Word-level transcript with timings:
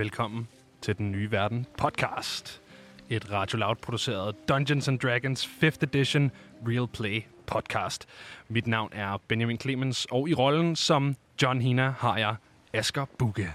Velkommen 0.00 0.48
til 0.80 0.98
Den 0.98 1.12
Nye 1.12 1.30
Verden 1.30 1.66
podcast. 1.78 2.62
Et 3.10 3.32
Radio 3.32 3.58
Loud 3.58 3.76
produceret 3.76 4.48
Dungeons 4.48 4.88
and 4.88 4.98
Dragons 4.98 5.46
5th 5.46 5.82
Edition 5.82 6.30
Real 6.68 6.88
Play 6.88 7.22
podcast. 7.46 8.08
Mit 8.48 8.66
navn 8.66 8.92
er 8.92 9.16
Benjamin 9.28 9.60
Clemens, 9.60 10.06
og 10.10 10.28
i 10.28 10.34
rollen 10.34 10.76
som 10.76 11.16
John 11.42 11.60
Hina 11.60 11.94
har 11.98 12.18
jeg 12.18 12.36
Asger 12.72 13.04
Bugge. 13.18 13.54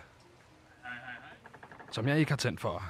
Som 1.91 2.07
jeg 2.07 2.19
ikke 2.19 2.31
har 2.31 2.37
tændt 2.37 2.61
for. 2.61 2.83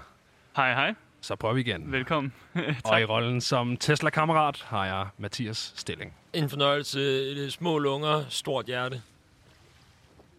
Hej, 0.56 0.73
hej. 0.73 0.94
Så 1.22 1.36
prøver 1.36 1.53
vi 1.53 1.62
igen. 1.62 1.92
Velkommen. 1.92 2.34
og 2.86 3.02
i 3.02 3.06
rollen 3.06 3.42
som 3.42 3.78
Tesla-kammerat 3.78 4.66
har 4.67 4.86
jeg 4.86 5.08
Mathias 5.17 5.73
Stilling. 5.75 6.14
En 6.34 6.50
fornøjelse. 6.50 7.52
Små 7.52 7.78
lunger, 7.78 8.25
stort 8.30 8.66
hjerte. 8.66 9.02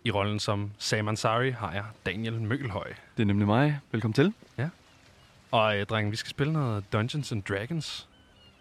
I 0.07 0.11
rollen 0.11 0.39
som 0.39 0.71
Sam 0.79 1.09
Ansari 1.09 1.51
har 1.51 1.73
jeg 1.73 1.85
Daniel 2.07 2.41
Møgelhøj. 2.41 2.89
Det 3.17 3.23
er 3.23 3.27
nemlig 3.27 3.47
mig. 3.47 3.79
Velkommen 3.93 4.13
til. 4.13 4.33
Og 5.51 5.79
øh, 5.79 5.87
drengen, 5.87 6.13
vi 6.13 6.17
skal 6.17 6.31
spille 6.31 6.53
noget 6.53 6.93
Dungeons 6.93 7.33
and 7.33 7.43
Dragons. 7.43 8.09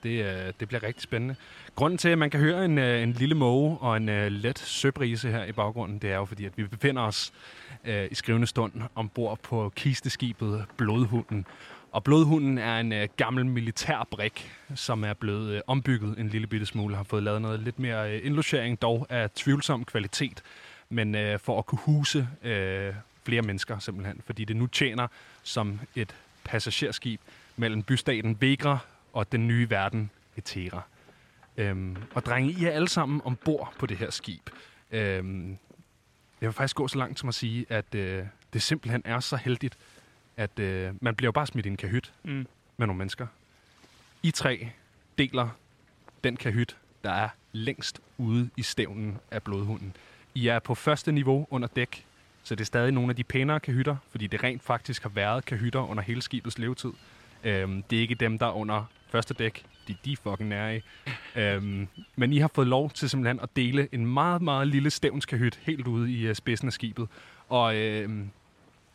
Det, 0.04 0.26
øh, 0.26 0.54
det 0.60 0.68
bliver 0.68 0.84
rigtig 0.84 1.04
spændende. 1.04 1.36
Grunden 1.76 1.98
til, 1.98 2.10
at 2.10 2.18
man 2.18 2.30
kan 2.30 2.40
høre 2.40 2.66
en, 2.66 2.78
øh, 2.78 3.04
en 3.04 3.12
lille 3.12 3.36
måge 3.36 3.78
og 3.78 3.98
en 3.98 4.10
øh, 4.10 4.32
let 4.32 4.60
søbrise 4.60 5.32
her 5.32 5.46
i 5.46 5.52
baggrunden, 5.52 6.00
det 6.00 6.12
er 6.12 6.16
jo 6.16 6.26
fordi, 6.26 6.46
at 6.46 6.52
vi 6.56 6.64
befinder 6.64 7.02
os 7.02 7.34
øh, 7.86 8.08
i 8.12 8.16
skrivende 8.16 8.48
stund 8.48 8.74
ombord 8.96 9.40
på 9.40 9.72
kisteskibet 9.76 10.66
Blodhunden. 10.78 11.46
Og 11.92 12.04
Blodhunden 12.04 12.58
er 12.58 12.80
en 12.80 12.94
øh, 12.94 13.08
gammel 13.18 13.46
militærbrik, 13.46 14.52
som 14.76 15.04
er 15.04 15.14
blevet 15.14 15.52
øh, 15.56 15.62
ombygget 15.68 16.20
en 16.20 16.30
lille 16.30 16.48
bitte 16.48 16.66
smule. 16.66 16.96
Har 16.96 17.04
fået 17.04 17.24
lavet 17.24 17.42
noget 17.42 17.60
lidt 17.60 17.80
mere 17.80 18.12
øh, 18.12 18.22
indlogering, 18.24 18.82
dog 18.82 19.08
af 19.10 19.30
tvivlsom 19.32 19.86
kvalitet. 19.86 20.44
Men 20.90 21.16
øh, 21.16 21.40
for 21.40 21.60
at 21.60 21.66
kunne 21.66 21.80
huse 21.80 22.28
øh, 22.44 22.94
flere 23.24 23.42
mennesker 23.42 23.80
simpelthen. 23.80 24.22
Fordi 24.26 24.46
det 24.46 24.56
nu 24.56 24.68
tjener 24.68 25.08
som 25.44 25.80
et 25.96 26.16
passagerskib 26.44 27.22
mellem 27.58 27.84
bystaten 27.84 28.42
Vegra 28.42 28.78
og 29.14 29.32
den 29.32 29.48
nye 29.48 29.70
verden 29.70 30.10
Etera. 30.38 30.82
Øhm, 31.58 31.98
og 32.14 32.26
drenge, 32.26 32.52
I 32.52 32.66
er 32.66 32.72
alle 32.72 32.88
sammen 32.90 33.22
ombord 33.24 33.74
på 33.80 33.86
det 33.86 33.98
her 33.98 34.10
skib. 34.10 34.50
Øhm, 34.92 35.50
jeg 36.42 36.48
vil 36.48 36.54
faktisk 36.54 36.76
gå 36.76 36.88
så 36.88 36.98
langt 36.98 37.20
som 37.20 37.30
at 37.30 37.36
sige, 37.36 37.66
at 37.70 37.96
øh, 37.96 38.26
det 38.54 38.62
simpelthen 38.62 39.02
er 39.06 39.20
så 39.20 39.36
heldigt, 39.36 39.78
at 40.38 40.60
øh, 40.60 40.94
man 41.02 41.16
bliver 41.16 41.28
jo 41.28 41.32
bare 41.32 41.48
smidt 41.48 41.66
i 41.66 41.70
en 41.70 41.78
kahyt 41.78 42.14
Mm. 42.24 42.48
med 42.78 42.88
nogle 42.88 42.98
mennesker. 42.98 43.28
I 44.24 44.32
tre 44.32 44.70
deler 45.18 45.50
den 46.24 46.38
kahyt, 46.38 46.78
der 47.04 47.12
er 47.12 47.30
længst 47.52 48.00
ude 48.18 48.50
i 48.58 48.62
stævnen 48.64 49.18
af 49.32 49.44
blodhunden. 49.44 49.96
I 50.36 50.48
er 50.48 50.60
på 50.60 50.76
første 50.76 51.12
niveau 51.12 51.48
under 51.50 51.68
dæk, 51.68 52.06
så 52.44 52.56
det 52.56 52.62
er 52.62 52.66
stadig 52.66 52.92
nogle 52.92 53.10
af 53.10 53.16
de 53.16 53.24
pænere 53.24 53.60
kahytter, 53.60 53.96
fordi 54.10 54.28
det 54.28 54.44
rent 54.44 54.64
faktisk 54.64 55.04
har 55.04 55.10
været 55.10 55.46
kahytter 55.46 55.90
under 55.90 56.04
hele 56.04 56.22
skibets 56.22 56.60
levetid. 56.60 56.92
Øhm, 57.44 57.84
det 57.84 57.98
er 57.98 58.02
ikke 58.02 58.16
dem, 58.16 58.40
der 58.40 58.46
er 58.46 58.52
under 58.52 58.90
første 59.10 59.34
dæk. 59.34 59.66
De, 59.88 59.96
de 60.06 60.12
er 60.12 60.16
fucking 60.24 60.50
nære 60.50 60.78
i. 60.78 60.82
Øhm, 61.36 61.88
men 62.16 62.34
I 62.34 62.38
har 62.38 62.52
fået 62.56 62.68
lov 62.68 62.90
til 62.92 63.10
simpelthen 63.10 63.40
at 63.40 63.50
dele 63.56 63.88
en 63.92 64.06
meget, 64.06 64.42
meget 64.42 64.68
lille 64.68 64.90
stævnskahyt 64.90 65.60
helt 65.64 65.88
ude 65.88 66.12
i 66.12 66.30
uh, 66.30 66.36
spidsen 66.36 66.68
af 66.68 66.74
skibet. 66.74 67.08
Og 67.50 67.76
øhm, 67.76 68.30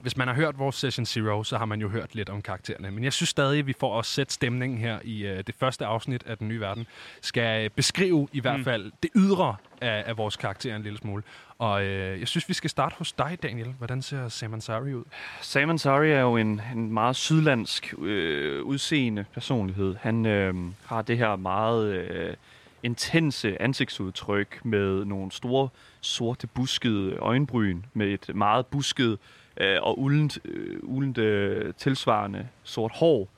hvis 0.00 0.16
man 0.16 0.28
har 0.28 0.34
hørt 0.34 0.58
vores 0.58 0.76
Session 0.76 1.06
Zero, 1.06 1.44
så 1.44 1.58
har 1.58 1.64
man 1.64 1.80
jo 1.80 1.88
hørt 1.88 2.14
lidt 2.14 2.28
om 2.28 2.42
karaktererne. 2.42 2.90
Men 2.90 3.04
jeg 3.04 3.12
synes 3.12 3.28
stadig, 3.28 3.58
at 3.58 3.66
vi 3.66 3.74
får 3.80 3.98
at 3.98 4.06
sætte 4.06 4.32
stemningen 4.32 4.78
her 4.78 4.98
i 5.04 5.26
øh, 5.26 5.42
det 5.46 5.54
første 5.58 5.86
afsnit 5.86 6.22
af 6.26 6.38
Den 6.38 6.48
Nye 6.48 6.60
Verden, 6.60 6.86
skal 7.20 7.64
øh, 7.64 7.70
beskrive 7.70 8.28
i 8.32 8.40
hvert 8.40 8.58
Mm. 8.58 8.64
fald 8.64 8.92
det 9.02 9.10
ydre 9.16 9.56
af, 9.80 10.02
af 10.06 10.16
vores 10.16 10.36
karakterer 10.36 10.76
en 10.76 10.82
lille 10.82 10.98
smule. 10.98 11.22
Og 11.58 11.84
øh, 11.84 12.20
jeg 12.20 12.28
synes, 12.28 12.48
vi 12.48 12.54
skal 12.54 12.70
starte 12.70 12.94
hos 12.98 13.12
dig, 13.12 13.38
Daniel. 13.42 13.74
Hvordan 13.78 14.02
ser 14.02 14.28
Sam 14.28 14.54
Ansari 14.54 14.94
ud? 14.94 15.04
Sam 15.40 15.70
Ansari 15.70 16.10
er 16.10 16.20
jo 16.20 16.36
en, 16.36 16.60
en 16.74 16.92
meget 16.92 17.16
sydlandsk 17.16 17.94
øh, 17.98 18.62
udseende 18.62 19.24
personlighed. 19.34 19.96
Han 20.00 20.26
øh, 20.26 20.54
har 20.86 21.02
det 21.02 21.18
her 21.18 21.36
meget 21.36 21.94
øh, 21.94 22.34
intense 22.82 23.62
ansigtsudtryk 23.62 24.60
med 24.64 25.04
nogle 25.04 25.32
store 25.32 25.68
sorte 26.00 26.46
buskede 26.46 27.16
øjenbryn, 27.16 27.82
med 27.94 28.06
et 28.06 28.30
meget 28.36 28.66
busket 28.66 29.18
øh, 29.56 29.76
og 29.82 29.98
uldent, 29.98 30.38
øh, 30.44 30.78
uldent 30.82 31.18
øh, 31.18 31.74
tilsvarende 31.74 32.48
sort 32.62 32.92
hår. 32.94 33.28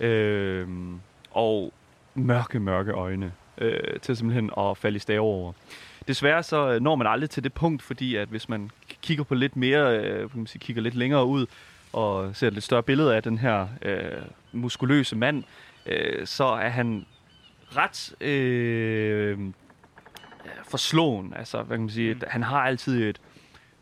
Øh, 0.00 0.68
og 1.30 1.72
mørke, 2.14 2.60
mørke 2.60 2.92
øjne 2.92 3.32
øh, 3.58 4.00
til 4.02 4.16
simpelthen 4.16 4.50
at 4.58 4.76
falde 4.78 4.96
i 4.96 4.98
stave 4.98 5.20
over. 5.20 5.52
Desværre 6.08 6.42
så 6.42 6.72
øh, 6.72 6.80
når 6.80 6.94
man 6.96 7.06
aldrig 7.06 7.30
til 7.30 7.44
det 7.44 7.52
punkt, 7.52 7.82
fordi 7.82 8.16
at 8.16 8.28
hvis 8.28 8.48
man 8.48 8.70
kigger 9.02 9.24
på 9.24 9.34
lidt 9.34 9.56
mere, 9.56 9.98
øh, 9.98 10.30
kan 10.30 10.38
man 10.38 10.46
sige, 10.46 10.60
kigger 10.60 10.82
lidt 10.82 10.94
længere 10.94 11.24
ud 11.26 11.46
og 11.92 12.36
ser 12.36 12.46
et 12.46 12.52
lidt 12.52 12.64
større 12.64 12.82
billede 12.82 13.16
af 13.16 13.22
den 13.22 13.38
her 13.38 13.68
øh, 13.82 14.22
muskuløse 14.52 15.16
mand, 15.16 15.44
øh, 15.86 16.26
så 16.26 16.44
er 16.44 16.68
han 16.68 17.06
ret 17.76 18.14
øh, 18.20 19.38
forslåen. 20.64 21.34
Altså, 21.36 21.62
hvad 21.62 21.76
kan 21.76 21.82
man 21.82 21.90
sige, 21.90 22.14
Mm. 22.14 22.20
han 22.26 22.42
har 22.42 22.60
altid 22.60 23.08
et 23.08 23.20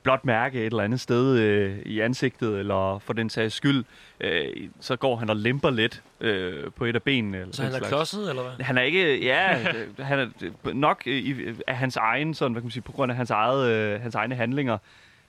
blåt 0.04 0.24
mærke 0.24 0.58
et 0.60 0.66
eller 0.66 0.82
andet 0.82 1.00
sted 1.00 1.38
øh, 1.38 1.78
i 1.86 2.00
ansigtet, 2.00 2.58
eller 2.58 2.98
for 2.98 3.12
den 3.12 3.30
sags 3.30 3.54
skyld, 3.54 3.84
øh, 4.20 4.46
så 4.80 4.96
går 4.96 5.16
han 5.16 5.30
og 5.30 5.36
lemper 5.36 5.70
lidt 5.70 6.02
øh, 6.20 6.70
på 6.76 6.84
et 6.84 6.94
af 6.94 7.02
benene. 7.02 7.38
Eller 7.38 7.54
Så 7.54 7.62
han 7.62 7.72
er 7.72 7.76
slags. 7.78 7.88
klodset, 7.90 8.30
eller 8.30 8.42
hvad? 8.42 8.64
Han 8.64 8.78
er 8.78 8.82
ikke, 8.82 9.24
ja, 9.24 9.58
øh, 9.98 10.04
han 10.06 10.18
er 10.18 10.26
øh, 10.66 10.74
nok 10.74 11.02
øh, 11.06 11.14
i, 11.16 11.34
af 11.66 11.76
hans 11.76 11.96
egen, 11.96 12.34
sådan, 12.34 12.52
hvad 12.52 12.62
kan 12.62 12.66
man 12.66 12.70
sige, 12.70 12.82
på 12.82 12.92
grund 12.92 13.12
af 13.12 13.16
hans, 13.16 13.30
eget, 13.30 13.70
øh, 13.70 14.00
hans 14.00 14.14
egne 14.14 14.34
handlinger. 14.34 14.78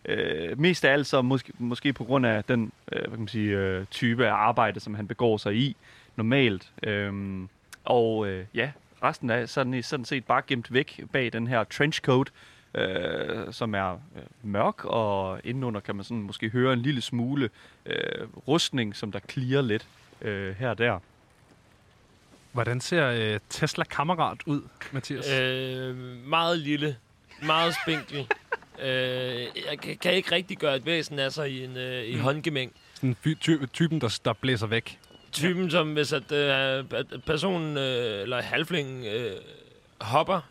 Øh, 0.06 0.60
mest 0.60 0.86
af 0.86 0.94
alt 0.94 1.08
så 1.08 1.22
måske, 1.22 1.52
måske 1.60 1.94
på 1.94 2.04
grund 2.04 2.26
af 2.26 2.44
den 2.44 2.72
øh, 2.92 3.00
hvad 3.00 3.10
kan 3.10 3.20
man 3.20 3.28
sige, 3.28 3.58
øh, 3.58 3.86
type 3.92 4.28
af 4.28 4.34
arbejde, 4.34 4.80
som 4.80 4.96
han 4.96 5.08
begår 5.08 5.38
sig 5.38 5.56
i 5.56 5.76
normalt. 6.16 6.72
Øhm, 6.84 7.50
og 7.86 8.28
øh, 8.28 8.46
ja, 8.56 8.72
resten 9.04 9.30
er 9.30 9.46
sådan, 9.46 9.84
sådan 9.84 10.06
set 10.06 10.26
bare 10.26 10.42
gemt 10.48 10.74
væk 10.74 11.04
bag 11.12 11.34
den 11.34 11.48
her 11.48 11.64
trenchcoat, 11.64 12.28
øh, 12.76 13.54
som 13.54 13.76
er 13.76 13.92
øh, 13.94 14.22
mørk, 14.44 14.86
og 14.86 15.40
indenunder 15.44 15.80
kan 15.80 15.96
man 15.96 16.04
sådan 16.04 16.22
måske 16.24 16.50
høre 16.50 16.74
en 16.74 16.82
lille 16.82 17.02
smule 17.02 17.50
øh, 17.86 18.28
rustning, 18.48 18.96
som 18.96 19.12
der 19.12 19.20
klirer 19.20 19.62
lidt 19.62 19.88
øh, 20.22 20.56
her 20.56 20.70
og 20.70 20.78
der. 20.78 21.00
Hvordan 22.52 22.82
ser 22.82 23.08
øh, 23.10 23.40
Tesla-kammerat 23.50 24.38
ud, 24.46 24.62
Mathias? 24.92 25.32
Øh, 25.32 25.96
meget 26.28 26.60
lille. 26.60 26.96
Meget 27.44 27.76
spinkel. 27.84 28.18
øh, 28.86 28.88
jeg 29.70 29.80
kan, 29.82 29.98
kan 29.98 30.14
ikke 30.14 30.32
rigtig 30.32 30.58
gøre 30.58 30.76
et 30.76 30.86
væsen 30.86 31.20
af 31.20 31.32
sig 31.32 31.52
i 31.52 31.64
en 31.66 31.78
øh, 31.78 32.06
i 32.06 32.16
Mm. 32.16 32.22
håndgemæng. 32.22 32.72
Sådan 32.94 33.16
fy- 33.26 33.34
ty- 33.42 33.66
typen, 33.74 34.02
der, 34.02 34.20
der 34.26 34.34
blæser 34.34 34.68
væk. 34.68 35.00
Typen, 35.32 35.72
som 35.72 35.94
hvis 35.94 36.14
at, 36.14 36.32
øh, 36.32 36.86
personen, 37.26 37.78
øh, 37.78 38.22
eller 38.22 38.42
halflingen, 38.42 39.06
øh, 39.06 39.32
hopper, 40.02 40.42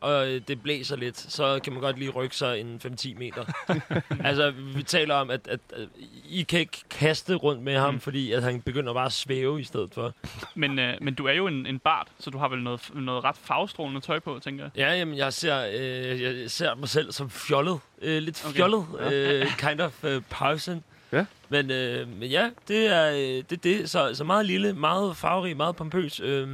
og 0.00 0.28
øh, 0.28 0.40
det 0.48 0.62
blæser 0.62 0.96
lidt, 0.96 1.18
så 1.18 1.60
kan 1.64 1.72
man 1.72 1.82
godt 1.82 1.98
lige 1.98 2.10
rykke 2.10 2.36
sig 2.36 2.60
en 2.60 2.80
5-10 2.84 3.18
meter. 3.18 3.44
altså, 4.28 4.50
vi 4.50 4.82
taler 4.82 5.14
om, 5.14 5.30
at, 5.30 5.48
at, 5.48 5.60
at 5.76 5.88
I 6.28 6.42
kan 6.42 6.60
ikke 6.60 6.78
kaste 6.90 7.34
rundt 7.34 7.62
med 7.62 7.76
ham, 7.78 7.94
Mm. 7.94 8.00
fordi 8.00 8.32
at 8.32 8.42
han 8.42 8.60
begynder 8.62 8.92
bare 8.94 9.06
at 9.06 9.12
svæve 9.12 9.60
i 9.60 9.64
stedet 9.64 9.94
for. 9.94 10.14
Men, 10.54 10.78
øh, 10.78 10.94
men 11.00 11.14
du 11.14 11.26
er 11.26 11.32
jo 11.32 11.46
en, 11.46 11.66
en 11.66 11.78
bard, 11.78 12.08
så 12.20 12.30
du 12.30 12.38
har 12.38 12.48
vel 12.48 12.62
noget, 12.62 12.90
noget 12.94 13.24
ret 13.24 13.36
farvestrålende 13.36 14.00
tøj 14.00 14.18
på, 14.18 14.38
tænker 14.44 14.64
jeg. 14.64 14.70
Ja, 14.76 14.98
jamen, 14.98 15.16
jeg 15.16 15.32
ser, 15.32 15.66
øh, 15.74 16.22
jeg 16.22 16.50
ser 16.50 16.74
mig 16.74 16.88
selv 16.88 17.12
som 17.12 17.30
fjollet. 17.30 17.78
Øh, 18.02 18.22
lidt 18.22 18.44
Okay. 18.44 18.56
fjollet. 18.56 18.86
Øh, 19.12 19.46
kind 19.58 19.80
of 19.80 20.04
uh, 20.04 20.22
person. 20.30 20.84
Ja. 21.12 21.24
Men, 21.48 21.70
øh, 21.70 22.08
men 22.08 22.28
ja, 22.28 22.50
det 22.68 22.86
er 22.86 23.10
øh, 23.10 23.16
det, 23.18 23.52
er 23.52 23.56
det. 23.62 23.90
Så, 23.90 24.14
så 24.14 24.24
meget 24.24 24.46
lille, 24.46 24.72
meget 24.72 25.16
farverig, 25.16 25.56
meget 25.56 25.76
pompøs. 25.76 26.20
Øh, 26.20 26.48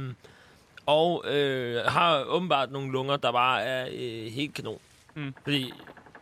og 0.85 1.23
øh, 1.27 1.81
har 1.85 2.23
åbenbart 2.23 2.71
nogle 2.71 2.91
lunger, 2.91 3.17
der 3.17 3.31
bare 3.31 3.61
er 3.63 3.87
øh, 3.93 4.31
helt 4.31 4.53
kanon. 4.53 4.79
Mm. 5.15 5.33
Fordi 5.43 5.71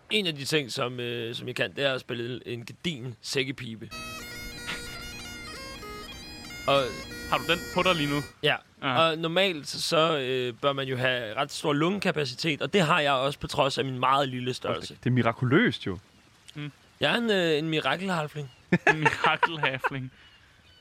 en 0.10 0.27
af 0.27 0.36
de 0.36 0.45
ting, 0.45 0.71
som, 0.71 1.00
øh, 1.00 1.36
som 1.36 1.48
jeg 1.48 1.56
kan, 1.56 1.75
det 1.75 1.86
er 1.86 1.94
at 1.94 2.01
spille 2.01 2.48
en 2.48 2.65
gedin 2.65 3.15
sækkepibe. 3.21 3.89
Og 6.68 6.81
Har 7.30 7.38
du 7.38 7.44
den 7.51 7.60
på 7.75 7.83
dig 7.83 7.95
lige 7.95 8.10
nu? 8.10 8.21
Ja, 8.44 8.56
Ja. 8.83 8.98
og 9.01 9.18
normalt 9.18 9.68
så 9.68 10.18
øh, 10.18 10.54
bør 10.62 10.74
man 10.74 10.88
jo 10.88 10.98
have 10.98 11.33
ret 11.36 11.51
stor 11.51 11.74
lungekapacitet, 11.74 12.62
og 12.62 12.74
det 12.74 12.81
har 12.81 13.00
jeg 13.00 13.12
også 13.12 13.39
på 13.39 13.48
trods 13.48 13.77
af 13.77 13.86
min 13.86 14.00
meget 14.00 14.30
lille 14.30 14.54
størrelse. 14.54 14.98
Det 15.04 15.10
er 15.10 15.13
mirakuløst 15.13 15.86
jo. 15.86 15.98
Jeg 17.00 17.13
er 17.13 17.18
en, 17.18 17.31
øh, 17.31 17.57
en 17.57 17.69
mirakelhalfling. 17.69 18.51
En 18.89 19.00
mirakelhafling. 19.00 20.12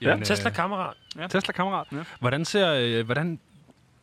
Ja. 0.00 0.14
En, 0.14 0.23
Tesla-kammerat. 0.25 0.94
Øh, 1.19 1.29
Tesla-kammerat. 1.29 1.87
Ja. 1.93 1.96
Hvordan 2.20 2.44
ser... 2.44 2.73
Øh, 2.73 3.05
hvordan, 3.05 3.40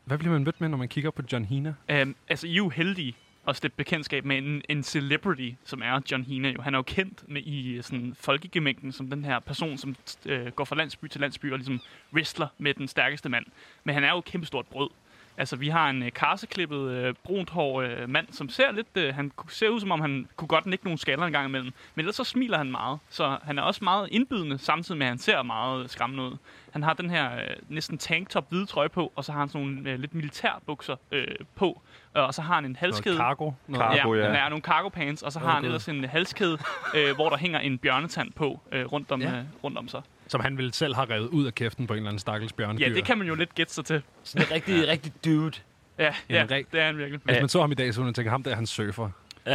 hvad 0.09 0.17
bliver 0.17 0.33
man 0.33 0.43
mødt 0.43 0.61
med, 0.61 0.69
når 0.69 0.77
man 0.77 0.87
kigger 0.87 1.11
på 1.11 1.21
John 1.31 1.45
Hina? 1.45 1.73
Um, 2.01 2.15
altså, 2.29 2.47
I 2.47 2.51
er 2.51 2.55
jo 2.55 2.69
heldige 2.69 3.15
at 3.47 3.55
stifte 3.55 3.77
bekendtskab 3.77 4.25
med 4.25 4.37
en, 4.37 4.61
en 4.69 4.83
celebrity, 4.83 5.51
som 5.63 5.81
er 5.81 6.01
John 6.11 6.23
Hina. 6.23 6.49
Jo. 6.49 6.61
Han 6.61 6.73
er 6.73 6.77
jo 6.77 6.81
kendt 6.81 7.23
med, 7.27 7.41
i 7.41 7.75
øh, 7.75 7.83
sådan 7.83 8.15
folkegemængden 8.19 8.91
som 8.91 9.09
den 9.09 9.25
her 9.25 9.39
person, 9.39 9.77
som 9.77 9.95
øh, 10.25 10.47
går 10.47 10.63
fra 10.63 10.75
landsby 10.75 11.05
til 11.05 11.21
landsby 11.21 11.51
og 11.51 11.57
ligesom 11.57 11.81
wrestler 12.13 12.47
med 12.57 12.73
den 12.73 12.87
stærkeste 12.87 13.29
mand. 13.29 13.45
Men 13.83 13.95
han 13.95 14.03
er 14.03 14.11
jo 14.11 14.17
et 14.17 14.25
kæmpestort 14.25 14.67
brød. 14.67 14.89
Altså, 15.37 15.55
vi 15.55 15.67
har 15.67 15.89
en 15.89 16.03
øh, 16.03 16.11
karseklippet, 16.11 16.91
øh, 16.91 17.13
brunt 17.23 17.49
hår 17.49 17.81
øh, 17.81 18.09
mand, 18.09 18.27
som 18.31 18.49
ser 18.49 18.71
lidt... 18.71 18.87
Øh, 18.95 19.15
han 19.15 19.31
ser 19.49 19.69
ud, 19.69 19.79
som 19.79 19.91
om 19.91 20.01
han 20.01 20.27
kunne 20.35 20.47
godt 20.47 20.65
nikke 20.65 20.85
nogle 20.85 20.99
skaller 20.99 21.25
en 21.25 21.31
gang 21.31 21.47
imellem. 21.47 21.73
Men 21.95 22.03
ellers 22.03 22.15
så 22.15 22.23
smiler 22.23 22.57
han 22.57 22.71
meget. 22.71 22.99
Så 23.09 23.37
han 23.43 23.57
er 23.57 23.61
også 23.61 23.83
meget 23.83 24.09
indbydende, 24.11 24.57
samtidig 24.57 24.97
med, 24.97 25.05
at 25.05 25.11
han 25.11 25.17
ser 25.17 25.41
meget 25.43 25.89
skræmmende 25.89 26.23
ud. 26.23 26.37
Han 26.71 26.83
har 26.83 26.93
den 26.93 27.09
her 27.09 27.35
øh, 27.35 27.41
næsten 27.69 27.97
tanktop 27.97 28.49
hvide 28.49 28.65
trøje 28.65 28.89
på, 28.89 29.11
og 29.15 29.25
så 29.25 29.31
har 29.31 29.39
han 29.39 29.49
sådan 29.49 29.67
nogle 29.67 29.89
øh, 29.89 29.99
lidt 29.99 30.15
militærbukser 30.15 30.95
øh, 31.11 31.27
på. 31.55 31.81
Øh, 32.17 32.23
Og 32.23 32.33
så 32.33 32.41
har 32.41 32.55
han 32.55 32.65
en 32.65 32.71
Noget 32.71 32.77
halskæde. 32.77 33.17
cargo. 33.17 33.51
Noget. 33.67 33.97
Cargo, 33.97 34.13
ja, 34.15 34.21
ja. 34.21 34.27
han 34.31 34.35
har 34.41 34.49
nogle 34.49 34.61
cargo 34.63 34.89
pants, 34.89 35.21
og 35.21 35.31
så 35.31 35.39
har 35.39 35.51
han 35.51 35.65
ellers 35.65 35.87
en 35.87 36.03
halskæde, 36.03 36.57
øh, 36.95 37.15
hvor 37.15 37.29
der 37.29 37.37
hænger 37.37 37.59
en 37.59 37.77
bjørnetand 37.77 38.31
på 38.31 38.59
øh, 38.71 38.85
rundt, 38.85 39.11
om, 39.11 39.21
Ja. 39.21 39.37
øh, 39.37 39.43
rundt 39.63 39.77
om 39.77 39.87
sig. 39.87 40.01
Som 40.27 40.41
han 40.41 40.57
ville 40.57 40.73
selv 40.73 40.95
have 40.95 41.09
revet 41.13 41.27
ud 41.27 41.45
af 41.45 41.55
kæften 41.55 41.87
på 41.87 41.93
en 41.93 41.97
eller 41.97 42.09
anden 42.09 42.19
stakkels 42.19 42.53
bjørnedyr. 42.53 42.87
Ja, 42.87 42.93
det 42.93 43.05
kan 43.05 43.17
man 43.17 43.27
jo 43.27 43.35
lidt 43.35 43.55
gætte 43.55 43.73
sig 43.73 43.85
til. 43.85 44.01
Sådan 44.23 44.47
en 44.47 44.51
rigtig, 44.51 44.87
rigtig 44.87 45.13
dude. 45.25 45.51
Ja, 45.99 46.13
ja, 46.29 46.43
reg- 46.43 46.65
det 46.71 46.81
er 46.81 46.85
han 46.85 46.97
virkelig. 46.97 47.21
Hvis 47.23 47.37
man 47.39 47.49
så 47.49 47.61
ham 47.61 47.71
i 47.71 47.75
dag, 47.75 47.93
så 47.93 47.99
ville 47.99 48.05
man 48.07 48.13
tænke, 48.13 48.29
ham 48.31 48.43
der 48.43 48.51
er 48.51 48.55
han 48.55 48.65
surfer. 48.67 49.09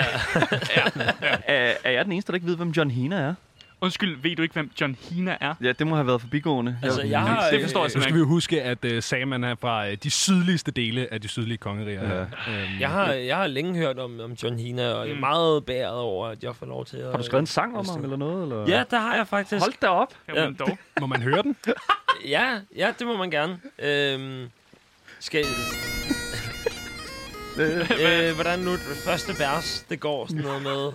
Er, 1.46 1.72
er 1.84 1.90
jeg 1.90 2.04
den 2.04 2.12
eneste, 2.12 2.32
der 2.32 2.36
ikke 2.36 2.46
ved, 2.46 2.56
hvem 2.56 2.70
John 2.70 2.90
Hina 2.90 3.16
er? 3.16 3.34
Undskyld, 3.84 4.22
ved 4.22 4.36
du 4.36 4.42
ikke, 4.42 4.52
hvem 4.52 4.70
John 4.80 4.96
Hina 5.10 5.36
er? 5.40 5.54
Ja, 5.62 5.72
det 5.72 5.86
må 5.86 5.94
have 5.94 6.06
været 6.06 6.20
forbigående. 6.20 6.78
Altså, 6.82 7.02
jeg 7.02 7.20
har... 7.20 7.50
Det 7.50 7.62
forstår 7.62 7.80
jeg 7.80 7.84
Nu 7.84 7.88
skal 7.88 7.90
simpelthen 7.90 8.14
vi 8.14 8.18
jo 8.18 8.26
huske, 8.26 8.62
at 8.62 8.84
uh, 8.84 8.90
Saman 9.02 9.44
er 9.44 9.54
fra 9.60 9.86
uh, 9.88 9.92
de 10.02 10.10
sydligste 10.10 10.70
dele 10.70 11.08
af 11.12 11.20
de 11.20 11.28
sydlige 11.28 11.58
kongeriger. 11.58 12.02
Ja. 12.14 12.18
Ja. 12.18 12.22
Øhm, 12.22 12.80
Jeg 12.80 12.90
har, 12.90 13.12
jeg 13.12 13.36
har 13.36 13.46
længe 13.46 13.74
hørt 13.78 13.98
om, 13.98 14.20
om 14.20 14.32
John 14.42 14.58
Hina, 14.58 14.92
og 14.92 15.04
jeg 15.06 15.10
er 15.10 15.14
Mm. 15.14 15.20
meget 15.20 15.64
bæret 15.64 15.94
over, 15.98 16.28
at 16.28 16.44
jeg 16.44 16.56
får 16.56 16.66
lov 16.66 16.84
til 16.86 16.96
at... 16.96 17.10
Har 17.10 17.16
du 17.18 17.22
skrevet 17.24 17.42
en 17.42 17.46
sang 17.46 17.76
om 17.78 17.88
ham 17.88 18.02
eller 18.04 18.16
noget? 18.16 18.42
Eller? 18.42 18.76
Ja, 18.78 18.84
der 18.90 18.98
har 18.98 19.16
jeg 19.16 19.28
faktisk. 19.28 19.60
Hold 19.62 19.74
da 19.82 19.86
op. 19.88 20.14
Jamen, 20.34 20.54
dog. 20.54 20.78
Må 21.00 21.06
man 21.06 21.22
høre 21.22 21.42
den? 21.42 21.56
Ja, 22.28 22.58
ja, 22.76 22.92
det 22.98 23.06
må 23.06 23.16
man 23.16 23.30
gerne. 23.30 23.58
Øhm, 23.78 24.48
skal... 25.20 25.44
øh, 27.58 28.34
hvordan 28.34 28.58
nu 28.58 28.72
det 28.72 28.80
første 29.04 29.32
vers, 29.38 29.86
det 29.88 30.00
går 30.00 30.26
sådan 30.26 30.42
noget 30.42 30.62
med... 30.62 30.92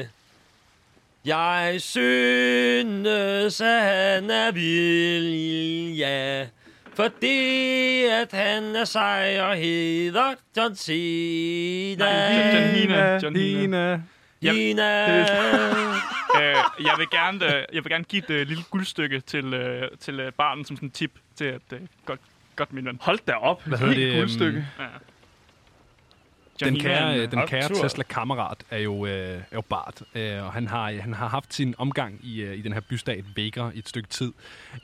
Øh, 0.00 0.04
jeg 1.24 1.76
synes, 1.78 3.60
at 3.60 3.82
han 3.82 4.30
er 4.30 4.52
vild, 4.52 5.94
ja. 5.96 6.46
Fordi 6.94 8.04
at 8.04 8.32
han 8.32 8.76
er 8.76 8.84
sej 8.84 9.38
og 9.40 9.56
hedder 9.56 10.34
John 10.56 10.74
Cena. 10.76 12.04
Nej, 12.04 12.54
John 12.54 12.74
Hina. 12.74 13.18
John 13.22 13.36
Hina. 13.36 14.00
Hina. 14.42 14.52
Hina. 14.52 15.18
øh, 16.40 16.56
jeg, 16.80 16.94
vil 16.98 17.06
gerne, 17.10 17.56
øh, 17.56 17.64
jeg 17.72 17.84
vil 17.84 17.92
gerne 17.92 18.04
give 18.04 18.22
et 18.24 18.30
øh, 18.30 18.46
lille 18.48 18.62
guldstykke 18.70 19.20
til, 19.20 19.54
øh, 19.54 19.88
til 20.00 20.20
øh, 20.20 20.32
barnen 20.32 20.64
som 20.64 20.76
sådan 20.76 20.86
en 20.86 20.90
tip 20.92 21.10
til 21.36 21.44
at 21.44 21.60
øh, 21.72 21.80
godt, 22.06 22.20
godt 22.56 22.72
min 22.72 22.84
ven. 22.84 22.98
Hold 23.00 23.18
da 23.26 23.32
op. 23.32 23.62
Hvad 23.64 23.78
hedder 23.78 23.94
det, 23.94 24.14
Guldstykke. 24.14 24.66
Ja. 24.78 24.84
Den 26.60 26.80
kære, 26.80 27.18
øh, 27.18 27.30
den 27.30 27.40
kære. 27.46 27.68
Tesla-kammerat 27.68 28.58
er 28.70 28.78
jo, 28.78 29.06
øh, 29.06 29.12
er 29.12 29.40
jo 29.54 29.60
Bart, 29.60 30.02
øh, 30.14 30.44
og 30.44 30.52
han 30.52 30.68
har, 30.68 30.92
han 31.00 31.14
har 31.14 31.28
haft 31.28 31.54
sin 31.54 31.74
omgang 31.78 32.20
i, 32.22 32.40
øh, 32.42 32.58
i 32.58 32.60
den 32.60 32.72
her 32.72 32.80
bystat 32.80 33.24
Vega 33.36 33.68
i 33.74 33.78
et 33.78 33.88
stykke 33.88 34.08
tid, 34.08 34.32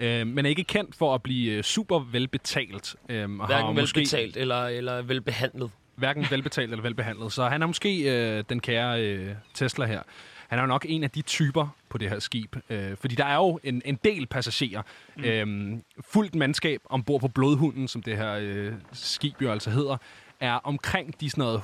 øh, 0.00 0.26
men 0.26 0.46
er 0.46 0.50
ikke 0.50 0.64
kendt 0.64 0.94
for 0.96 1.14
at 1.14 1.22
blive 1.22 1.52
øh, 1.52 1.62
super 1.62 1.98
velbetalt. 2.12 2.96
Øh, 3.08 3.30
og 3.30 3.46
har 3.46 3.46
Hverken 3.46 3.74
måske- 3.80 3.96
velbetalt 3.98 4.36
eller, 4.36 4.66
eller 4.66 5.02
velbehandlet. 5.02 5.70
hverken 5.96 6.26
velbetalt 6.30 6.70
eller 6.70 6.82
velbehandlet. 6.82 7.32
Så 7.32 7.48
han 7.48 7.62
er 7.62 7.66
måske 7.66 8.02
øh, 8.38 8.44
den 8.48 8.60
kære 8.60 9.02
øh, 9.04 9.34
Tesla 9.54 9.86
her. 9.86 10.02
Han 10.48 10.58
er 10.58 10.62
jo 10.62 10.66
nok 10.66 10.86
en 10.88 11.04
af 11.04 11.10
de 11.10 11.22
typer 11.22 11.76
på 11.88 11.98
det 11.98 12.08
her 12.08 12.18
skib. 12.18 12.56
Øh, 12.70 12.96
fordi 13.00 13.14
der 13.14 13.24
er 13.24 13.34
jo 13.34 13.60
en, 13.64 13.82
en 13.84 13.98
del 14.04 14.26
passagerer. 14.26 14.82
Mm. 15.16 15.24
Øhm, 15.24 15.82
fuldt 16.12 16.34
mandskab 16.34 16.80
ombord 16.84 17.20
på 17.20 17.28
Blodhunden, 17.28 17.88
som 17.88 18.02
det 18.02 18.16
her 18.16 18.32
øh, 18.40 18.72
skib 18.92 19.42
jo 19.42 19.52
altså 19.52 19.70
hedder, 19.70 19.96
er 20.40 20.54
omkring 20.54 21.20
de 21.20 21.30
sådan 21.30 21.42
noget 21.42 21.62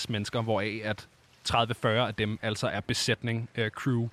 140-150 0.00 0.04
mennesker, 0.08 0.42
hvoraf 0.42 0.80
at 0.84 1.08
30-40 1.48 1.86
af 1.86 2.14
dem 2.14 2.38
altså 2.42 2.68
er 2.68 2.80
besætning, 2.80 3.48
øh, 3.54 3.70
crew. 3.70 4.08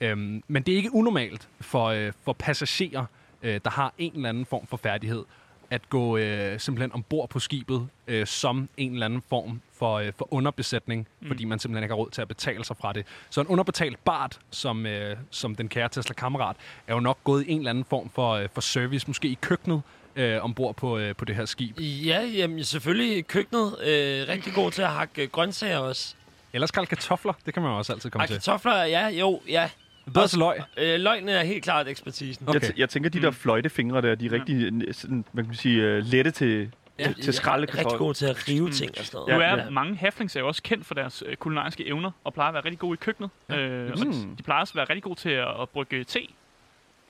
Øhm, 0.00 0.42
men 0.48 0.62
det 0.62 0.72
er 0.72 0.76
ikke 0.76 0.94
unormalt 0.94 1.48
for, 1.60 1.86
øh, 1.86 2.12
for 2.24 2.32
passagerer, 2.32 3.04
øh, 3.42 3.60
der 3.64 3.70
har 3.70 3.92
en 3.98 4.12
eller 4.14 4.28
anden 4.28 4.46
form 4.46 4.66
for 4.66 4.76
færdighed, 4.76 5.24
at 5.70 5.90
gå 5.90 6.16
øh, 6.16 6.60
simpelthen 6.60 6.92
ombord 6.92 7.28
på 7.28 7.38
skibet 7.38 7.88
øh, 8.06 8.26
som 8.26 8.68
en 8.76 8.92
eller 8.92 9.06
anden 9.06 9.22
form 9.28 9.60
for, 9.72 9.94
øh, 9.94 10.12
for 10.18 10.34
underbesætning, 10.34 11.06
mm. 11.20 11.28
fordi 11.28 11.44
man 11.44 11.58
simpelthen 11.58 11.84
ikke 11.84 11.92
har 11.92 11.98
råd 11.98 12.10
til 12.10 12.22
at 12.22 12.28
betale 12.28 12.64
sig 12.64 12.76
fra 12.76 12.92
det. 12.92 13.06
Så 13.30 13.40
en 13.40 13.46
underbetalt 13.46 14.04
bart, 14.04 14.38
som, 14.50 14.86
øh, 14.86 15.16
som 15.30 15.54
den 15.54 15.68
kære 15.68 15.88
Tesla-kammerat, 15.88 16.56
er 16.86 16.94
jo 16.94 17.00
nok 17.00 17.18
gået 17.24 17.46
i 17.46 17.50
en 17.50 17.58
eller 17.58 17.70
anden 17.70 17.84
form 17.84 18.10
for, 18.10 18.32
øh, 18.32 18.48
for 18.52 18.60
service, 18.60 19.06
måske 19.06 19.28
i 19.28 19.38
køkkenet, 19.40 19.82
øh, 20.16 20.44
ombord 20.44 20.76
på, 20.76 20.98
øh, 20.98 21.14
på 21.16 21.24
det 21.24 21.36
her 21.36 21.44
skib. 21.44 21.80
Ja, 21.80 22.22
jamen 22.22 22.64
selvfølgelig 22.64 23.26
køkkenet. 23.26 23.66
Øh, 23.80 24.28
rigtig 24.28 24.52
god 24.54 24.70
til 24.70 24.82
at 24.82 24.88
hakke 24.88 25.22
øh, 25.22 25.28
grøntsager 25.28 25.78
også. 25.78 26.14
Ellers 26.52 26.70
kalde 26.70 26.86
kartofler, 26.86 27.32
det 27.46 27.54
kan 27.54 27.62
man 27.62 27.72
også 27.72 27.92
altid 27.92 28.10
komme 28.10 28.24
Og 28.24 28.28
til. 28.28 28.36
kartofler, 28.36 28.84
ja, 28.84 29.08
jo, 29.08 29.40
ja. 29.48 29.70
Bedre 30.14 30.28
til 30.28 30.38
løg. 30.38 30.56
Øh, 30.76 31.00
løgn 31.00 31.28
er 31.28 31.42
helt 31.44 31.64
klart 31.64 31.88
ekspertisen. 31.88 32.48
Okay. 32.48 32.60
Jeg, 32.60 32.68
t- 32.70 32.72
jeg 32.76 32.88
tænker, 32.88 33.10
de 33.10 33.22
der 33.22 33.30
fløjtefingre 33.30 34.02
der, 34.02 34.14
de 34.14 34.26
er 34.26 34.32
rigtig 34.32 34.72
øh, 34.86 34.94
sådan, 34.94 35.24
hvad 35.32 35.44
kan 35.44 35.48
man 35.48 35.56
sige, 35.56 35.82
øh, 35.82 36.02
lette 36.04 36.30
til, 36.30 36.70
Ja, 36.98 37.04
til, 37.04 37.22
til 37.22 37.34
skralde 37.34 37.66
jeg 37.72 37.74
er 37.80 37.84
rigtig 37.84 37.98
god 37.98 38.14
til 38.14 38.26
at 38.26 38.48
rive 38.48 38.70
ting 38.70 38.90
og 38.98 39.04
sådan 39.04 39.20
Nu 39.20 39.26
noget. 39.38 39.46
er 39.46 39.64
ja. 39.64 39.70
mange 39.70 39.96
halflings 39.96 40.36
er 40.36 40.40
jo 40.40 40.48
også 40.48 40.62
kendt 40.62 40.86
for 40.86 40.94
deres 40.94 41.22
øh, 41.26 41.36
kulinariske 41.36 41.86
evner, 41.86 42.10
og 42.24 42.34
plejer 42.34 42.48
at 42.48 42.54
være 42.54 42.64
rigtig 42.64 42.78
gode 42.78 42.94
i 42.94 42.96
køkkenet. 42.96 43.30
Ja. 43.50 43.56
Øh, 43.56 43.92
og 43.92 43.98
Mm. 44.06 44.12
de, 44.12 44.28
de 44.38 44.42
plejer 44.42 44.60
også 44.60 44.72
at 44.72 44.76
være 44.76 44.84
rigtig 44.88 45.02
gode 45.02 45.18
til 45.18 45.28
at, 45.30 45.60
at 45.62 45.68
brygge 45.68 46.04
te. 46.04 46.18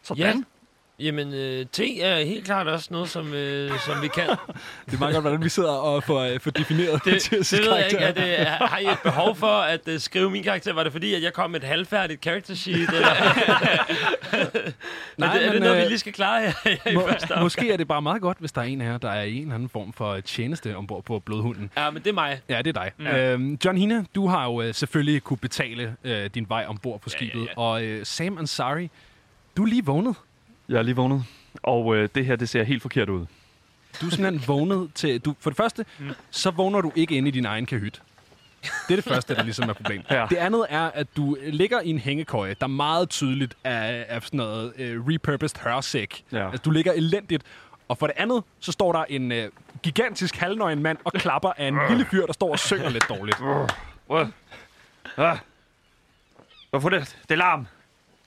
Sådan. 0.02 0.44
Jamen, 1.00 1.34
øh, 1.34 1.66
te 1.72 2.00
er 2.00 2.24
helt 2.24 2.44
klart 2.44 2.66
også 2.66 2.88
noget, 2.90 3.08
som, 3.08 3.34
øh, 3.34 3.70
som 3.86 4.02
vi 4.02 4.08
kan. 4.08 4.28
Det 4.86 4.94
er 4.94 4.98
meget 4.98 5.14
godt, 5.14 5.24
hvordan 5.24 5.44
vi 5.44 5.48
sidder 5.48 5.70
og 5.70 6.04
får, 6.04 6.20
øh, 6.20 6.40
får 6.40 6.50
defineret 6.50 7.04
Det, 7.04 7.12
Mathias' 7.12 7.56
det 7.56 7.64
ved 7.64 7.74
jeg 7.76 7.84
ikke. 7.86 7.96
Er 7.98 8.12
det, 8.12 8.40
er, 8.40 8.44
har 8.66 8.78
I 8.78 8.86
et 8.86 8.98
behov 9.02 9.36
for 9.36 9.46
at 9.60 9.80
uh, 9.88 9.98
skrive 9.98 10.30
min 10.30 10.42
karakter? 10.42 10.72
Var 10.72 10.82
det 10.82 10.92
fordi, 10.92 11.14
at 11.14 11.22
jeg 11.22 11.32
kom 11.32 11.50
med 11.50 11.60
et 11.60 11.66
halvfærdigt 11.66 12.22
character 12.22 12.54
sheet? 12.54 12.88
Eller? 12.94 13.08
Nej, 15.16 15.28
er 15.28 15.32
det, 15.32 15.42
er 15.46 15.52
det 15.52 15.52
men, 15.52 15.62
noget, 15.62 15.76
vi 15.76 15.82
øh, 15.82 15.88
lige 15.88 15.98
skal 15.98 16.12
klare 16.12 16.40
her, 16.42 16.52
her 16.64 16.90
i 16.90 16.94
Må, 16.94 17.00
første 17.08 17.24
afsnit? 17.34 17.42
måske 17.42 17.72
er 17.72 17.76
det 17.76 17.88
bare 17.88 18.02
meget 18.02 18.22
godt, 18.22 18.38
hvis 18.38 18.52
der 18.52 18.60
er 18.60 18.64
en 18.64 18.80
jer, 18.80 18.98
der 18.98 19.10
er 19.10 19.22
i 19.22 19.34
en 19.36 19.42
eller 19.42 19.54
anden 19.54 19.68
form 19.68 19.92
for 19.92 20.20
tjeneste 20.20 20.76
ombord 20.76 21.04
på 21.04 21.18
Blodhunden. 21.18 21.70
Ja, 21.76 21.90
men 21.90 22.02
det 22.02 22.10
er 22.10 22.14
mig. 22.14 22.40
Ja, 22.48 22.58
det 22.58 22.76
er 22.76 22.82
dig. 22.82 22.90
Ja. 23.00 23.16
Ja. 23.16 23.32
Øhm, 23.32 23.58
John 23.64 23.78
Hina, 23.78 24.04
du 24.14 24.26
har 24.28 24.44
jo 24.44 24.62
øh, 24.62 24.74
selvfølgelig 24.74 25.22
kunne 25.22 25.36
betale 25.36 25.96
øh, 26.04 26.30
din 26.34 26.46
vej 26.48 26.64
ombord 26.68 27.00
på 27.00 27.08
Ja, 27.10 27.24
ja, 27.24 27.28
skibet. 27.30 27.46
ja. 27.46 27.52
Og 27.60 27.82
øh, 27.84 28.06
Sam 28.06 28.38
Ansari, 28.38 28.90
du 29.56 29.62
er 29.62 29.66
lige 29.66 29.84
vågnet. 29.84 30.14
Jeg 30.68 30.78
er 30.78 30.82
lige 30.82 30.96
vågnet, 30.96 31.24
og 31.62 31.96
øh, 31.96 32.08
det 32.14 32.26
her, 32.26 32.36
det 32.36 32.48
ser 32.48 32.62
helt 32.62 32.82
forkert 32.82 33.08
ud. 33.08 33.26
Du 34.00 34.06
er 34.06 34.10
simpelthen 34.10 34.48
vågnet 34.48 34.90
til... 34.94 35.20
Du, 35.20 35.34
for 35.40 35.50
det 35.50 35.56
første, 35.56 35.84
Mm. 35.98 36.10
så 36.30 36.50
vågner 36.50 36.80
du 36.80 36.92
ikke 36.94 37.14
inde 37.16 37.28
i 37.28 37.30
din 37.30 37.44
egen 37.44 37.66
kahyt. 37.66 38.02
Det 38.62 38.70
er 38.90 38.96
det 38.96 39.04
første, 39.04 39.34
der 39.34 39.42
ligesom 39.42 39.68
er 39.68 39.72
problemet. 39.72 40.06
Ja. 40.10 40.26
Det 40.30 40.36
andet 40.36 40.66
er, 40.68 40.90
at 40.94 41.06
du 41.16 41.36
ligger 41.46 41.80
i 41.80 41.88
en 41.90 41.98
hængekøje, 41.98 42.54
der 42.60 42.66
meget 42.66 43.08
tydeligt 43.08 43.56
er, 43.64 43.78
er 44.08 44.20
sådan 44.20 44.36
noget 44.38 44.72
øh, 44.78 45.06
repurposed 45.06 45.58
hørsæk. 45.60 46.24
Ja. 46.32 46.44
Altså, 46.50 46.62
du 46.64 46.70
ligger 46.70 46.92
elendigt. 46.92 47.42
Og 47.88 47.98
for 47.98 48.06
det 48.06 48.16
andet, 48.18 48.42
så 48.60 48.72
står 48.72 48.92
der 48.92 49.04
en 49.08 49.32
øh, 49.32 49.50
gigantisk 49.82 50.36
halvnøgen 50.36 50.82
mand 50.82 50.98
og 51.04 51.12
klapper 51.12 51.52
af 51.56 51.68
en 51.68 51.78
lille 51.88 52.04
fyr, 52.10 52.26
der 52.26 52.32
står 52.32 52.50
og 52.52 52.58
synger 52.58 52.88
lidt 52.90 53.04
dårligt. 53.08 53.36
Ah. 55.16 55.38
Hvorfor 56.70 56.88
det? 56.88 57.16
Det 57.22 57.30
er 57.34 57.38
larm. 57.38 57.66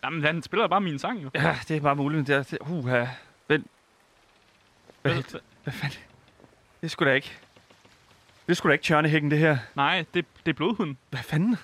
Jamen, 0.03 0.23
han 0.23 0.41
spiller 0.41 0.67
bare 0.67 0.81
min 0.81 0.99
sang, 0.99 1.23
jo. 1.23 1.29
Ja, 1.35 1.57
det 1.67 1.77
er 1.77 1.81
bare 1.81 1.95
muligt. 1.95 2.27
Det 2.27 2.35
er, 2.35 2.43
det, 2.43 2.57
uh, 2.61 2.85
Vent. 2.91 3.07
Hvad, 3.47 5.13
Hvad- 5.13 5.39
hvad 5.63 5.73
fanden? 5.73 5.99
Det 6.81 6.91
sgu 6.91 7.05
da 7.05 7.13
ikke... 7.13 7.37
Det 8.47 8.57
sgu 8.57 8.67
da 8.67 8.73
ikke 8.73 8.83
tjørnehækken, 8.83 9.31
det 9.31 9.39
her. 9.39 9.57
Nej, 9.75 10.05
det, 10.13 10.25
det 10.45 10.51
er 10.51 10.55
blodhunden. 10.55 10.97
Hvad 11.09 11.19
fanden? 11.23 11.57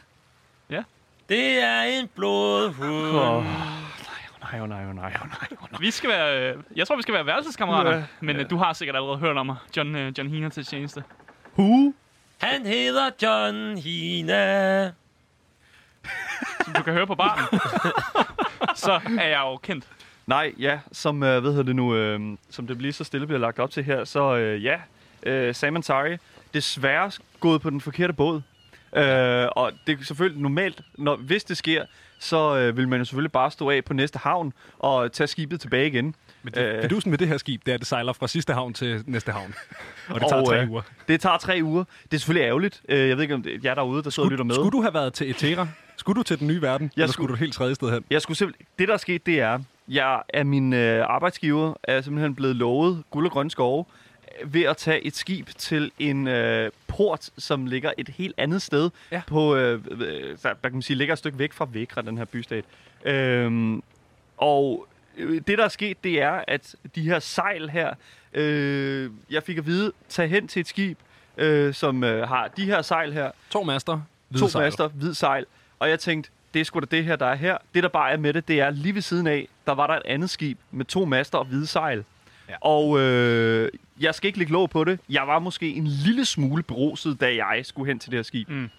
Det 1.29 1.63
er 1.63 1.81
en 1.81 2.07
blodhund. 2.15 3.17
Åh, 3.17 3.43
nej, 3.43 3.51
oh, 4.33 4.51
nej, 4.51 4.61
oh, 4.61 4.69
nej, 4.69 4.85
oh, 4.89 4.95
nej, 4.95 5.13
oh, 5.21 5.27
nej. 5.71 5.79
Vi 5.79 5.91
skal 5.91 6.09
være... 6.09 6.53
Øh, 6.53 6.63
jeg 6.75 6.87
tror, 6.87 6.95
vi 6.95 7.01
skal 7.01 7.13
være 7.13 7.25
værelseskammerater. 7.25 7.95
Ja. 7.97 8.03
Men 8.19 8.35
øh, 8.35 8.49
du 8.49 8.57
har 8.57 8.73
sikkert 8.73 8.95
allerede 8.95 9.17
hørt 9.17 9.37
om 9.37 9.45
mig. 9.45 9.55
John, 9.77 9.95
øh, 9.95 10.13
John 10.17 10.29
Hina 10.29 10.49
til 10.49 10.65
tjeneste. 10.65 11.03
Who? 11.57 11.93
Han 12.41 12.65
hedder 12.65 13.09
John 13.21 13.77
Hina. 13.77 14.91
Som 16.65 16.73
du 16.73 16.83
kan 16.83 16.93
høre 16.93 17.07
på 17.07 17.15
baren. 17.15 17.59
så 18.75 18.99
er 19.19 19.27
jeg 19.27 19.39
jo 19.45 19.57
kendt. 19.57 19.85
Nej, 20.27 20.53
ja, 20.59 20.79
som, 20.91 21.23
øh, 21.23 21.41
hvad 21.41 21.51
hedder 21.51 21.63
det 21.63 21.75
nu, 21.75 21.95
øh, 21.95 22.19
som 22.49 22.67
det 22.67 22.81
lige 22.81 22.93
så 22.93 23.03
stille 23.03 23.27
bliver 23.27 23.39
lagt 23.39 23.59
op 23.59 23.71
til 23.71 23.83
her, 23.83 24.03
så 24.03 24.35
øh, 24.35 24.63
ja, 24.63 24.75
øh, 25.23 25.55
Sam 25.55 25.75
Ansari, 25.75 26.17
desværre 26.53 27.11
gået 27.39 27.61
på 27.61 27.69
den 27.69 27.81
forkerte 27.81 28.13
båd. 28.13 28.41
Øh, 28.95 29.47
og 29.51 29.71
det 29.87 29.99
er 29.99 30.03
selvfølgelig 30.03 30.41
normalt, 30.41 30.81
når, 30.97 31.15
hvis 31.15 31.43
det 31.43 31.57
sker, 31.57 31.85
så 32.19 32.57
øh, 32.57 32.77
vil 32.77 32.87
man 32.87 32.99
jo 32.99 33.05
selvfølgelig 33.05 33.31
bare 33.31 33.51
stå 33.51 33.69
af 33.69 33.85
på 33.85 33.93
næste 33.93 34.19
havn 34.19 34.53
og 34.79 35.11
tage 35.11 35.27
skibet 35.27 35.61
tilbage 35.61 35.87
igen. 35.87 36.15
Men 36.43 36.53
det, 36.53 36.61
Øh. 36.61 36.81
Fidusen 36.81 37.09
med 37.09 37.17
det 37.17 37.27
her 37.27 37.37
skib, 37.37 37.61
det 37.65 37.71
er, 37.71 37.75
at 37.75 37.79
det 37.79 37.87
sejler 37.87 38.13
fra 38.13 38.27
sidste 38.27 38.53
havn 38.53 38.73
til 38.73 39.03
næste 39.05 39.31
havn. 39.31 39.53
Og 40.09 40.19
det 40.19 40.29
tager 40.29 40.41
Og, 40.41 40.47
tre 40.47 40.61
øh, 40.61 40.69
uger. 40.69 40.81
Det 41.07 41.21
tager 41.21 41.37
tre 41.37 41.59
uger. 41.63 41.83
Det 42.03 42.13
er 42.13 42.17
selvfølgelig 42.19 42.47
ærgerligt. 42.47 42.81
Øh, 42.89 43.09
jeg 43.09 43.17
ved 43.17 43.23
ikke, 43.23 43.35
om 43.35 43.43
det 43.43 43.53
er 43.53 43.59
jer 43.63 43.75
derude, 43.75 44.03
der 44.03 44.09
sidder 44.09 44.27
og 44.27 44.31
lytter 44.31 44.45
med. 44.45 44.55
skulle 44.55 44.71
du 44.71 44.81
have 44.81 44.93
været 44.93 45.13
til 45.13 45.29
Etera? 45.29 45.67
Skulle 45.97 46.17
du 46.17 46.23
til 46.23 46.39
den 46.39 46.47
nye 46.47 46.61
verden? 46.61 46.91
Jeg 46.95 47.01
eller 47.03 47.07
skulle- 47.07 47.13
skulle 47.13 47.31
du 47.31 47.35
helt 47.39 47.53
tredje 47.53 47.75
sted 47.75 47.91
hen? 47.91 48.03
Jeg 48.09 48.21
skulle 48.21 48.37
simpelthen, 48.37 48.65
det 48.79 48.87
der 48.87 48.93
er 48.93 48.97
sket, 48.97 49.25
det 49.25 49.39
er, 49.39 49.59
jeg 49.87 50.21
af 50.33 50.45
min 50.45 50.73
øh, 50.73 51.05
arbejdsgiver 51.09 51.73
er 51.83 52.01
simpelthen 52.01 52.35
blevet 52.35 52.55
lovet 52.55 53.03
guld 53.11 53.25
og 53.25 53.31
grønne 53.31 53.51
skove. 53.51 53.85
ved 54.45 54.63
at 54.63 54.77
tage 54.77 55.01
et 55.05 55.15
skib 55.15 55.47
til 55.57 55.91
en 55.99 56.27
øh, 56.27 56.71
port, 56.87 57.29
som 57.37 57.65
ligger 57.65 57.91
et 57.97 58.09
helt 58.09 58.35
andet 58.37 58.61
sted. 58.61 58.89
Ja. 59.11 59.21
På, 59.27 59.55
øh, 59.55 59.81
øh, 59.91 60.37
hvad 60.41 60.55
kan 60.63 60.71
man 60.73 60.81
sige, 60.81 60.97
ligger 60.97 61.13
et 61.13 61.19
stykke 61.19 61.39
væk 61.39 61.53
fra 61.53 61.67
Vækra, 61.71 62.01
den 62.01 62.17
her 62.17 62.25
bystat. 62.25 62.65
Øhm, 63.05 63.83
og 64.37 64.87
øh, 65.17 65.41
det, 65.47 65.57
der 65.57 65.63
er 65.63 65.67
sket, 65.67 66.03
det 66.03 66.21
er, 66.21 66.43
at 66.47 66.75
de 66.95 67.01
her 67.01 67.19
sejl 67.19 67.69
her, 67.69 67.93
øh, 68.33 69.09
jeg 69.29 69.43
fik 69.43 69.57
at 69.57 69.65
vide, 69.65 69.91
tag 70.09 70.29
hen 70.29 70.47
til 70.47 70.59
et 70.59 70.67
skib, 70.67 70.97
øh, 71.37 71.73
som 71.73 72.03
øh, 72.03 72.27
har 72.27 72.47
de 72.57 72.65
her 72.65 72.81
sejl 72.81 73.13
her, 73.13 73.31
To 73.49 73.63
master. 73.63 74.01
hvide 74.29 74.43
to 74.43 74.49
sejl. 74.49 74.63
master, 74.65 74.87
hvid 74.87 75.13
sejl. 75.13 75.45
Og 75.79 75.89
jeg 75.89 75.99
tænkte, 75.99 76.31
det 76.53 76.59
er 76.59 76.63
sgu 76.63 76.79
da 76.79 76.85
det 76.85 77.03
her, 77.03 77.15
der 77.15 77.25
er 77.25 77.35
her. 77.35 77.57
Det, 77.73 77.83
der 77.83 77.89
bare 77.89 78.11
er 78.11 78.17
med 78.17 78.33
det, 78.33 78.47
det 78.47 78.59
er 78.59 78.69
lige 78.69 78.95
ved 78.95 79.01
siden 79.01 79.27
af, 79.27 79.47
der 79.65 79.71
var 79.71 79.87
der 79.87 79.93
et 79.93 80.01
andet 80.05 80.29
skib 80.29 80.59
med 80.71 80.85
to 80.85 81.05
master 81.05 81.37
og 81.37 81.45
hvide 81.45 81.67
sejl. 81.67 82.03
Ja. 82.49 82.55
Og 82.61 82.99
øh, 82.99 83.71
jeg 83.99 84.15
skal 84.15 84.27
ikke 84.27 84.39
lægge 84.39 84.53
låg 84.53 84.69
på 84.69 84.83
det. 84.83 84.99
Jeg 85.09 85.27
var 85.27 85.39
måske 85.39 85.73
en 85.73 85.87
lille 85.87 86.25
smule 86.25 86.63
beruset, 86.63 87.21
da 87.21 87.35
jeg 87.35 87.65
skulle 87.65 87.91
hen 87.91 87.99
til 87.99 88.11
det 88.11 88.17
her 88.17 88.23
skib. 88.23 88.49
Mm. 88.49 88.69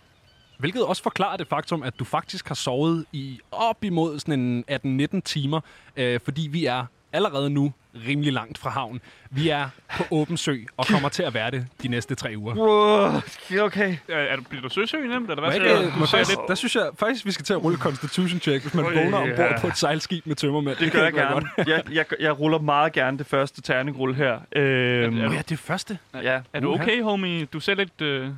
Hvilket 0.59 0.85
også 0.85 1.03
forklarer 1.03 1.37
det 1.37 1.49
faktum, 1.49 1.83
at 1.83 1.99
du 1.99 2.05
faktisk 2.05 2.49
har 2.49 2.55
sovet 2.55 3.05
i 3.13 3.41
op 3.51 3.85
imod 3.85 4.19
sådan 4.19 4.65
en 4.69 5.01
18-19 5.15 5.21
timer, 5.21 5.61
øh, 5.97 6.21
fordi 6.25 6.49
vi 6.53 6.65
er 6.67 6.87
allerede 7.13 7.51
nu 7.51 7.73
rimelig 8.07 8.33
langt 8.33 8.59
fra 8.59 8.71
havn. 8.71 9.01
Vi 9.31 9.49
er 9.49 9.69
på 9.97 10.05
åben 10.11 10.37
sø 10.37 10.57
og 10.77 10.87
kommer 10.87 11.09
til 11.09 11.23
at 11.23 11.35
være 11.35 11.51
det 11.51 11.67
de 11.83 11.89
næste 11.89 12.15
tre 12.15 12.35
uger. 12.37 12.55
Wow, 12.55 13.21
okay. 13.67 13.97
Er, 14.09 14.17
er 14.17 14.37
du, 14.37 14.43
bliver 14.43 14.63
du 14.63 14.69
søsyg 14.69 15.09
nemt, 15.09 15.31
eller 15.31 15.45
hvad? 15.45 15.55
Ikke, 15.55 15.77
du? 15.77 16.01
Du 16.01 16.07
ser 16.07 16.17
faktisk, 16.17 16.31
lidt... 16.31 16.41
der 16.49 16.55
synes 16.55 16.77
jeg 16.77 16.89
faktisk, 16.99 17.27
vi 17.27 17.31
skal 17.33 17.45
til 17.45 17.53
at 17.53 17.65
rulle 17.65 17.79
Constitution 17.79 18.41
check, 18.41 18.63
hvis 18.63 18.75
man 18.75 18.85
Oj, 18.85 18.95
vågner 18.95 19.19
ombord 19.19 19.39
ja. 19.39 19.61
på 19.61 19.67
et 19.67 19.77
sejlskib 19.77 20.27
med 20.27 20.37
tømmermænd. 20.37 20.77
Det 20.77 20.93
gør 20.93 21.05
jeg 21.05 21.13
gerne. 21.13 21.49
Jeg, 21.67 21.83
jeg, 21.93 22.05
jeg 22.21 22.41
ruller 22.41 22.59
meget 22.59 22.93
gerne 22.93 23.19
det 23.19 23.27
første 23.27 23.63
terningrulle 23.63 24.15
her. 24.15 24.39
Øhm, 24.57 25.21
Er- 25.21 25.29
Åh 25.29 25.35
ja, 25.35 25.39
det 25.39 25.53
er 25.53 25.57
første. 25.57 25.99
ja. 26.23 26.41
Er 26.53 26.61
du 26.61 26.75
okay, 26.75 27.03
homie? 27.03 27.45
Du 27.45 27.61
ser 27.61 27.75
lidt... 27.75 28.01
Øh, 28.01 28.29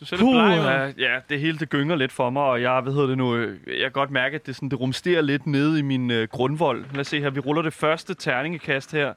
du 0.00 0.04
ser 0.04 0.16
lidt 0.16 0.24
Puh, 0.24 0.32
bleg 0.34 0.94
ja, 0.98 1.18
det 1.28 1.40
hele 1.40 1.58
det 1.58 1.70
gynger 1.70 1.96
lidt 1.96 2.12
for 2.12 2.30
mig, 2.30 2.42
og 2.42 2.62
jeg, 2.62 2.80
hvad 2.80 2.92
hedder 2.92 3.06
det 3.06 3.18
nu, 3.18 3.36
øh, 3.36 3.58
jeg 3.66 3.80
kan 3.80 3.92
godt 3.92 4.10
mærke, 4.10 4.34
at 4.34 4.46
det, 4.46 4.56
sådan, 4.56 4.68
det 4.68 4.80
rumsterer 4.80 5.22
lidt 5.22 5.46
nede 5.46 5.78
i 5.78 5.82
min 5.82 6.10
øh, 6.10 6.28
grundvold. 6.28 6.84
Lad 6.92 7.00
os 7.00 7.06
se 7.06 7.20
her, 7.20 7.30
vi 7.30 7.40
ruller 7.40 7.62
det 7.62 7.72
første 7.72 8.14
terningekast 8.14 8.92
her, 8.92 9.12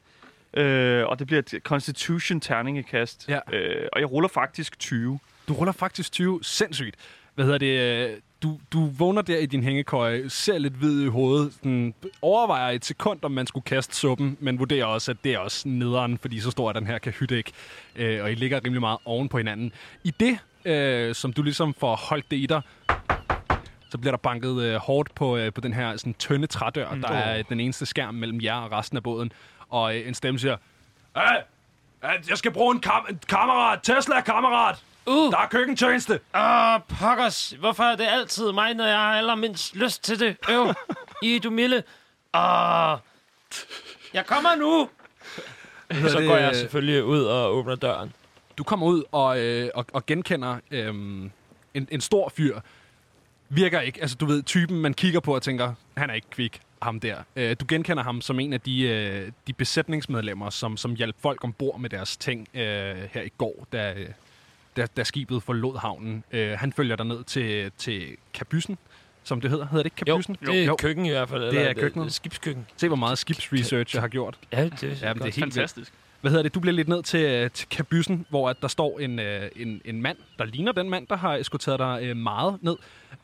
øh, 0.54 1.06
og 1.08 1.20
det 1.20 1.28
bliver 1.28 1.40
et 1.40 1.54
Constitution 1.64 2.40
terningekast, 2.40 3.30
Ja. 3.30 3.40
øh, 3.58 3.88
og 3.94 4.00
jeg 4.00 4.12
ruller 4.12 4.30
faktisk 4.30 4.80
20. 4.80 5.20
Du 5.48 5.54
ruller 5.54 5.72
faktisk 5.72 6.12
20. 6.12 6.40
Sindssygt. 6.44 6.96
Hvad 7.36 7.46
hedder 7.46 7.58
det? 7.60 8.10
øh, 8.12 8.18
Du, 8.44 8.60
du 8.74 8.86
vågner 8.86 9.22
der 9.22 9.38
i 9.38 9.46
din 9.46 9.64
hængekøje, 9.64 10.30
ser 10.30 10.58
lidt 10.58 10.74
hvid 10.74 11.04
i 11.04 11.08
hovedet, 11.08 11.54
sådan, 11.54 11.94
overvejer 12.22 12.72
et 12.72 12.86
sekund, 12.86 13.20
om 13.22 13.32
man 13.32 13.48
skulle 13.48 13.64
kaste 13.64 13.96
suppen, 13.96 14.38
men 14.40 14.60
vurderer 14.60 14.86
også, 14.86 15.12
at 15.12 15.18
det 15.24 15.34
er 15.34 15.38
også 15.40 15.68
nederen, 15.68 16.18
fordi 16.18 16.40
så 16.40 16.52
stor 16.52 16.70
er 16.70 16.74
den 16.74 16.88
her 16.88 16.98
kahytte 16.98 17.38
ikke. 17.38 17.52
Øh, 17.96 18.24
og 18.24 18.32
I 18.32 18.36
ligger 18.36 18.60
rimelig 18.66 18.82
meget 18.82 18.98
oven 19.06 19.30
på 19.30 19.38
hinanden. 19.38 19.72
I 20.04 20.14
det, 20.20 20.38
øh, 20.66 21.16
som 21.16 21.34
du 21.34 21.42
ligesom 21.42 21.74
får 21.74 21.96
holdt 21.96 22.32
det 22.32 22.38
i 22.38 22.46
dig, 22.46 22.62
så 23.92 23.98
bliver 23.98 24.12
der 24.12 24.18
banket 24.18 24.62
øh, 24.62 24.76
hårdt 24.76 25.16
på, 25.16 25.38
øh, 25.38 25.54
på 25.54 25.62
den 25.62 25.74
her 25.74 25.98
sådan, 25.98 26.14
tynde 26.14 26.48
trædør, 26.48 26.94
mm. 26.94 27.02
der 27.02 27.10
er 27.10 27.38
øh, 27.38 27.44
den 27.50 27.60
eneste 27.60 27.86
skærm 27.86 28.14
mellem 28.16 28.42
jer 28.42 28.56
og 28.56 28.72
resten 28.72 28.98
af 28.98 29.04
båden. 29.04 29.32
Og 29.70 29.98
øh, 29.98 30.08
en 30.08 30.14
stemme 30.14 30.40
siger, 30.40 30.58
hey, 31.16 31.42
jeg 32.30 32.38
skal 32.38 32.52
bruge 32.52 32.76
en, 32.76 32.82
kam- 32.86 33.10
en 33.10 33.20
kammerat, 33.30 33.80
Tesla-kammerat! 33.84 34.78
Uh, 35.06 35.32
Der 35.32 35.38
er 35.38 35.48
køkkentjeneste! 35.48 36.20
åh, 36.36 36.98
pokkers. 37.00 37.50
Hvorfor 37.60 37.84
er 37.84 37.96
det 37.96 38.08
altid 38.10 38.52
mig, 38.52 38.74
når 38.74 38.86
jeg 38.86 38.98
har 38.98 39.18
allermindst 39.18 39.76
lyst 39.76 40.04
til 40.04 40.20
det? 40.20 40.38
Øv, 40.50 40.74
i 41.24 41.40
du 41.40 41.50
milde. 41.50 41.84
Åh, 42.34 42.98
jeg 44.14 44.26
kommer 44.26 44.56
nu. 44.56 44.90
Så 46.10 46.24
går 46.28 46.38
jeg 46.38 46.50
øh, 46.50 46.56
selvfølgelig 46.56 47.04
ud 47.04 47.24
og 47.24 47.56
åbner 47.56 47.76
døren. 47.76 48.14
Du 48.58 48.64
kommer 48.64 48.88
ud 48.88 49.04
og, 49.12 49.40
øh, 49.40 49.70
og, 49.76 49.86
og 49.94 50.06
genkender 50.06 50.58
øhm, 50.72 51.32
en, 51.74 51.88
en 51.92 52.02
stor 52.02 52.30
fyr. 52.36 52.60
Virker 53.50 53.80
ikke, 53.82 54.02
altså 54.02 54.16
du 54.18 54.26
ved, 54.26 54.44
typen 54.44 54.78
man 54.82 54.94
kigger 54.94 55.20
på 55.20 55.36
og 55.36 55.42
tænker, 55.42 55.74
han 55.98 56.10
er 56.10 56.14
ikke 56.14 56.30
kvik, 56.30 56.62
ham 56.82 57.00
der. 57.00 57.18
Øh, 57.36 57.56
du 57.60 57.66
genkender 57.68 58.04
ham 58.04 58.22
som 58.22 58.40
en 58.40 58.54
af 58.54 58.62
de, 58.62 58.82
øh, 58.82 59.32
de 59.48 59.54
besætningsmedlemmer, 59.54 60.50
som, 60.50 60.78
som 60.78 60.96
hjalp 60.96 61.16
folk 61.20 61.44
ombord 61.44 61.80
med 61.80 61.90
deres 61.90 62.18
ting 62.18 62.48
øh, 62.54 62.62
her 63.12 63.22
i 63.22 63.32
går, 63.38 63.68
da, 63.72 63.94
øh, 63.98 64.10
da, 64.78 64.86
da 64.98 65.04
skibet 65.04 65.44
forlod 65.44 65.78
havnen. 65.80 66.24
Øh, 66.32 66.52
han 66.60 66.74
følger 66.74 66.96
dig 66.96 67.06
ned 67.06 67.24
til, 67.24 67.72
til 67.78 68.08
kabyssen, 68.34 68.78
som 69.24 69.42
det 69.42 69.50
hedder. 69.50 69.68
Hedder 69.68 69.84
det 69.84 69.92
ikke 70.00 70.10
Jo, 70.10 70.16
kabyssen? 70.16 70.38
det 70.46 70.66
er 70.66 70.76
køkken 70.76 71.06
i 71.06 71.10
hvert 71.10 71.30
fald. 71.30 71.52
Det 71.52 71.70
er 71.70 71.74
køkkenet. 71.74 72.14
Skibskøkken. 72.14 72.68
Se, 72.78 72.88
hvor 72.88 72.96
meget 72.98 73.18
skibsresearch 73.18 73.96
jeg 73.96 74.02
har 74.02 74.08
gjort. 74.08 74.38
Ja, 74.52 74.64
det 74.64 74.84
er, 74.84 75.08
Ja, 75.08 75.14
det 75.14 75.22
er 75.22 75.32
helt 75.32 75.56
vildt. 75.56 75.94
Hvad 76.24 76.32
hedder 76.32 76.44
det? 76.44 76.56
Du 76.56 76.60
bliver 76.60 76.74
lidt 76.74 76.88
ned 76.88 77.04
til, 77.04 77.20
øh, 77.20 77.52
til 77.52 77.70
kabyssen, 77.70 78.26
hvor 78.30 78.50
at 78.50 78.62
der 78.62 78.68
står 78.68 79.00
en, 79.00 79.20
øh, 79.20 79.50
en, 79.56 79.82
en 79.86 80.02
mand, 80.02 80.18
der 80.40 80.46
ligner 80.46 80.72
den 80.72 80.90
mand, 80.90 81.08
der 81.08 81.16
har 81.16 81.36
eskorteret 81.36 81.80
dig 81.80 82.00
øh, 82.02 82.18
meget 82.18 82.58
ned, 82.62 82.76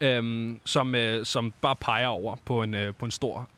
øhm, 0.01 0.59
som, 0.65 0.95
øh, 0.95 1.25
som 1.25 1.53
bare 1.61 1.75
peger 1.75 2.07
over 2.07 2.35
på 2.45 2.63
en, 2.63 2.73
øh, 2.73 2.93
på 2.95 3.05
en 3.05 3.11
stor 3.11 3.49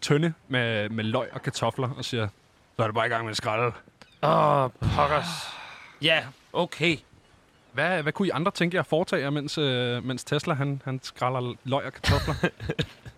tønde 0.00 0.32
med, 0.48 0.88
med 0.88 1.04
løg 1.04 1.28
og 1.32 1.42
kartofler 1.42 1.90
og 1.96 2.04
siger, 2.04 2.28
så 2.76 2.82
er 2.82 2.86
det 2.86 2.94
bare 2.94 3.06
i 3.06 3.08
gang 3.08 3.24
med 3.24 3.30
en 3.30 3.34
skralde. 3.34 3.72
Åh, 4.22 4.70
pokkers. 4.96 5.26
Ja, 6.02 6.24
okay. 6.52 6.96
Hvad, 7.72 8.02
hvad 8.02 8.12
kunne 8.12 8.28
I 8.28 8.30
andre 8.30 8.50
tænke 8.50 8.74
jer 8.74 8.80
at 8.80 8.86
foretage 8.86 9.22
jer, 9.22 9.30
mens, 9.30 9.58
øh, 9.58 10.04
mens 10.04 10.24
Tesla 10.24 10.54
han, 10.54 10.82
han 10.84 11.00
skralder 11.02 11.54
løg 11.64 11.84
og 11.84 11.92
kartofler? 11.92 12.34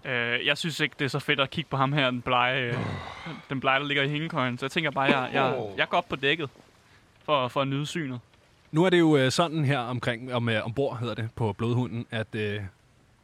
Øh, 0.05 0.47
jeg 0.47 0.59
synes 0.59 0.81
ikke, 0.81 0.95
det 0.99 1.05
er 1.05 1.09
så 1.09 1.19
fedt 1.19 1.41
at 1.41 1.51
kigge 1.51 1.71
på 1.71 1.77
ham 1.77 1.93
her, 1.93 2.11
den 2.11 2.23
blege, 2.23 2.61
øh, 2.61 2.77
den 3.51 3.61
blege 3.61 3.81
der 3.81 3.87
ligger 3.87 4.03
i 4.03 4.09
hængekøjen. 4.09 4.59
Så 4.59 4.67
jeg 4.67 4.71
tænker 4.71 4.91
bare, 4.91 5.19
jeg, 5.19 5.31
jeg, 5.33 5.55
jeg 5.77 5.89
går 5.89 5.97
op 5.97 6.09
på 6.09 6.17
dækket 6.17 6.51
for, 7.25 7.49
for 7.49 7.61
at 7.61 7.69
nyde 7.69 7.87
synet. 7.87 8.21
Nu 8.73 8.85
er 8.85 8.91
det 8.91 8.99
jo 8.99 9.17
øh, 9.17 9.31
sådan 9.31 9.65
her 9.65 9.79
omkring, 9.79 10.35
om, 10.35 10.49
øh, 10.49 10.67
ombord 10.67 10.99
hedder 10.99 11.15
det 11.15 11.29
på 11.37 11.53
Blodhunden, 11.53 12.07
at 12.11 12.35
øh, 12.35 12.61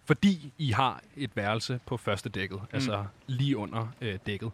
fordi 0.05 0.53
I 0.59 0.71
har 0.71 1.01
et 1.17 1.31
værelse 1.35 1.81
på 1.87 1.97
første 1.97 2.29
dækket, 2.29 2.61
mm. 2.61 2.69
altså 2.73 3.05
lige 3.27 3.57
under 3.57 3.89
øh, 4.01 4.19
dækket, 4.27 4.51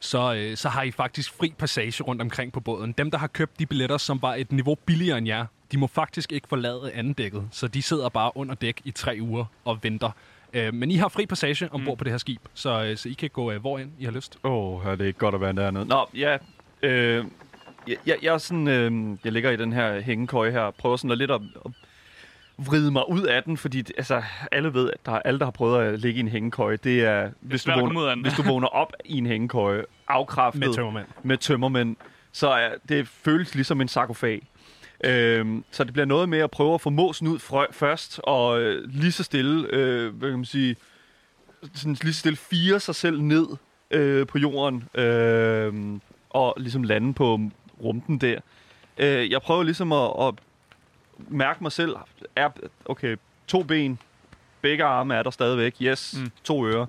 så, 0.00 0.34
øh, 0.34 0.56
så 0.56 0.68
har 0.68 0.82
I 0.82 0.90
faktisk 0.90 1.32
fri 1.32 1.54
passage 1.58 2.02
rundt 2.02 2.22
omkring 2.22 2.52
på 2.52 2.60
båden. 2.60 2.92
Dem, 2.92 3.10
der 3.10 3.18
har 3.18 3.26
købt 3.26 3.58
de 3.58 3.66
billetter, 3.66 3.96
som 3.96 4.22
var 4.22 4.34
et 4.34 4.52
niveau 4.52 4.74
billigere 4.74 5.18
end 5.18 5.26
jer, 5.26 5.46
de 5.72 5.78
må 5.78 5.86
faktisk 5.86 6.32
ikke 6.32 6.48
forlade 6.48 6.92
anden 6.92 7.12
dækket, 7.12 7.48
så 7.50 7.68
de 7.68 7.82
sidder 7.82 8.08
bare 8.08 8.36
under 8.36 8.54
dæk 8.54 8.80
i 8.84 8.90
tre 8.90 9.18
uger 9.20 9.44
og 9.64 9.78
venter. 9.82 10.10
Øh, 10.54 10.74
men 10.74 10.90
I 10.90 10.96
har 10.96 11.08
fri 11.08 11.26
passage 11.26 11.68
ombord 11.72 11.94
mm. 11.94 11.98
på 11.98 12.04
det 12.04 12.12
her 12.12 12.18
skib, 12.18 12.40
så, 12.54 12.84
øh, 12.84 12.96
så 12.96 13.08
I 13.08 13.12
kan 13.12 13.30
gå 13.30 13.52
øh, 13.52 13.60
hvor 13.60 13.78
ind 13.78 13.90
I 13.98 14.04
har 14.04 14.12
lyst. 14.12 14.38
Åh, 14.44 14.86
oh, 14.86 14.92
det 14.92 15.00
er 15.00 15.06
ikke 15.06 15.18
godt 15.18 15.34
at 15.34 15.40
være 15.40 15.52
dernede. 15.52 15.86
Nå, 15.86 16.08
ja. 16.14 16.36
Øh, 16.82 17.24
jeg, 17.88 17.96
jeg, 18.06 18.16
jeg, 18.22 18.34
er 18.34 18.38
sådan, 18.38 18.68
øh, 18.68 19.16
jeg 19.24 19.32
ligger 19.32 19.50
i 19.50 19.56
den 19.56 19.72
her 19.72 20.00
hængekøje 20.00 20.50
her, 20.50 20.60
og 20.60 20.74
prøver 20.74 20.96
sådan 20.96 21.10
at 21.10 21.18
lidt 21.18 21.30
at, 21.30 21.40
at 21.64 21.72
vride 22.58 22.90
mig 22.90 23.10
ud 23.10 23.22
af 23.22 23.42
den, 23.42 23.56
fordi 23.56 23.82
det, 23.82 23.92
altså, 23.96 24.22
alle 24.52 24.74
ved, 24.74 24.90
at 24.90 25.06
der, 25.06 25.12
alle, 25.12 25.38
der 25.38 25.46
har 25.46 25.50
prøvet 25.50 25.84
at 25.84 26.00
ligge 26.00 26.16
i 26.16 26.20
en 26.20 26.28
hængekøje, 26.28 26.76
det 26.76 27.04
er, 27.04 27.30
hvis, 27.40 27.64
du 27.64 27.70
at 27.70 27.78
komme 27.78 28.00
ud 28.00 28.04
af 28.04 28.10
vågner, 28.10 28.22
hvis 28.22 28.36
du 28.36 28.42
vågner 28.42 28.68
op 28.68 28.92
i 29.04 29.18
en 29.18 29.26
hængekøje, 29.26 29.84
afkræftet 30.08 30.60
Med 30.60 30.74
tømmermænd. 30.74 31.06
med 31.22 31.36
tømmermænd, 31.36 31.96
så 32.32 32.48
er, 32.48 32.70
det 32.88 33.08
føles 33.08 33.54
ligesom 33.54 33.80
en 33.80 33.88
sarkofag. 33.88 34.48
Øhm, 35.04 35.64
så 35.70 35.84
det 35.84 35.92
bliver 35.92 36.06
noget 36.06 36.28
med 36.28 36.38
at 36.38 36.50
prøve 36.50 36.74
at 36.74 36.80
få 36.80 36.90
måsen 36.90 37.26
ud 37.26 37.38
frø, 37.38 37.66
først, 37.70 38.20
og 38.24 38.60
øh, 38.60 38.88
lige 38.90 39.12
så 39.12 39.22
stille, 39.22 39.66
øh, 39.72 40.14
hvad 40.14 40.28
kan 40.30 40.38
man 40.38 40.44
sige, 40.44 40.76
sådan 41.74 41.96
lige 42.02 42.12
så 42.12 42.18
stille 42.20 42.36
fire 42.36 42.80
sig 42.80 42.94
selv 42.94 43.20
ned 43.20 43.46
øh, 43.90 44.26
på 44.26 44.38
jorden, 44.38 44.84
øh, 44.94 45.72
og 46.30 46.54
ligesom 46.56 46.82
lande 46.82 47.14
på 47.14 47.40
rumpen 47.82 48.18
der. 48.18 48.40
Øh, 48.98 49.30
jeg 49.30 49.42
prøver 49.42 49.62
ligesom 49.62 49.92
at, 49.92 50.10
at 50.20 50.34
mærke 51.28 51.62
mig 51.62 51.72
selv. 51.72 51.96
Er, 52.36 52.48
okay, 52.84 53.16
to 53.46 53.62
ben, 53.62 53.98
begge 54.60 54.84
arme 54.84 55.14
er 55.14 55.22
der 55.22 55.30
stadigvæk. 55.30 55.74
Yes, 55.82 56.14
Mm. 56.16 56.22
mm. 56.22 56.30
to 56.44 56.66
ører. 56.66 56.86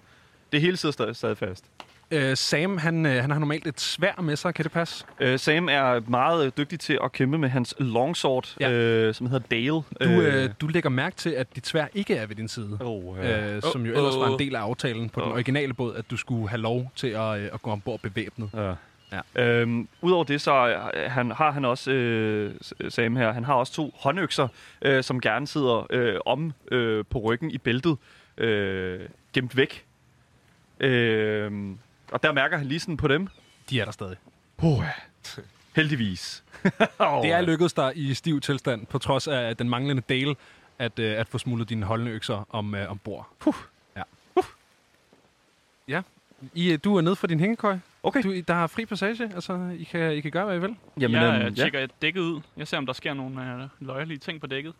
Det 0.51 0.61
hele 0.61 0.77
sidder 0.77 0.93
stadig, 0.93 1.15
stadig 1.15 1.37
fast. 1.37 1.65
Øh, 2.13 2.37
Sam, 2.37 2.77
han, 2.77 3.05
øh, 3.05 3.11
han 3.21 3.31
har 3.31 3.39
normalt 3.39 3.67
et 3.67 3.81
svær 3.81 4.21
med 4.21 4.35
sig, 4.35 4.53
kan 4.53 4.63
det 4.63 4.71
passe? 4.71 5.05
Øh, 5.19 5.39
Sam 5.39 5.69
er 5.69 5.99
meget 6.09 6.45
øh, 6.45 6.51
dygtig 6.57 6.79
til 6.79 6.99
at 7.03 7.11
kæmpe 7.11 7.37
med 7.37 7.49
hans 7.49 7.75
longsword, 7.79 8.55
Ja. 8.59 8.69
ja. 8.69 8.75
øh, 8.75 9.13
som 9.13 9.27
hedder 9.27 9.47
Dale. 9.51 9.67
Du, 9.71 10.21
øh, 10.21 10.49
du 10.61 10.67
lægger 10.67 10.89
mærke 10.89 11.15
til, 11.15 11.29
at 11.29 11.55
dit 11.55 11.67
svær 11.67 11.85
ikke 11.93 12.15
er 12.15 12.25
ved 12.25 12.35
din 12.35 12.47
side. 12.47 12.77
oh, 12.81 13.17
øh, 13.25 13.61
som 13.61 13.85
jo 13.85 13.91
Oh, 13.91 13.97
ellers 13.97 14.15
var 14.15 14.25
en 14.27 14.33
oh. 14.33 14.39
del 14.39 14.55
af 14.55 14.59
aftalen 14.61 15.09
på 15.09 15.19
den 15.19 15.27
Oh. 15.29 15.33
originale 15.33 15.73
båd, 15.73 15.95
at 15.95 16.05
du 16.11 16.17
skulle 16.17 16.49
have 16.49 16.61
lov 16.61 16.91
til 16.95 17.07
at, 17.07 17.39
øh, 17.39 17.49
at 17.53 17.61
gå 17.61 17.71
ombord 17.71 17.99
bevæbnet. 17.99 18.49
Ja. 18.53 18.73
Ja. 19.35 19.43
Øhm, 19.61 19.87
Udover 20.01 20.23
det, 20.23 20.41
så 20.41 20.67
øh, 20.95 21.11
han, 21.11 21.31
har 21.31 21.51
han 21.51 21.65
også, 21.65 21.91
øh, 21.91 22.53
Sam 22.89 23.15
her, 23.15 23.31
han 23.33 23.43
har 23.43 23.53
også 23.53 23.73
to 23.73 23.93
håndøkser, 23.99 24.47
øh, 24.81 25.03
som 25.03 25.21
gerne 25.21 25.47
sidder 25.47 25.87
øh, 25.89 26.15
om 26.25 26.53
øh, 26.71 27.05
på 27.09 27.19
ryggen 27.19 27.51
i 27.51 27.57
bæltet, 27.57 27.97
øh, 28.37 28.99
gemt 29.33 29.57
væk. 29.57 29.85
Øh, 30.79 31.51
og 32.13 32.23
der 32.23 32.31
mærker 32.31 32.57
han 32.57 32.67
lige 32.67 32.79
sådan 32.79 32.97
på 32.97 33.07
dem. 33.07 33.27
De 33.69 33.79
er 33.79 33.85
der 33.85 33.91
stadig. 33.91 34.17
Oh, 34.57 34.83
heldigvis. 35.75 36.43
Det 37.23 37.31
er 37.31 37.41
lykkedes 37.41 37.73
dig 37.73 37.91
i 37.95 38.13
stiv 38.13 38.41
tilstand, 38.41 38.85
på 38.85 38.97
trods 38.97 39.27
af 39.27 39.57
den 39.57 39.69
manglende 39.69 40.03
del, 40.09 40.35
at, 40.79 40.99
øh, 40.99 41.19
at 41.19 41.27
få 41.27 41.37
smuglet 41.37 41.69
dine 41.69 41.85
holdende 41.85 42.45
om, 42.49 42.75
øh, 42.75 42.91
ombord. 42.91 43.27
Ja. 43.95 44.01
Ja. 45.87 46.01
I, 46.53 46.71
øh, 46.71 46.79
du 46.83 46.97
er 46.97 47.01
nede 47.01 47.15
fra 47.15 47.27
din 47.27 47.39
hængekøj. 47.39 47.77
Okay. 48.03 48.23
Du, 48.23 48.39
der 48.47 48.53
er 48.53 48.67
fri 48.67 48.85
passage, 48.85 49.23
altså 49.23 49.75
I 49.79 49.83
kan, 49.83 50.13
I 50.13 50.21
kan 50.21 50.31
gøre, 50.31 50.45
hvad 50.45 50.55
I 50.55 50.59
vil. 50.59 50.75
Jamen, 50.99 51.21
jeg 51.21 51.35
øhm, 51.35 51.45
øh, 51.45 51.55
tjekker 51.55 51.87
dækket 52.01 52.21
ud. 52.21 52.41
Jeg 52.57 52.67
ser, 52.67 52.77
om 52.77 52.85
der 52.85 52.93
sker 52.93 53.13
nogle 53.13 53.63
øh, 53.63 53.69
løjerlige 53.79 54.17
ting 54.17 54.41
på 54.41 54.47
dækket. 54.47 54.73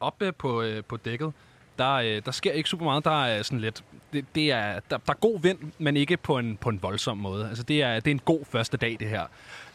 Oppe 0.00 0.32
på, 0.32 0.62
øh, 0.62 0.84
på 0.84 0.96
dækket, 0.96 1.32
der, 1.80 1.94
øh, 1.94 2.22
der 2.24 2.30
sker 2.30 2.52
ikke 2.52 2.68
super 2.68 2.84
meget. 2.84 3.04
Der 3.04 3.24
er 3.24 3.42
sådan 3.42 3.60
lidt... 3.60 3.84
Det, 4.12 4.24
det 4.34 4.50
er, 4.52 4.72
der, 4.72 4.98
der 4.98 5.12
er 5.12 5.12
god 5.12 5.40
vind, 5.42 5.58
men 5.78 5.96
ikke 5.96 6.16
på 6.16 6.38
en, 6.38 6.56
på 6.56 6.68
en 6.68 6.82
voldsom 6.82 7.18
måde. 7.18 7.48
Altså, 7.48 7.62
det 7.62 7.82
er, 7.82 8.00
det 8.00 8.06
er 8.06 8.14
en 8.14 8.20
god 8.24 8.44
første 8.50 8.76
dag, 8.76 8.96
det 9.00 9.08
her. 9.08 9.26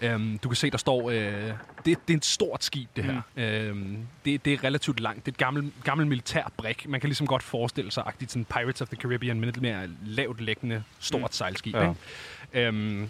Øhm, 0.01 0.38
du 0.38 0.50
kan 0.50 0.55
se, 0.55 0.69
der 0.69 0.77
står... 0.77 1.09
Øh, 1.09 1.51
det, 1.85 2.07
det 2.07 2.13
er 2.13 2.17
et 2.17 2.25
stort 2.25 2.63
skib, 2.63 2.89
det 2.95 3.03
her. 3.03 3.21
Mm. 3.35 3.41
Øhm, 3.41 3.97
det, 4.25 4.45
det 4.45 4.53
er 4.53 4.63
relativt 4.63 5.00
langt. 5.00 5.25
Det 5.25 5.31
er 5.31 5.33
et 5.33 5.38
gammelt, 5.38 5.74
gammelt 5.83 6.09
militær 6.09 6.51
brik. 6.57 6.89
Man 6.89 7.00
kan 7.00 7.07
ligesom 7.07 7.27
godt 7.27 7.43
forestille 7.43 7.91
sig, 7.91 8.03
at 8.07 8.31
sådan 8.31 8.45
Pirates 8.45 8.81
of 8.81 8.88
the 8.88 8.97
Caribbean, 8.97 9.39
men 9.39 9.45
lidt 9.45 9.62
mere 9.62 9.89
lavt 10.05 10.41
liggende, 10.41 10.83
stort 11.00 11.21
mm. 11.21 11.31
sejlskib. 11.31 11.75
Ja. 11.75 11.89
Ikke? 12.53 12.67
Øhm, 12.67 13.09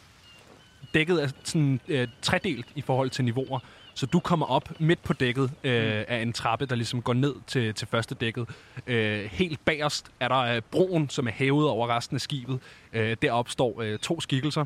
dækket 0.94 1.24
er 1.24 1.28
sådan 1.44 1.80
øh, 1.88 2.08
tredelt 2.22 2.66
i 2.76 2.82
forhold 2.82 3.10
til 3.10 3.26
niveauer. 3.26 3.60
Så 3.96 4.06
du 4.06 4.20
kommer 4.20 4.46
op 4.46 4.70
midt 4.80 5.04
på 5.04 5.14
dækket 5.14 5.52
øh, 5.64 6.04
af 6.08 6.22
en 6.22 6.34
trappe, 6.34 6.66
der 6.66 6.76
ligesom 6.76 7.02
går 7.02 7.14
ned 7.14 7.36
til, 7.48 7.74
til 7.74 7.88
første 7.88 8.16
dækket. 8.16 8.48
Øh, 8.88 9.26
helt 9.32 9.66
bagerst 9.66 10.12
er 10.20 10.28
der 10.28 10.40
øh, 10.40 10.62
broen, 10.72 11.10
som 11.10 11.28
er 11.28 11.32
hævet 11.32 11.70
over 11.70 11.96
resten 11.96 12.16
af 12.16 12.22
skibet. 12.22 12.60
Øh, 12.94 13.18
der 13.22 13.32
opstår 13.32 13.82
øh, 13.82 14.00
to 14.00 14.22
skikkelser. 14.22 14.66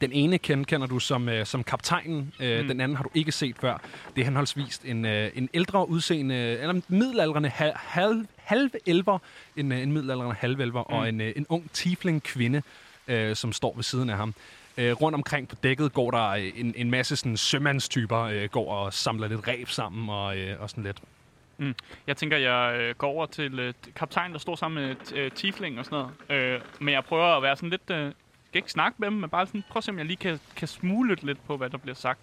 Den 0.00 0.12
ene 0.12 0.38
kender, 0.38 0.86
du 0.86 0.98
som, 0.98 1.28
øh, 1.28 1.46
som 1.46 1.64
kaptajnen, 1.64 2.32
øh, 2.40 2.60
mm. 2.60 2.68
den 2.68 2.80
anden 2.80 2.96
har 2.96 3.04
du 3.04 3.10
ikke 3.14 3.32
set 3.32 3.56
før. 3.60 3.80
Det 4.16 4.20
er 4.20 4.24
henholdsvis 4.24 4.80
en, 4.84 5.04
øh, 5.04 5.30
en 5.34 5.48
ældre 5.54 5.88
udseende, 5.88 6.34
eller 6.34 6.70
en 6.70 6.82
middelalderende 6.88 7.48
halv, 7.48 7.72
halv, 7.76 8.26
halvelver, 8.36 9.18
en, 9.56 9.72
øh, 9.72 9.82
en 9.82 9.92
middelalderende 9.92 10.36
halvelver, 10.38 10.84
mm. 10.88 10.94
og 10.94 11.08
en, 11.08 11.20
øh, 11.20 11.32
en 11.36 11.46
ung 11.48 11.70
tiefling 11.72 12.22
kvinde, 12.22 12.62
øh, 13.08 13.36
som 13.36 13.52
står 13.52 13.74
ved 13.74 13.82
siden 13.82 14.10
af 14.10 14.16
ham. 14.16 14.34
Øh, 14.76 14.92
rundt 14.92 15.14
omkring 15.14 15.48
på 15.48 15.56
dækket 15.62 15.92
går 15.92 16.10
der 16.10 16.28
øh, 16.28 16.52
en, 16.56 16.74
en 16.76 16.90
masse 16.90 17.16
sådan, 17.16 17.36
sømandstyper, 17.36 18.18
øh, 18.20 18.48
går 18.48 18.74
og 18.74 18.92
samler 18.92 19.28
lidt 19.28 19.48
ræb 19.48 19.68
sammen 19.68 20.08
og, 20.08 20.38
øh, 20.38 20.60
og 20.60 20.70
sådan 20.70 20.84
lidt. 20.84 21.00
Jeg 22.06 22.16
tænker, 22.16 22.36
jeg 22.36 22.76
øh, 22.80 22.94
går 22.94 23.08
over 23.08 23.26
til 23.26 23.58
øh, 23.58 23.74
kaptajnen, 23.96 24.32
der 24.32 24.38
står 24.38 24.56
sammen 24.56 24.84
med 24.88 24.96
øh, 25.18 25.30
Tiefling 25.30 25.78
og 25.78 25.84
sådan 25.84 26.04
noget. 26.28 26.42
Øh, 26.54 26.60
men 26.80 26.94
jeg 26.94 27.04
prøver 27.04 27.36
at 27.36 27.42
være 27.42 27.56
sådan 27.56 27.70
lidt... 27.70 27.90
Øh, 27.90 27.96
jeg 27.96 28.12
kan 28.52 28.58
ikke 28.58 28.70
snakke 28.70 28.96
med 28.98 29.10
dem, 29.10 29.16
men 29.16 29.30
bare 29.30 29.46
sådan, 29.46 29.64
prøv 29.70 29.78
at 29.78 29.84
se, 29.84 29.90
om 29.90 29.98
jeg 29.98 30.06
lige 30.06 30.16
kan, 30.16 30.40
kan 30.56 30.68
smule 30.68 31.16
lidt 31.22 31.46
på, 31.46 31.56
hvad 31.56 31.70
der 31.70 31.78
bliver 31.78 31.94
sagt. 31.94 32.20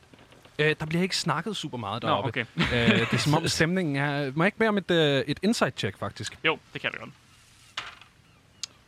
Øh, 0.60 0.75
der 0.79 0.86
bliver 0.86 1.01
ikke 1.03 1.17
snakket 1.17 1.55
super 1.55 1.77
meget 1.77 2.03
Nå, 2.03 2.10
deroppe. 2.10 2.27
okay. 2.27 2.45
øh, 2.57 2.99
det 2.99 3.13
er 3.13 3.17
som 3.17 3.33
om 3.33 3.47
stemningen 3.47 3.95
er... 3.95 4.31
Må 4.36 4.43
jeg 4.43 4.47
ikke 4.47 4.57
bede 4.57 4.69
om 4.69 4.77
et, 4.77 4.91
øh, 4.91 5.23
et 5.27 5.39
insight-check, 5.43 5.97
faktisk? 5.97 6.38
Jo, 6.45 6.57
det 6.73 6.81
kan 6.81 6.91
da 6.91 6.97
godt. 6.97 7.10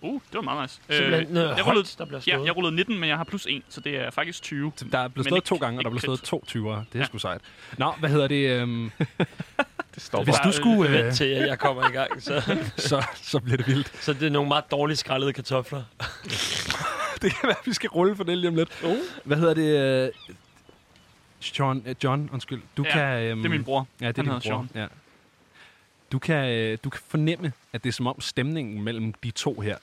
Uh, 0.01 0.13
det 0.27 0.35
var 0.35 0.41
meget 0.41 0.61
nice. 0.61 0.81
Simpelthen 0.97 1.33
noget 1.33 1.57
jeg 1.57 1.67
rullede, 1.67 1.87
der 1.97 2.05
bliver 2.05 2.21
ja, 2.27 2.33
slået. 2.33 2.45
jeg 2.47 2.55
rullede 2.55 2.75
19, 2.75 2.99
men 2.99 3.09
jeg 3.09 3.17
har 3.17 3.23
plus 3.23 3.45
1, 3.49 3.61
så 3.69 3.81
det 3.81 3.95
er 3.95 4.11
faktisk 4.11 4.41
20. 4.41 4.71
Der 4.91 4.97
er 4.99 5.07
blevet 5.07 5.27
slået 5.27 5.43
to 5.43 5.55
gange, 5.55 5.79
og 5.79 5.83
der 5.83 5.89
er 5.89 5.91
blevet 5.91 6.01
slået 6.03 6.21
to 6.21 6.43
20'ere. 6.47 6.57
Det 6.59 6.95
er 6.95 6.99
Ja. 6.99 7.05
sgu 7.05 7.17
sejt. 7.17 7.41
Nå, 7.77 7.91
hvad 7.99 8.09
hedder 8.09 8.27
det? 8.27 8.49
Øhm, 8.61 8.91
det 9.95 10.03
står 10.03 10.23
Hvis 10.23 10.35
Bare, 10.35 10.47
du 10.47 10.55
skulle, 10.55 10.91
vent 10.91 11.05
øh, 11.05 11.13
til, 11.13 11.25
at 11.25 11.47
jeg 11.47 11.59
kommer 11.59 11.89
i 11.89 11.91
gang, 11.91 12.23
så, 12.23 12.41
så, 12.89 13.05
så 13.15 13.39
bliver 13.39 13.57
det 13.57 13.67
vildt. 13.67 13.91
så 14.03 14.13
det 14.13 14.23
er 14.23 14.29
nogle 14.29 14.47
meget 14.47 14.71
dårligt 14.71 14.99
skrællede 14.99 15.33
kartofler. 15.33 15.83
Det 17.21 17.31
kan 17.31 17.39
være, 17.43 17.55
at 17.61 17.65
vi 17.67 17.73
skal 17.73 17.89
rulle 17.89 18.15
for 18.15 18.23
det 18.23 18.37
lige 18.37 18.49
om 18.49 18.55
lidt. 18.55 18.69
Uh. 18.83 18.95
Hvad 19.23 19.37
hedder 19.37 19.53
det? 19.53 20.07
øh, 20.07 20.11
John, 21.59 21.83
øh, 21.85 21.95
John 22.03 22.29
undskyld. 22.33 22.61
Du 22.77 22.83
Ja, 22.83 22.91
kan, 22.91 23.23
øhm, 23.23 23.39
Det 23.39 23.45
er 23.45 23.49
min 23.49 23.63
bror. 23.63 23.87
Ja, 24.01 24.07
det 24.07 24.17
er 24.17 24.23
Han 24.31 24.41
din 24.41 24.51
bror. 24.51 24.67
Ja. 24.75 24.85
Du 26.11 26.19
kan, 26.19 26.49
øh, 26.49 26.77
du 26.83 26.89
kan 26.89 27.01
fornemme, 27.07 27.51
at 27.73 27.83
det 27.83 27.89
er 27.89 27.93
som 27.93 28.07
om 28.07 28.21
stemningen 28.21 28.81
mellem 28.83 29.13
de 29.13 29.31
to 29.31 29.59
her 29.61 29.75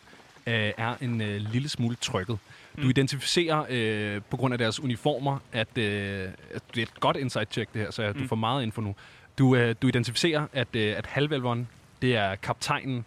øh, 0.47 0.73
er 0.77 0.95
en 1.01 1.21
øh, 1.21 1.41
lille 1.53 1.69
smule 1.69 1.97
trykket. 2.01 2.39
Du 2.77 2.83
Mm. 2.83 2.91
identificerer 2.91 3.65
øh, 3.69 4.21
på 4.31 4.37
grund 4.37 4.55
af 4.55 4.59
deres 4.59 4.81
uniformer, 4.81 5.39
at, 5.53 5.79
øh, 5.79 6.29
at 6.55 6.63
det 6.75 6.79
er 6.79 6.83
et 6.83 7.01
godt 7.01 7.17
insight 7.17 7.53
check 7.53 7.73
det 7.75 7.81
her, 7.83 7.91
så 7.91 8.13
du 8.13 8.19
Mm. 8.19 8.29
får 8.29 8.37
meget 8.37 8.63
info 8.63 8.81
nu. 8.81 8.95
Du, 9.39 9.57
øh, 9.57 9.75
du 9.83 9.89
identificerer, 9.89 10.47
at, 10.53 10.69
øh, 10.77 10.97
at 10.99 11.07
halvelveren, 11.07 11.69
det 12.03 12.17
er 12.17 12.35
kaptajnen, 12.35 13.05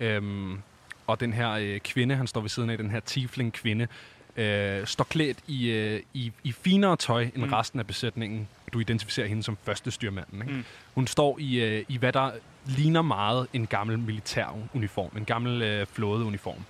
øhm, 0.00 0.58
og 1.06 1.20
den 1.20 1.32
her 1.32 1.50
øh, 1.50 1.80
kvinde, 1.80 2.14
han 2.16 2.26
står 2.26 2.40
ved 2.40 2.48
siden 2.48 2.70
af, 2.70 2.78
den 2.78 2.90
her 2.90 3.00
tiefling 3.00 3.52
kvinde, 3.52 3.88
øh, 4.36 4.86
står 4.86 5.04
klædt 5.04 5.38
i, 5.46 5.70
øh, 5.70 6.00
i, 6.14 6.32
i 6.44 6.52
finere 6.52 6.96
tøj 6.96 7.22
end 7.22 7.32
Mm. 7.36 7.42
mm. 7.42 7.52
resten 7.52 7.80
af 7.80 7.86
besætningen. 7.86 8.48
Du 8.72 8.80
identificerer 8.80 9.26
hende 9.26 9.42
som 9.42 9.58
første 9.62 9.90
styrmanden. 9.90 10.42
Ikke? 10.42 10.54
Mm. 10.54 10.64
Hun 10.94 11.06
står 11.06 11.36
i, 11.40 11.60
øh, 11.60 11.84
i, 11.88 11.98
hvad 11.98 12.12
der 12.12 12.30
ligner 12.66 13.02
meget 13.02 13.46
en 13.52 13.66
gammel 13.66 13.98
militær 13.98 14.56
uniform. 14.74 15.16
En 15.16 15.24
gammel 15.24 15.62
øh, 15.62 15.86
flådeuniform. 15.86 16.64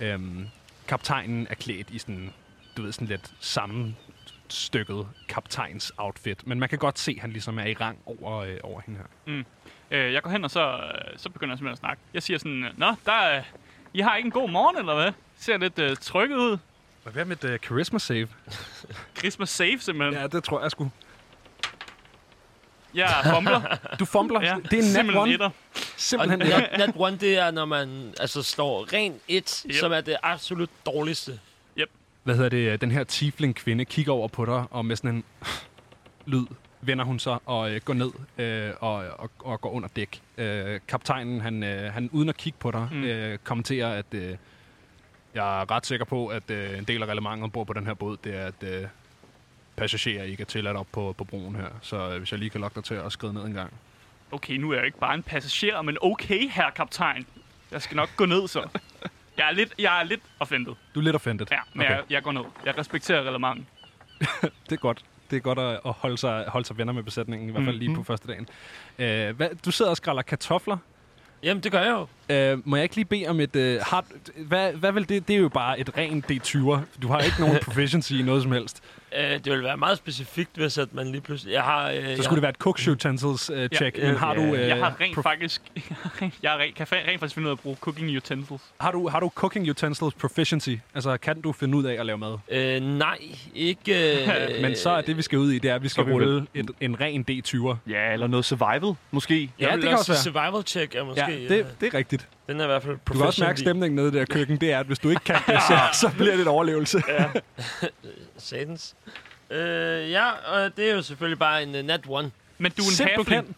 Øhm, 0.00 0.46
kaptajnen 0.88 1.46
er 1.50 1.54
klædt 1.54 1.90
i 1.90 1.98
sådan, 1.98 2.32
du 2.76 2.82
ved, 2.82 2.92
sådan 2.92 3.08
lidt 3.08 3.30
sammenstykket 3.40 5.06
kaptajns 5.28 5.92
outfit. 5.96 6.46
Men 6.46 6.60
man 6.60 6.68
kan 6.68 6.78
godt 6.78 6.98
se, 6.98 7.12
at 7.16 7.20
han 7.20 7.30
ligesom 7.30 7.58
er 7.58 7.64
i 7.64 7.74
rang 7.74 7.98
over, 8.06 8.38
øh, 8.38 8.56
over 8.62 8.80
hende 8.86 9.00
her. 9.00 9.42
Øh, 9.90 10.12
jeg 10.12 10.22
går 10.22 10.30
hen, 10.30 10.44
og 10.44 10.50
så, 10.50 10.72
øh, 10.72 11.18
så 11.18 11.30
begynder 11.30 11.52
jeg 11.52 11.58
simpelthen 11.58 11.72
at 11.72 11.78
snakke. 11.78 12.02
Jeg 12.14 12.22
siger 12.22 12.38
sådan, 12.38 12.64
Nå, 12.76 12.94
der 13.06 13.12
er, 13.12 13.42
I 13.94 14.00
har 14.00 14.16
ikke 14.16 14.26
en 14.26 14.32
god 14.32 14.50
morgen, 14.50 14.78
eller 14.78 14.94
hvad? 14.94 15.12
Ser 15.38 15.58
lidt 15.58 15.78
øh, 15.78 15.96
trykket 15.96 16.36
ud. 16.36 16.58
Hvad 17.12 17.24
med 17.24 17.44
et 17.44 17.50
uh, 17.50 17.56
charisma 17.56 17.98
save? 17.98 18.28
Christmas 19.18 19.50
safe, 19.50 19.78
simpelthen. 19.80 20.20
Ja, 20.22 20.26
det 20.26 20.44
tror 20.44 20.62
jeg 20.62 20.70
sgu. 20.70 20.90
Jeg 22.94 23.08
fumbler. 23.34 23.76
Du 23.98 24.04
fumbler. 24.04 24.40
ja, 24.42 24.56
Det 24.70 24.78
er 24.94 25.00
en 25.00 25.06
nat 25.06 25.16
one. 25.16 25.32
etter. 25.32 25.46
Og 25.46 25.52
Simpelthen 25.96 26.38
nat, 26.38 26.70
nat 26.78 26.90
one, 26.96 27.16
det 27.16 27.38
er, 27.38 27.50
når 27.50 27.64
man 27.64 28.14
altså, 28.20 28.42
står 28.42 28.92
ren 28.92 29.14
et, 29.28 29.62
Yep. 29.66 29.70
yep. 29.74 29.80
som 29.80 29.92
er 29.92 30.00
det 30.00 30.16
absolut 30.22 30.70
dårligste. 30.86 31.40
hvad 32.22 32.36
hedder 32.36 32.48
det, 32.50 32.80
den 32.80 32.90
her 32.90 33.04
tiefling 33.04 33.54
kvinde 33.54 33.84
kigger 33.84 34.12
over 34.12 34.28
på 34.28 34.44
dig, 34.44 34.64
og 34.70 34.84
med 34.84 34.96
sådan 34.96 35.14
en 35.14 35.24
lyd 36.26 36.46
vender 36.80 37.04
hun 37.04 37.18
sig 37.18 37.38
og 37.46 37.70
øh, 37.70 37.80
går 37.84 37.94
ned 37.94 38.10
øh, 38.38 38.72
og, 38.80 38.94
og, 38.94 39.30
og 39.38 39.60
går 39.60 39.70
under 39.70 39.88
dæk. 39.96 40.20
Øh, 40.38 40.80
kaptajnen, 40.88 41.40
han, 41.40 41.62
øh, 41.62 41.92
han 41.92 42.10
uden 42.12 42.28
at 42.28 42.36
kigge 42.36 42.58
på 42.60 42.70
dig, 42.70 42.88
mm. 42.92 43.04
øh, 43.04 43.38
kommenterer, 43.44 43.88
at 43.88 44.06
øh, 44.12 44.36
jeg 45.38 45.60
er 45.60 45.70
ret 45.70 45.86
sikker 45.86 46.04
på, 46.04 46.26
at 46.26 46.50
øh, 46.50 46.78
en 46.78 46.84
del 46.84 47.02
af 47.02 47.06
reglementet 47.06 47.44
ombord 47.44 47.66
på 47.66 47.72
den 47.72 47.86
her 47.86 47.94
båd, 47.94 48.16
det 48.24 48.36
er, 48.36 48.46
at 48.46 48.62
øh, 48.62 48.86
passagerer 49.76 50.24
ikke 50.24 50.40
er 50.40 50.44
tilladt 50.44 50.76
op 50.76 50.86
på, 50.92 51.14
på 51.18 51.24
broen 51.24 51.56
her. 51.56 51.68
Så 51.82 52.10
øh, 52.10 52.18
hvis 52.18 52.32
jeg 52.32 52.38
lige 52.38 52.50
kan 52.50 52.60
lokke 52.60 52.74
dig 52.74 52.84
til 52.84 52.94
at 52.94 53.12
skride 53.12 53.34
ned 53.34 53.42
en 53.42 53.52
gang. 53.52 53.72
Okay, 54.32 54.54
nu 54.54 54.70
er 54.70 54.76
jeg 54.76 54.86
ikke 54.86 54.98
bare 54.98 55.14
en 55.14 55.22
passager, 55.22 55.82
men 55.82 55.98
okay, 56.00 56.48
herre 56.50 56.70
kaptajn. 56.70 57.26
Jeg 57.70 57.82
skal 57.82 57.96
nok 57.96 58.08
gå 58.16 58.26
ned, 58.26 58.48
så. 58.48 58.68
Jeg 59.36 59.48
er 59.48 59.52
lidt, 59.52 59.74
jeg 59.78 60.00
er 60.00 60.04
lidt 60.04 60.20
offended. 60.40 60.74
Du 60.94 61.00
er 61.00 61.04
lidt 61.04 61.16
offended. 61.16 61.46
Ja, 61.50 61.58
men 61.74 61.86
okay. 61.86 61.94
jeg, 61.94 62.04
jeg 62.10 62.22
går 62.22 62.32
ned. 62.32 62.44
Jeg 62.64 62.78
respekterer 62.78 63.22
reglementet. 63.22 63.66
Det 64.68 64.72
er 64.72 64.76
godt. 64.76 65.04
Det 65.30 65.36
er 65.36 65.40
godt 65.40 65.58
at, 65.58 65.80
holde, 65.84 66.18
sig, 66.18 66.44
holde 66.48 66.66
sig 66.66 66.78
venner 66.78 66.92
med 66.92 67.02
besætningen, 67.02 67.48
i 67.48 67.52
hvert 67.52 67.64
fald 67.64 67.76
lige 67.78 67.94
på 67.94 68.02
første 68.02 68.28
dagen. 68.28 68.48
Øh, 68.98 69.36
hvad, 69.36 69.48
du 69.64 69.70
sidder 69.70 69.90
og 69.90 69.96
skræller 69.96 70.22
kartofler. 70.22 70.76
Jamen, 71.42 71.62
det 71.62 71.72
gør 71.72 71.80
jeg 71.80 71.90
jo. 71.90 72.34
Øh, 72.34 72.58
må 72.68 72.76
jeg 72.76 72.82
ikke 72.82 72.94
lige 72.94 73.04
bede 73.04 73.26
om 73.26 73.40
et... 73.40 73.56
Øh, 73.56 73.80
har, 73.82 74.04
hvad, 74.36 74.72
hvad 74.72 74.92
vil 74.92 75.08
det? 75.08 75.28
Det 75.28 75.36
er 75.36 75.40
jo 75.40 75.48
bare 75.48 75.80
et 75.80 75.96
rent 75.96 76.30
D20'er. 76.30 76.80
Du 77.02 77.08
har 77.08 77.20
ikke 77.20 77.40
nogen 77.40 77.58
proficiency 77.66 78.12
i 78.12 78.22
noget 78.22 78.42
som 78.42 78.52
helst. 78.52 78.82
Øh, 79.16 79.30
det 79.30 79.52
vil 79.52 79.62
være 79.62 79.76
meget 79.76 79.98
specifikt, 79.98 80.50
hvis 80.56 80.78
at 80.78 80.94
man 80.94 81.06
lige 81.06 81.20
pludselig... 81.20 81.52
Jeg 81.52 81.62
har, 81.62 81.90
øh, 81.90 82.16
Så 82.16 82.22
skulle 82.22 82.36
det 82.36 82.42
være 82.42 82.50
et 82.50 82.56
cook 82.56 82.78
utensils 82.90 83.50
øh, 83.54 83.68
check. 83.74 83.98
Ja, 83.98 84.06
men 84.06 84.16
har 84.16 84.34
ja, 84.34 84.40
du... 84.40 84.54
Øh, 84.54 84.68
Jeg 84.68 84.76
har 84.76 84.96
rent 85.00 85.18
prof- 85.18 85.22
faktisk... 85.22 85.62
jeg 86.42 86.50
har 86.50 86.58
rent, 86.58 86.74
kan 86.74 86.86
rent 86.92 87.20
faktisk 87.20 87.34
finde 87.34 87.46
ud 87.46 87.50
af 87.50 87.54
at 87.56 87.60
bruge 87.60 87.76
cooking 87.80 88.16
utensils. 88.16 88.62
har, 88.80 88.92
du, 88.92 89.08
har 89.08 89.20
du 89.20 89.28
cooking 89.34 89.70
utensils 89.70 90.14
proficiency? 90.14 90.70
Altså, 90.94 91.16
kan 91.16 91.40
du 91.40 91.52
finde 91.52 91.78
ud 91.78 91.84
af 91.84 91.94
at 92.00 92.06
lave 92.06 92.18
mad? 92.18 92.38
Øh, 92.50 92.80
nej, 92.82 93.18
ikke... 93.54 94.22
Øh, 94.22 94.62
Men 94.62 94.76
så 94.76 94.90
er 94.90 95.00
det, 95.00 95.16
vi 95.16 95.22
skal 95.22 95.38
ud 95.38 95.50
i, 95.52 95.58
det 95.58 95.70
er, 95.70 95.74
at 95.74 95.82
vi 95.82 95.88
skal 95.88 96.06
vi 96.06 96.12
rulle 96.12 96.46
et, 96.54 96.70
en 96.80 97.00
ren 97.00 97.24
D20'er. 97.30 97.76
Ja, 97.90 98.12
eller 98.12 98.26
noget 98.26 98.44
survival, 98.44 98.94
måske. 99.10 99.50
Jeg 99.58 99.68
Ja, 99.68 99.76
det 99.76 99.82
kan 99.84 99.92
også 99.92 100.14
sige 100.14 100.22
survival 100.32 100.62
check 100.66 100.94
er 100.94 101.04
måske... 101.04 101.42
Ja, 101.42 101.54
det, 101.56 101.66
det 101.80 101.86
er 101.94 101.98
rigtigt. 101.98 102.28
Øh, 102.48 102.52
den 102.52 102.60
er 102.60 102.64
i 102.64 102.66
hvert 102.66 102.82
fald 102.82 102.98
Du 103.08 103.12
kan 103.12 103.22
også 103.22 103.44
mærke 103.44 103.60
stemningen 103.60 103.96
nede 103.96 104.08
i 104.08 104.10
det 104.10 104.28
der 104.28 104.34
køkken. 104.34 104.56
Det 104.56 104.72
er, 104.72 104.80
at 104.80 104.86
hvis 104.86 104.98
du 104.98 105.08
ikke 105.08 105.24
kan 105.24 105.36
det, 105.46 105.62
så, 105.68 105.78
så 106.08 106.14
bliver 106.16 106.32
det 106.32 106.42
en 106.42 106.48
overlevelse. 106.48 107.02
Satans. 108.38 108.94
Øh, 109.50 110.10
ja, 110.10 110.30
og 110.30 110.76
det 110.76 110.90
er 110.90 110.94
jo 110.94 111.02
selvfølgelig 111.02 111.38
bare 111.38 111.62
en 111.62 111.68
uh, 111.74 111.80
nat 111.82 112.00
one. 112.08 112.30
Men 112.58 112.72
du 112.72 112.82
er 112.82 112.86
en 112.86 112.92
Simpelthen. 112.92 113.34
halfling. 113.34 113.56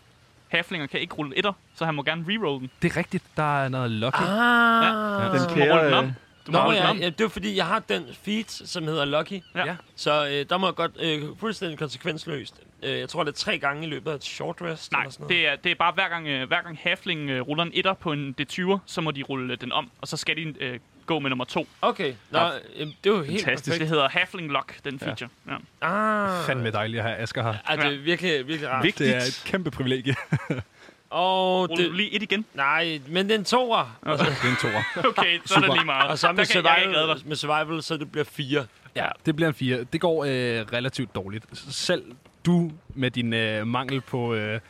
Halflinger 0.48 0.86
kan 0.86 1.00
ikke 1.00 1.14
rulle 1.14 1.38
etter, 1.38 1.52
så 1.74 1.84
han 1.84 1.94
må 1.94 2.02
gerne 2.02 2.24
reroll 2.28 2.60
den. 2.60 2.70
Det 2.82 2.92
er 2.92 2.96
rigtigt. 2.96 3.24
Der 3.36 3.64
er 3.64 3.68
noget 3.68 3.90
lucky. 3.90 4.16
Ah, 4.20 4.84
Ja. 4.84 5.22
Ja. 5.24 5.38
Den 5.38 5.54
kære... 5.54 5.72
rulle 5.72 5.84
den 5.84 5.92
øh, 5.92 5.98
om. 5.98 6.12
Du 6.52 6.58
Nå, 6.64 6.72
ja, 6.72 6.92
ja, 6.94 7.06
det 7.10 7.20
er 7.20 7.28
fordi, 7.28 7.56
jeg 7.56 7.66
har 7.66 7.78
den 7.78 8.06
feat, 8.22 8.50
som 8.50 8.84
hedder 8.84 9.04
Lucky. 9.04 9.40
Ja. 9.54 9.64
Ja. 9.66 9.76
Så 9.96 10.26
øh, 10.26 10.44
der 10.50 10.58
må 10.58 10.66
jeg 10.66 10.74
godt 10.74 10.92
øh, 11.00 11.22
fuldstændig 11.40 11.78
konsekvensløst. 11.78 12.54
Øh, 12.82 12.98
jeg 12.98 13.08
tror, 13.08 13.24
det 13.24 13.30
er 13.32 13.36
tre 13.36 13.58
gange 13.58 13.86
i 13.86 13.90
løbet 13.90 14.10
af 14.10 14.14
et 14.14 14.24
short 14.24 14.56
rest. 14.62 14.92
Nej, 14.92 15.00
eller 15.00 15.12
sådan 15.12 15.22
noget. 15.24 15.36
det 15.36 15.48
er, 15.48 15.56
det 15.56 15.70
er 15.72 15.74
bare 15.74 15.92
hver 15.92 16.08
gang, 16.08 16.28
øh, 16.28 16.48
hver 16.48 16.62
gang 16.62 16.78
halfling 16.82 17.30
øh, 17.30 17.40
ruller 17.40 17.64
en 17.64 17.70
etter 17.74 17.94
på 17.94 18.12
en 18.12 18.34
D20'er, 18.40 18.78
så 18.86 19.00
må 19.00 19.10
de 19.10 19.22
rulle 19.22 19.52
øh, 19.52 19.60
den 19.60 19.72
om, 19.72 19.90
og 20.00 20.08
så 20.08 20.16
skal 20.16 20.36
de 20.36 20.54
øh, 20.60 20.78
gå 21.06 21.18
med 21.18 21.30
nummer 21.30 21.44
to. 21.44 21.68
Okay, 21.82 22.14
Nå, 22.30 22.38
Ja. 22.38 22.48
øh, 22.76 22.86
det 22.86 22.86
er 22.86 23.10
jo 23.16 23.22
helt 23.22 23.44
Fantastisk. 23.44 23.64
Det 23.64 23.72
perfekt. 23.72 23.88
hedder 23.90 24.08
halfling 24.08 24.50
lock, 24.52 24.74
den 24.84 24.98
feature. 25.00 25.28
Ja. 25.48 25.86
Ah, 25.86 26.44
Fandme 26.46 26.70
dejligt 26.70 26.98
at 27.00 27.06
have 27.06 27.16
Asger 27.18 27.42
her. 27.42 27.54
Ja, 27.70 27.76
det 27.76 27.94
er 27.94 27.98
virkelig, 27.98 28.46
virkelig 28.48 28.70
rart. 28.70 28.84
Det 28.98 29.00
er 29.16 29.20
et 29.20 29.42
kæmpe 29.46 29.70
privilegie. 29.70 30.14
Og 31.10 31.60
Ruller 31.60 31.76
du 31.76 31.82
det, 31.82 31.94
lige 31.94 32.14
et 32.14 32.22
igen? 32.22 32.44
nej, 32.54 33.00
men 33.08 33.28
den 33.28 33.44
toer. 33.44 33.98
Det 34.04 34.10
er 34.10 34.50
en 34.50 34.56
toer. 34.60 34.82
Okay, 35.08 35.38
så 35.44 35.54
er 35.54 35.60
det 35.60 35.72
lige 35.72 35.84
meget. 35.84 36.10
Og 36.10 36.18
så 36.18 36.32
med 36.32 36.44
survival, 36.44 37.22
med 37.26 37.36
survival, 37.36 37.82
så 37.82 37.96
det 37.96 38.12
bliver 38.12 38.24
fire. 38.24 38.66
Ja, 38.96 39.06
det 39.26 39.36
bliver 39.36 39.48
en 39.48 39.54
fire. 39.54 39.84
Det 39.84 40.00
går 40.00 40.24
øh, 40.24 40.30
relativt 40.72 41.14
dårligt. 41.14 41.44
Selv 41.74 42.04
du 42.46 42.70
med 42.94 43.10
din 43.10 43.32
øh, 43.32 43.66
mangel 43.66 44.00
på, 44.00 44.34
øh, 44.34 44.60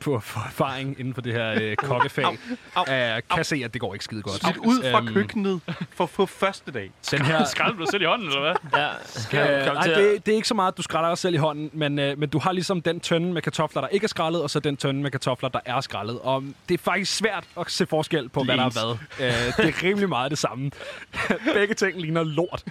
på, 0.00 0.14
erfaring 0.14 1.00
inden 1.00 1.14
for 1.14 1.20
det 1.20 1.32
her 1.32 1.54
øh, 1.62 1.76
kokkefag, 1.76 2.38
Au, 2.74 2.84
øh, 2.94 3.22
kan 3.34 3.44
se, 3.44 3.62
at 3.64 3.72
det 3.72 3.80
går 3.80 3.94
ikke 3.94 4.04
skide 4.04 4.22
godt. 4.22 4.40
Smidt 4.40 4.56
ud 4.56 4.90
fra 4.90 4.98
Øhm, 4.98 5.14
køkkenet 5.14 5.60
for, 5.94 6.06
for 6.06 6.26
første 6.26 6.72
dag. 6.72 6.90
Den 7.10 7.22
her, 7.24 7.44
Skrald 7.44 7.74
du 7.74 7.80
dig 7.80 7.88
selv 7.90 8.02
i 8.02 8.06
hånden, 8.06 8.28
eller 8.28 8.40
hvad? 8.40 8.80
Ja, 8.80 8.88
kan 9.30 9.68
Øh, 9.68 9.74
nej, 9.74 9.82
det, 9.84 10.26
det 10.26 10.32
er 10.32 10.36
ikke 10.36 10.48
så 10.48 10.54
meget, 10.54 10.72
at 10.72 10.78
du 10.78 10.82
skræller 10.82 11.08
dig 11.08 11.18
selv 11.18 11.34
i 11.34 11.38
hånden, 11.38 11.70
men, 11.72 11.98
øh, 11.98 12.18
men 12.18 12.28
du 12.28 12.38
har 12.38 12.52
ligesom 12.52 12.82
den 12.82 13.00
tønde 13.00 13.32
med 13.32 13.42
kartofler, 13.42 13.80
der 13.80 13.88
ikke 13.88 14.04
er 14.04 14.08
skrællet, 14.08 14.42
og 14.42 14.50
så 14.50 14.60
den 14.60 14.76
tønde 14.76 15.02
med 15.02 15.10
kartofler, 15.10 15.48
der 15.48 15.60
er 15.64 15.80
skrællet. 15.80 16.18
Og 16.20 16.44
det 16.68 16.74
er 16.74 16.82
faktisk 16.82 17.16
svært 17.16 17.44
at 17.60 17.70
se 17.70 17.86
forskel 17.86 18.28
på, 18.28 18.44
hvad 18.44 18.56
der 18.56 18.64
er 18.64 18.70
hvad. 19.18 19.26
Øh, 19.26 19.66
det 19.66 19.74
er 19.74 19.82
rimelig 19.82 20.08
meget 20.08 20.30
det 20.30 20.38
samme. 20.38 20.70
Begge 21.54 21.74
ting 21.74 22.00
ligner 22.00 22.22
lort. 22.22 22.64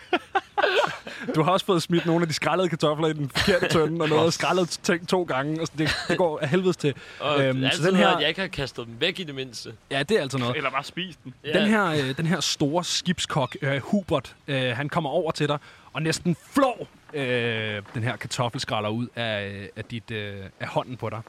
Du 1.35 1.43
har 1.43 1.51
også 1.51 1.65
fået 1.65 1.83
smidt 1.83 2.05
nogle 2.05 2.21
af 2.21 2.27
de 2.27 2.33
skrællede 2.33 2.69
kartofler 2.69 3.07
i 3.07 3.13
den 3.13 3.29
forkerte 3.29 3.67
tønde, 3.67 4.01
og 4.03 4.09
noget 4.09 4.33
skrællet 4.33 4.69
ting 4.83 5.07
to 5.07 5.23
gange. 5.23 5.59
Altså, 5.59 5.73
det, 5.77 5.89
det 6.07 6.17
går 6.17 6.39
af 6.39 6.49
helvedes 6.49 6.77
til. 6.77 6.93
Og 7.19 7.43
Øhm, 7.43 7.63
så 7.71 7.83
den 7.87 7.95
her- 7.95 8.07
Øh, 8.09 8.15
at 8.15 8.19
jeg 8.21 8.29
ikke 8.29 8.41
har 8.41 8.47
kastet 8.47 8.87
dem 8.87 8.95
væk 8.99 9.19
i 9.19 9.23
det 9.23 9.35
mindste. 9.35 9.73
Ja, 9.91 10.03
det 10.03 10.17
er 10.17 10.21
altså 10.21 10.37
noget. 10.37 10.57
Eller 10.57 10.69
bare 10.71 10.83
spise 10.83 11.17
den. 11.23 11.33
Ja. 11.45 11.59
Den 11.59 11.67
her, 11.69 11.85
øh, 11.85 12.17
den 12.17 12.25
her 12.25 12.39
store 12.39 12.83
skibskok, 12.83 13.55
øh, 13.61 13.81
Hubert, 13.83 14.35
øh, 14.47 14.75
han 14.77 14.89
kommer 14.89 15.09
over 15.09 15.31
til 15.31 15.47
dig 15.47 15.57
og 15.93 16.01
næsten 16.01 16.37
flår 16.51 16.87
øh, 17.13 17.81
den 17.93 18.03
her 18.03 18.15
kartoffelskralder 18.15 18.89
ud 18.89 19.07
af, 19.15 19.69
af, 19.75 19.85
dit, 19.85 20.11
øh, 20.11 20.35
af 20.59 20.67
hånden 20.67 20.97
på 20.97 21.09
dig. 21.09 21.21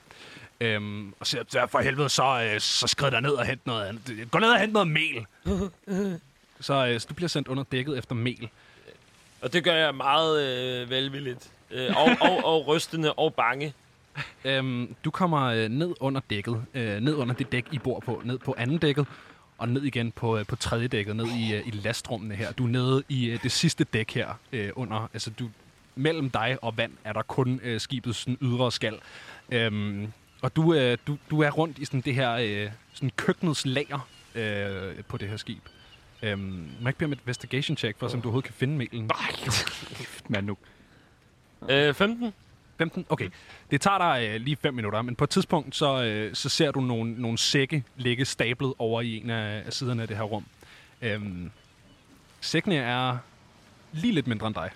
Øhm, 0.61 1.15
og 1.21 1.27
siger, 1.27 1.43
"Så 1.49 1.67
for 1.71 1.79
helvede, 1.81 2.09
så, 2.09 2.51
øh, 2.55 2.61
så 2.61 2.87
skrid 2.87 3.11
der 3.11 3.21
ned 3.21 3.31
og 3.31 3.45
hent 3.47 3.67
noget 3.67 3.85
andet. 3.87 4.31
Gå 4.31 4.39
ned 4.39 4.49
og 4.49 4.61
hent 4.61 4.73
noget 4.73 4.89
mel. 4.89 5.27
så, 6.61 6.87
øh, 6.87 7.01
så 7.01 7.07
du 7.09 7.15
bliver 7.15 7.29
sendt 7.29 7.49
under 7.49 7.65
dækket 7.73 7.99
efter 7.99 8.15
mel. 8.15 8.49
Og 9.43 9.53
det 9.53 9.65
gør 9.65 9.75
jeg 9.75 9.95
meget 9.95 10.43
øh, 10.43 10.91
velvilligt. 10.91 11.51
Øh, 11.71 11.97
og, 11.97 12.31
og, 12.31 12.45
og 12.45 12.67
rystende 12.67 13.13
og 13.13 13.35
bange. 13.35 13.75
Øhm, 14.45 14.95
du 15.05 15.11
kommer 15.11 15.43
øh, 15.43 15.69
ned 15.69 15.95
under 16.01 16.21
dækket, 16.31 16.65
øh, 16.75 17.01
ned 17.01 17.15
under 17.15 17.35
det 17.35 17.53
dæk, 17.53 17.67
I 17.73 17.79
bor 17.79 18.01
på, 18.01 18.23
ned 18.25 18.39
på 18.39 18.55
anden 18.59 18.79
dækket, 18.79 19.07
og 19.59 19.69
ned 19.69 19.83
igen 19.83 20.13
på, 20.13 20.39
øh, 20.39 20.47
på 20.47 20.57
tredje 20.57 20.89
dækket, 20.89 21.17
ned 21.17 21.27
i, 21.27 21.55
øh, 21.55 21.67
i 21.67 21.71
lastrummene 21.71 22.35
her. 22.35 22.53
Du 22.53 22.65
er 22.65 22.69
nede 22.69 23.03
i 23.09 23.27
øh, 23.27 23.43
det 23.43 23.53
sidste 23.53 23.85
dæk 23.85 24.11
her 24.15 24.29
øh, 24.53 24.71
under, 24.77 25.11
altså 25.13 25.31
du, 25.31 25.51
mellem 25.95 26.31
dig 26.31 26.59
og 26.63 26.77
vand 26.77 26.93
er 27.05 27.13
der 27.13 27.23
kun 27.23 27.61
øh, 27.63 27.81
skibets 27.81 28.19
sådan, 28.19 28.39
ydre 28.43 28.73
skal. 28.73 28.99
Øhm, 29.51 30.13
og 30.43 30.57
du, 30.57 30.75
øh, 30.75 30.99
du, 31.07 31.17
du 31.31 31.43
er 31.43 31.51
rundt 31.51 31.79
i 31.79 31.85
sådan 31.85 32.01
det 32.01 32.15
her 32.15 32.33
øh, 32.33 32.71
sådan 32.93 33.11
køkkenets 33.17 33.67
lager 33.67 34.09
øh, 34.35 35.05
på 35.09 35.17
det 35.17 35.29
her 35.29 35.37
skib. 35.37 35.63
Øhm, 36.23 36.41
må 36.41 36.81
jeg 36.81 36.89
ikke 36.89 36.99
bede 36.99 37.07
om 37.07 37.13
et 37.13 37.19
investigation 37.21 37.77
check, 37.77 37.99
for 37.99 38.07
at 38.07 38.13
se, 38.13 38.17
om 38.17 38.23
du 38.23 38.29
overhovedet 38.29 38.47
kan 38.47 38.55
finde 38.55 38.77
melen? 38.77 39.11
Men 40.29 40.45
nu. 40.45 40.57
Øh, 41.69 41.95
15? 41.95 42.33
15? 42.79 43.07
Okay. 43.09 43.31
Det 43.71 43.81
tager 43.81 43.99
dig 43.99 44.29
øh, 44.29 44.41
lige 44.41 44.57
5 44.57 44.75
minutter, 44.75 45.03
men 45.03 45.17
på 45.17 45.25
et 45.25 45.31
tidspunkt, 45.31 45.77
så, 45.77 46.03
øh, 46.03 46.35
så 46.35 46.49
ser 46.49 46.71
du 46.71 46.81
nogle, 46.81 47.15
nogle 47.23 47.39
sække 47.39 47.85
ligge 47.97 48.25
stablet 48.25 48.75
over 48.79 49.01
i 49.01 49.17
en 49.17 49.31
af, 49.31 49.63
af 49.67 49.73
siderne 49.73 50.03
af 50.03 50.09
det 50.09 50.17
her 50.17 50.25
rum. 50.25 50.45
Øhm, 51.03 51.51
sækkene 52.41 52.77
er 52.77 53.19
lige 53.93 54.15
lidt 54.15 54.27
mindre 54.27 54.47
end 54.47 54.55
dig, 54.55 54.71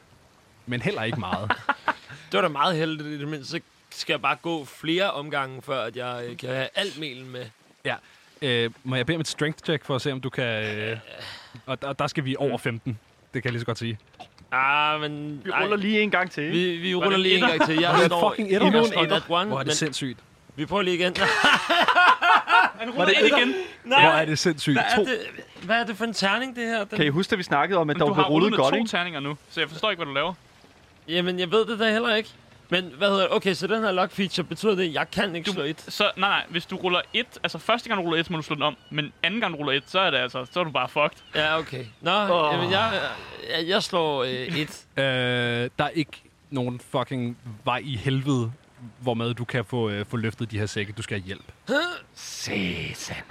men 0.66 0.83
heller 0.83 1.02
ikke 1.02 1.20
meget. 1.20 1.52
Det 2.33 2.37
var 2.38 2.40
da 2.40 2.48
meget 2.48 2.76
heldigt 2.76 3.09
i 3.09 3.18
det 3.18 3.28
mindste. 3.28 3.50
Så 3.50 3.61
skal 3.90 4.12
jeg 4.12 4.22
bare 4.22 4.37
gå 4.37 4.64
flere 4.64 5.11
omgange, 5.11 5.62
før 5.62 5.85
at 5.85 5.96
jeg 5.96 6.24
øh, 6.28 6.37
kan 6.37 6.48
have 6.48 6.68
alt 6.74 6.98
melen 6.98 7.30
med. 7.30 7.46
ja. 7.85 7.94
Øh, 8.44 8.70
må 8.85 8.96
jeg 8.96 9.07
bede 9.07 9.14
om 9.16 9.20
et 9.20 9.28
strength 9.28 9.59
check 9.64 9.85
for 9.85 9.94
at 9.94 10.02
se, 10.02 10.12
om 10.12 10.20
du 10.20 10.30
kan... 10.30 10.44
Øh, 10.78 10.96
og 11.66 11.83
der, 11.83 11.92
der 11.92 12.07
skal 12.07 12.24
vi 12.24 12.37
over 12.38 12.59
15. 12.59 12.98
Det 13.35 13.42
kan 13.42 13.44
jeg 13.44 13.52
lige 13.52 13.61
så 13.61 13.66
godt 13.66 13.78
sige. 13.78 13.98
Ah, 14.52 15.00
men... 15.00 15.40
Vi 15.44 15.50
ruller 15.50 15.76
lige 15.76 16.00
en 16.00 16.11
gang 16.11 16.30
til. 16.30 16.52
Vi, 16.52 16.76
vi 16.76 16.94
ruller 16.94 17.18
lige 17.18 17.37
en 17.38 17.44
etter? 17.44 17.57
gang 17.57 17.66
til. 17.70 17.80
Jeg 17.80 18.02
står 18.07 18.30
fucking 18.30 18.48
etter? 18.54 18.66
endnu 18.66 18.80
en 18.80 18.87
står 18.92 19.02
et 19.02 19.12
at 19.12 19.22
one, 19.28 19.48
Hvor 19.48 19.57
er 19.57 19.59
det 19.59 19.66
men 19.66 19.74
sindssygt. 19.74 20.18
vi 20.57 20.66
prøver 20.66 20.83
lige 20.83 20.94
igen. 20.96 21.16
Han 22.80 22.90
ruller 22.90 23.04
det 23.04 23.14
ind 23.16 23.24
etter? 23.26 23.38
igen. 23.38 23.54
Hvor 23.85 23.96
er 23.96 24.24
det 24.24 24.38
sindssygt. 24.38 24.74
Hvad 24.74 24.85
er 24.90 24.96
To. 24.96 25.02
det, 25.04 25.18
hvad 25.62 25.76
er 25.80 25.85
det 25.87 25.96
for 25.96 26.04
en 26.04 26.12
terning, 26.14 26.57
det 26.57 26.64
her? 26.64 26.85
Den, 26.85 26.96
Kan 26.96 27.07
I 27.07 27.09
huske, 27.09 27.33
at 27.33 27.38
vi 27.38 27.42
snakkede 27.42 27.80
om, 27.80 27.90
at 27.90 27.96
Men 27.96 28.00
der 28.00 28.07
du 28.07 28.14
var 28.14 28.22
har 28.22 28.30
rullet 28.30 28.44
rullet 28.44 28.50
med 28.50 28.59
godt, 28.59 28.72
to 28.72 28.76
ikke? 28.78 28.88
terninger 28.90 29.20
nu, 29.20 29.37
så 29.50 29.61
jeg 29.61 29.68
forstår 29.68 29.90
ikke, 29.90 29.98
hvad 29.98 30.07
du 30.07 30.12
laver. 30.14 30.35
Jamen, 31.09 31.38
jeg 31.38 31.50
ved 31.50 31.66
det 31.66 31.78
da 31.78 31.92
heller 31.92 32.14
ikke. 32.14 32.28
Men 32.70 32.85
hvad 32.98 33.09
hedder? 33.09 33.27
Okay, 33.31 33.55
så 33.55 33.66
den 33.66 33.83
her 33.83 33.92
lock 33.92 34.12
feature 34.12 34.44
betyder 34.44 34.74
det, 34.74 34.83
at 34.88 34.92
jeg 34.94 35.11
kan 35.11 35.37
ikke 35.37 35.46
Du- 35.46 35.53
slå 35.53 35.62
et. 35.62 35.81
Så 35.88 36.11
nej, 36.16 36.29
nej, 36.29 36.44
hvis 36.48 36.66
du 36.66 36.77
ruller 36.77 37.00
et, 37.12 37.27
altså 37.42 37.59
første 37.59 37.88
gang 37.88 38.00
du 38.00 38.05
ruller 38.05 38.20
et, 38.20 38.27
så 38.27 38.33
må 38.33 38.37
du 38.38 38.42
slå 38.42 38.55
den 38.55 38.62
om, 38.62 38.77
men 38.90 39.12
anden 39.22 39.40
gang 39.40 39.53
du 39.53 39.59
ruller 39.59 39.72
et, 39.72 39.83
så 39.87 39.98
er 40.00 40.11
det 40.11 40.18
altså, 40.18 40.46
så 40.53 40.61
er 40.61 40.64
du 40.64 40.70
bare 40.70 40.88
fucked. 40.88 41.18
Ja, 41.35 41.59
okay. 41.59 41.85
Nå, 42.00 42.11
Åh. 42.11 42.53
jamen, 42.55 42.70
jeg, 42.70 43.00
jeg, 43.59 43.68
jeg 43.68 43.83
slår 43.83 44.22
øh, 44.24 44.31
et. 44.31 44.81
Øh, 44.96 45.05
der 45.79 45.85
er 45.85 45.88
ikke 45.88 46.22
nogen 46.50 46.81
fucking 46.90 47.37
vej 47.64 47.81
i 47.85 47.96
helvede, 47.96 48.53
hvormed 49.00 49.35
du 49.35 49.44
kan 49.44 49.64
få, 49.64 49.88
øh, 49.90 50.07
få 50.07 50.16
løftet 50.16 50.50
de 50.50 50.59
her 50.59 50.66
sække. 50.66 50.92
Du 50.92 51.03
skal 51.03 51.18
have 51.20 51.27
hjælp. 51.27 51.53
Satan. 52.14 53.22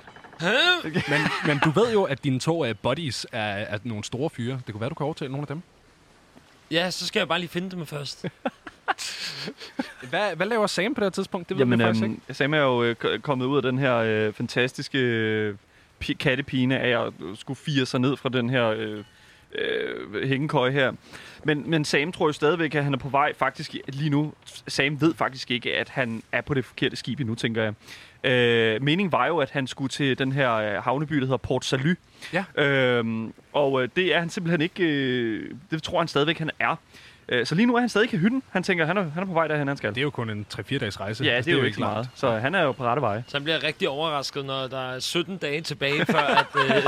Men, 1.09 1.21
men 1.45 1.59
du 1.59 1.69
ved 1.71 1.91
jo, 1.93 2.03
at 2.03 2.23
dine 2.23 2.39
to 2.39 2.65
uh, 2.69 2.71
buddies 2.81 3.25
er, 3.31 3.41
er 3.43 3.77
nogle 3.83 4.03
store 4.03 4.29
fyre. 4.29 4.59
Det 4.65 4.73
kunne 4.73 4.81
være, 4.81 4.89
du 4.89 4.95
kan 4.95 5.03
overtale 5.03 5.31
nogle 5.31 5.43
af 5.43 5.47
dem. 5.47 5.61
Ja, 6.71 6.91
så 6.91 7.07
skal 7.07 7.19
jeg 7.19 7.27
bare 7.27 7.39
lige 7.39 7.49
finde 7.49 7.71
dem 7.71 7.85
først. 7.85 8.25
Hvad, 10.09 10.35
hvad 10.35 10.47
laver 10.47 10.67
Sam 10.67 10.93
på 10.93 10.99
det 10.99 11.05
her 11.05 11.09
tidspunkt? 11.11 11.49
Det 11.49 11.57
ved 11.57 11.61
Jamen, 11.61 11.79
jeg 11.79 11.87
faktisk 11.87 12.03
ikke. 12.03 12.15
øhm, 12.27 12.33
Sam 12.33 12.53
er 12.53 12.57
jo 12.57 12.83
øh, 12.83 13.19
kommet 13.21 13.45
ud 13.45 13.57
af 13.57 13.61
den 13.63 13.77
her 13.77 13.95
øh, 13.95 14.33
fantastiske 14.33 14.97
øh, 14.99 15.55
pi- 16.03 16.13
kattepine 16.13 16.79
af 16.79 17.05
at 17.05 17.13
skulle 17.35 17.57
fire 17.57 17.85
sig 17.85 17.99
ned 17.99 18.17
fra 18.17 18.29
den 18.29 18.49
her 18.49 18.67
øh, 18.67 19.03
øh, 19.55 20.27
hængekøje 20.27 20.71
her. 20.71 20.91
Men, 21.43 21.69
men 21.69 21.85
Sam 21.85 22.11
tror 22.11 22.27
jo 22.27 22.31
stadigvæk, 22.33 22.75
at 22.75 22.83
han 22.83 22.93
er 22.93 22.97
på 22.97 23.09
vej 23.09 23.33
faktisk 23.33 23.75
lige 23.87 24.09
nu. 24.09 24.33
Sam 24.67 25.01
ved 25.01 25.13
faktisk 25.13 25.51
ikke, 25.51 25.73
at 25.75 25.89
han 25.89 26.23
er 26.31 26.41
på 26.41 26.53
det 26.53 26.65
forkerte 26.65 26.95
skib 26.95 27.19
endnu, 27.19 27.35
tænker 27.35 27.63
jeg. 27.63 27.73
Øh, 28.31 28.81
meningen 28.83 29.11
var 29.11 29.27
jo, 29.27 29.37
at 29.37 29.49
han 29.49 29.67
skulle 29.67 29.89
til 29.89 30.19
den 30.19 30.31
her 30.31 30.53
øh, 30.53 30.83
havneby, 30.83 31.15
der 31.15 31.21
hedder 31.25 31.37
Port 31.37 31.65
Salut. 31.65 31.97
Ja. 32.33 32.63
Øhm, 32.63 33.33
og 33.53 33.83
øh, 33.83 33.89
det 33.95 34.15
er 34.15 34.19
han 34.19 34.29
simpelthen 34.29 34.61
ikke... 34.61 34.83
Øh, 34.83 35.51
det 35.71 35.83
tror 35.83 35.99
han 35.99 36.07
stadigvæk, 36.07 36.39
han 36.39 36.51
er. 36.59 36.75
Øh, 37.29 37.45
så 37.45 37.55
lige 37.55 37.65
nu 37.65 37.75
er 37.75 37.79
han 37.79 37.89
stadig 37.89 38.05
ikke 38.05 38.15
i 38.15 38.19
hytten. 38.19 38.43
Han 38.51 38.63
tænker, 38.63 38.85
han 38.85 38.97
er, 38.97 39.03
han 39.13 39.23
er 39.23 39.27
på 39.27 39.33
vej 39.33 39.47
derhen, 39.47 39.67
han 39.67 39.77
skal. 39.77 39.89
Det 39.89 39.97
er 39.97 40.01
jo 40.01 40.09
kun 40.09 40.29
en 40.29 40.45
3-4 40.53 40.77
dages 40.77 40.99
rejse. 40.99 41.23
Ja, 41.23 41.31
Altså, 41.31 41.49
det 41.51 41.55
er 41.55 41.59
jo 41.59 41.65
ikke 41.65 41.75
så 41.75 41.81
meget. 41.81 42.09
Så 42.15 42.31
han 42.31 42.55
er 42.55 42.61
jo 42.61 42.71
på 42.71 42.83
rette 42.83 43.01
vej. 43.01 43.21
Så 43.27 43.37
han 43.37 43.43
bliver 43.43 43.63
rigtig 43.63 43.89
overrasket, 43.89 44.45
når 44.45 44.67
der 44.67 44.91
er 44.93 44.99
17 44.99 45.37
dage 45.37 45.61
tilbage, 45.61 46.05
før 46.05 46.19
at... 46.41 46.45
Øh, 46.55 46.83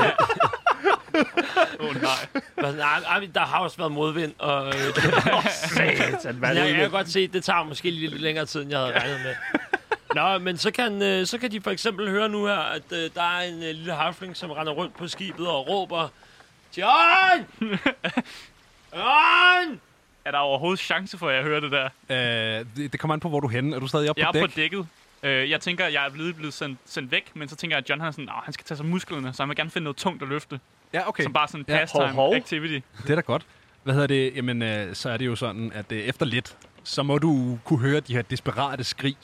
Åh 1.80 1.86
oh, 1.88 2.02
nej. 2.02 2.10
nej, 2.56 3.00
nej, 3.00 3.28
der 3.34 3.40
har 3.40 3.58
også 3.58 3.76
været 3.76 3.92
modvind, 3.92 4.32
og... 4.38 4.66
Øh, 4.66 4.72
Satan, 5.74 6.34
hvad 6.34 6.54
jeg, 6.54 6.68
jeg 6.68 6.74
kan 6.76 6.90
godt 6.90 7.08
se, 7.10 7.20
at 7.20 7.32
det 7.32 7.44
tager 7.44 7.64
måske 7.64 7.90
lige 7.90 8.10
lidt 8.10 8.22
længere 8.22 8.46
tid, 8.46 8.62
end 8.62 8.70
jeg 8.70 8.78
havde 8.80 8.98
regnet 8.98 9.20
med. 9.24 9.34
Nå, 10.14 10.38
men 10.38 10.56
så 10.58 10.70
kan, 10.70 11.02
øh, 11.02 11.26
så 11.26 11.38
kan 11.38 11.50
de 11.50 11.60
for 11.60 11.70
eksempel 11.70 12.10
høre 12.10 12.28
nu 12.28 12.46
her, 12.46 12.58
at 12.58 12.92
øh, 12.92 13.10
der 13.14 13.22
er 13.22 13.40
en 13.40 13.54
øh, 13.62 13.68
lille 13.68 13.92
halfling, 13.92 14.36
som 14.36 14.50
render 14.50 14.72
rundt 14.72 14.96
på 14.96 15.08
skibet 15.08 15.48
og 15.48 15.68
råber... 15.68 16.08
John! 16.76 17.46
John! 18.96 19.80
Er 20.26 20.30
der 20.30 20.38
overhovedet 20.38 20.80
chance 20.80 21.18
for, 21.18 21.28
at 21.28 21.34
jeg 21.36 21.42
hører 21.42 21.60
det 21.60 21.72
der? 21.72 21.84
Øh, 22.60 22.64
det, 22.76 22.92
det 22.92 23.00
kommer 23.00 23.12
an 23.14 23.20
på, 23.20 23.28
hvor 23.28 23.40
du 23.40 23.46
er 23.46 23.50
henne. 23.52 23.76
Er 23.76 23.80
du 23.80 23.86
stadig 23.86 24.10
oppe 24.10 24.20
Jeg 24.20 24.28
på 24.32 24.38
er 24.38 24.42
dæk? 24.42 24.50
på 24.50 24.56
dækket. 24.56 24.86
Øh, 25.22 25.50
jeg 25.50 25.60
tænker, 25.60 25.86
jeg 25.86 26.06
er 26.06 26.10
blevet, 26.10 26.36
blevet 26.36 26.54
sendt, 26.54 26.78
sendt 26.86 27.10
væk, 27.10 27.30
men 27.34 27.48
så 27.48 27.56
tænker 27.56 27.76
jeg, 27.76 27.82
at 27.84 27.90
John 27.90 28.00
han 28.00 28.08
er 28.08 28.12
sådan, 28.12 28.28
"Åh, 28.28 28.34
han 28.44 28.52
skal 28.52 28.64
tage 28.64 28.76
sig 28.76 28.86
musklerne, 28.86 29.32
så 29.32 29.42
han 29.42 29.48
vil 29.48 29.56
gerne 29.56 29.70
finde 29.70 29.84
noget 29.84 29.96
tungt 29.96 30.22
at 30.22 30.28
løfte. 30.28 30.60
Ja, 30.92 31.08
okay. 31.08 31.22
Som 31.22 31.32
bare 31.32 31.48
sådan 31.48 31.60
en 31.60 31.66
Ja, 31.68 31.78
pastime 31.78 32.04
hov, 32.04 32.12
hov. 32.14 32.34
activity. 32.34 32.78
Det 33.02 33.10
er 33.10 33.14
da 33.14 33.20
godt. 33.20 33.46
Hvad 33.82 33.94
hedder 33.94 34.06
det? 34.06 34.32
Jamen, 34.36 34.62
øh, 34.62 34.94
så 34.94 35.10
er 35.10 35.16
det 35.16 35.26
jo 35.26 35.36
sådan, 35.36 35.72
at 35.74 35.92
øh, 35.92 35.98
efter 35.98 36.26
lidt, 36.26 36.56
så 36.84 37.02
må 37.02 37.18
du 37.18 37.58
kunne 37.64 37.78
høre 37.78 38.00
de 38.00 38.14
her 38.14 38.22
desperate 38.22 38.84
skrig. 38.84 39.16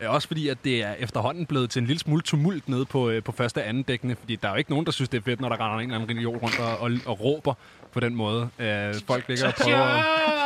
Øh, 0.00 0.10
også 0.10 0.28
fordi, 0.28 0.48
at 0.48 0.58
det 0.64 0.82
er 0.82 0.94
efterhånden 0.98 1.46
blevet 1.46 1.70
til 1.70 1.80
en 1.80 1.86
lille 1.86 2.00
smule 2.00 2.22
tumult 2.22 2.68
nede 2.68 2.84
på, 2.84 3.08
øh, 3.10 3.22
på 3.22 3.32
første 3.32 3.58
og 3.58 3.68
anden 3.68 3.82
dækkene. 3.82 4.16
Fordi 4.16 4.36
der 4.36 4.48
er 4.48 4.52
jo 4.52 4.58
ikke 4.58 4.70
nogen, 4.70 4.86
der 4.86 4.92
synes, 4.92 5.08
det 5.08 5.18
er 5.18 5.22
fedt, 5.22 5.40
når 5.40 5.48
der 5.48 5.56
render 5.60 5.74
en 5.78 5.80
eller 5.82 5.94
anden 5.94 6.10
religion 6.10 6.36
rundt 6.36 6.58
og, 6.60 6.78
og, 6.78 6.90
og 7.06 7.20
råber 7.20 7.54
på 7.92 8.00
den 8.00 8.14
måde. 8.14 8.48
Øh, 8.58 8.94
folk 9.06 9.28
ligger 9.28 9.46
og 9.46 9.54
prøver 9.54 9.78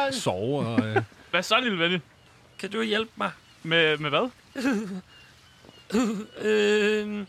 John! 0.07 0.21
sove. 0.21 0.67
Og, 0.67 0.87
øh, 0.87 0.97
Hvad 1.31 1.43
så, 1.43 1.61
lille 1.61 1.79
venlig? 1.79 2.01
Kan 2.59 2.71
du 2.71 2.83
hjælpe 2.83 3.11
mig? 3.17 3.31
Med, 3.63 3.97
med 3.99 4.11
hvad? 4.11 4.31
Øh, 6.43 7.07
mel. 7.09 7.27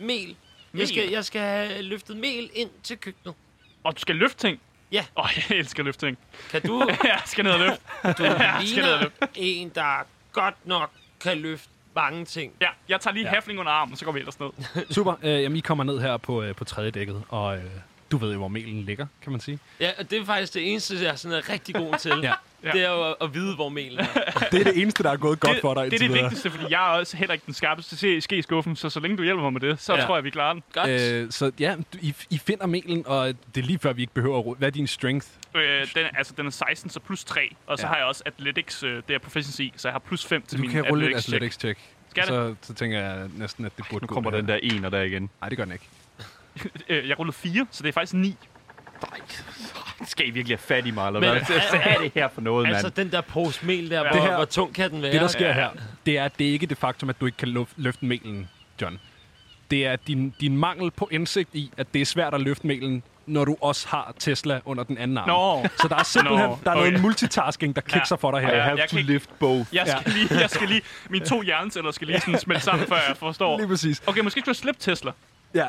Mel? 0.00 0.36
Jeg 0.74 0.88
skal, 0.88 1.08
jeg 1.10 1.24
skal 1.24 1.40
have 1.40 1.82
løftet 1.82 2.16
mel 2.16 2.50
ind 2.54 2.70
til 2.82 2.96
køkkenet. 2.98 3.34
Og 3.84 3.96
du 3.96 4.00
skal 4.00 4.16
løfte 4.16 4.38
ting? 4.48 4.60
Ja. 4.92 5.04
Åh, 5.16 5.24
oh, 5.24 5.30
jeg 5.36 5.56
elsker 5.58 5.80
at 5.80 5.84
løfte 5.84 6.06
ting. 6.06 6.18
Kan 6.50 6.62
du, 6.62 6.88
jeg 7.04 7.22
skal 7.26 7.44
ned 7.44 7.52
og 7.52 7.58
løfte. 7.58 7.82
du 8.18 8.24
Jeg 8.42 8.62
skal 8.66 8.82
ned 8.84 8.98
løfte. 9.00 9.28
en, 9.34 9.68
der 9.74 10.06
godt 10.32 10.54
nok 10.64 10.90
kan 11.20 11.38
løfte 11.38 11.68
mange 11.94 12.24
ting. 12.24 12.52
Ja, 12.60 12.68
jeg 12.88 13.00
tager 13.00 13.14
lige 13.14 13.24
Ja. 13.24 13.30
hafling 13.30 13.60
under 13.60 13.72
armen, 13.72 13.96
så 13.96 14.04
går 14.04 14.12
vi 14.12 14.18
ellers 14.18 14.40
ned. 14.40 14.50
super. 14.90 15.14
Øh, 15.22 15.42
jamen, 15.42 15.56
I 15.56 15.60
kommer 15.60 15.84
ned 15.84 16.00
her 16.00 16.16
på, 16.16 16.42
øh, 16.42 16.54
på 16.54 16.64
tredje 16.64 16.90
dækket, 16.90 17.22
og 17.28 17.56
øh, 17.56 17.64
Du 18.12 18.16
ved 18.18 18.32
jo, 18.32 18.38
hvor 18.38 18.48
melen 18.48 18.82
ligger, 18.82 19.06
kan 19.22 19.32
man 19.32 19.40
sige. 19.40 19.58
Ja, 19.80 19.90
og 19.98 20.10
det 20.10 20.18
er 20.20 20.24
faktisk 20.24 20.54
det 20.54 20.70
eneste, 20.70 20.96
jeg 21.02 21.18
sådan 21.18 21.38
er 21.38 21.48
rigtig 21.48 21.74
god 21.74 21.98
til. 21.98 22.12
Ja. 22.64 22.70
Det 22.72 22.84
er 22.84 22.90
jo 22.90 23.08
at, 23.10 23.14
at 23.20 23.34
vide, 23.34 23.54
hvor 23.54 23.68
melen 23.68 23.98
er. 23.98 24.04
Det 24.52 24.60
er 24.60 24.64
det 24.64 24.82
eneste, 24.82 25.02
der 25.02 25.10
er 25.10 25.16
gået 25.16 25.40
godt 25.40 25.52
det, 25.54 25.60
for 25.60 25.74
dig 25.74 25.90
det 25.90 26.02
er 26.02 26.08
det 26.08 26.14
vigtigste, 26.22 26.50
fordi 26.50 26.64
jeg 26.70 26.94
er 26.94 26.98
også 26.98 27.16
heller 27.16 27.32
ikke 27.32 27.46
den 27.46 27.54
skarpeste 27.54 27.96
til 27.96 28.22
ske 28.22 28.36
i 28.36 28.42
skuffen, 28.42 28.76
så 28.76 28.90
så 28.90 29.00
længe 29.00 29.16
du 29.16 29.22
hjælper 29.22 29.42
mig 29.42 29.52
med 29.52 29.60
det, 29.60 29.80
så 29.80 29.94
Ja. 29.94 30.04
tror 30.04 30.16
jeg, 30.16 30.24
vi 30.24 30.30
klarer 30.30 30.52
den. 30.52 30.62
Godt. 30.72 30.90
Øh, 30.90 31.30
så 31.30 31.52
ja, 31.60 31.74
du- 31.92 31.98
I, 32.00 32.14
I 32.30 32.38
finder 32.38 32.66
melen, 32.66 33.06
og 33.06 33.26
det 33.54 33.60
er 33.62 33.66
lige 33.66 33.78
før, 33.78 33.92
vi 33.92 34.02
ikke 34.02 34.14
behøver 34.14 34.38
at 34.38 34.46
råde. 34.46 34.58
Hvad 34.58 34.68
er 34.68 34.72
din 34.72 34.86
strength? 34.86 35.26
Øh, 35.56 35.62
den, 35.94 36.06
altså, 36.14 36.32
den 36.36 36.46
er 36.46 36.50
16, 36.50 36.90
så 36.90 37.00
plus 37.00 37.24
3, 37.24 37.54
og 37.66 37.78
så 37.78 37.86
Ja. 37.86 37.88
har 37.88 37.96
jeg 37.96 38.04
også 38.06 38.22
athletics, 38.26 38.82
øh, 38.82 39.02
det 39.08 39.14
er 39.14 39.18
proficiency 39.18 39.60
i, 39.60 39.72
så 39.76 39.88
jeg 39.88 39.92
har 39.92 39.98
plus 39.98 40.24
5 40.26 40.42
til 40.42 40.58
Du 40.58 40.62
min 40.62 40.70
kan 40.70 40.82
rulle 40.90 41.10
et 41.10 41.16
athletics 41.16 41.24
check. 41.28 41.34
athletics 41.34 41.60
check. 41.60 41.78
Skal 42.10 42.26
så, 42.26 42.54
så 42.62 42.74
tænker 42.74 42.98
jeg 43.00 43.28
næsten, 43.36 43.64
at 43.64 43.72
det 43.76 43.84
burde 43.90 44.02
Nu 44.04 44.06
gå 44.06 44.14
kommer 44.14 44.30
den 44.30 44.48
der 44.48 44.58
ener 44.62 44.88
der 44.88 45.00
igen. 45.02 45.30
Nej, 45.40 45.48
det 45.48 45.58
gør 45.58 45.64
den 45.64 45.72
ikke. 45.72 45.84
Øh, 46.88 47.08
jeg 47.08 47.18
rullede 47.18 47.36
4, 47.36 47.66
så 47.70 47.82
det 47.82 47.88
er 47.88 47.92
faktisk 47.92 48.14
9. 48.14 48.36
Nej, 49.10 49.20
skal 50.06 50.28
I 50.28 50.30
virkelig 50.30 50.58
have 50.58 50.62
fat 50.66 50.86
i 50.86 50.90
mig, 50.90 51.06
eller 51.06 51.20
Men 51.20 51.28
hvad? 51.28 51.40
er- 51.40 51.70
Hvad 51.70 51.80
er 51.84 51.98
det 51.98 52.12
her 52.14 52.28
for 52.28 52.40
noget, 52.40 52.62
mand? 52.64 52.74
altså, 52.76 52.88
den 52.88 53.12
der 53.12 53.20
pose 53.20 53.66
mel 53.66 53.90
der, 53.90 53.96
Ja. 53.96 54.02
hvor, 54.02 54.10
Det 54.12 54.22
her- 54.28 54.36
hvor 54.36 54.44
tung 54.44 54.74
kan 54.74 54.90
den 54.90 55.02
være? 55.02 55.12
Det, 55.12 55.20
der 55.20 55.26
sker 55.28 55.46
Ja. 55.46 55.52
her, 55.52 55.68
det 56.06 56.18
er, 56.18 56.24
at 56.24 56.32
det 56.38 56.48
er 56.48 56.52
ikke 56.52 56.66
det 56.66 56.78
faktum, 56.78 57.08
at 57.08 57.20
du 57.20 57.26
ikke 57.26 57.38
kan 57.38 57.66
løfte 57.76 58.04
melen, 58.04 58.48
John. 58.82 58.98
Det 59.70 59.86
er 59.86 59.96
din, 59.96 60.34
din 60.40 60.56
mangel 60.56 60.90
på 60.90 61.08
indsigt 61.12 61.50
i, 61.52 61.72
at 61.76 61.94
det 61.94 62.02
er 62.02 62.06
svært 62.06 62.34
at 62.34 62.40
løfte 62.40 62.66
melen, 62.66 63.02
når 63.26 63.44
du 63.44 63.56
også 63.60 63.88
har 63.88 64.14
Tesla 64.18 64.60
under 64.64 64.84
den 64.84 64.98
anden 64.98 65.18
arm. 65.18 65.28
Nå, 65.28 65.68
Så 65.82 65.88
der 65.88 65.96
er 65.96 66.02
simpelthen 66.02 66.48
Nå, 66.48 66.58
der 66.64 66.70
er 66.70 66.74
noget 66.74 66.92
okay. 66.92 67.02
multitasking, 67.02 67.74
der 67.76 67.82
kikser 67.82 68.16
for 68.16 68.30
dig 68.30 68.40
her. 68.40 68.48
I 68.52 68.56
Ja, 68.56 68.62
have 68.62 68.78
jeg 68.78 68.88
to 68.88 68.90
kan 68.90 68.98
ikke- 68.98 69.12
lift 69.12 69.30
both. 69.38 69.74
jeg 69.74 69.96
skal, 70.00 70.12
lige, 70.12 70.40
jeg 70.40 70.50
skal 70.50 70.68
lige, 70.68 70.82
mine 71.10 71.24
to 71.24 71.42
hjerneceller 71.42 71.90
skal 71.90 72.06
lige 72.06 72.20
sådan 72.20 72.38
smelte 72.38 72.62
sammen, 72.62 72.88
før 72.88 72.96
jeg 73.08 73.16
forstår. 73.16 73.56
Lige 73.58 73.68
præcis. 73.68 74.02
Okay, 74.06 74.20
måske 74.20 74.40
skal 74.40 74.52
du 74.52 74.58
slippe 74.58 74.80
Tesla. 74.80 75.12
Ja. 75.54 75.68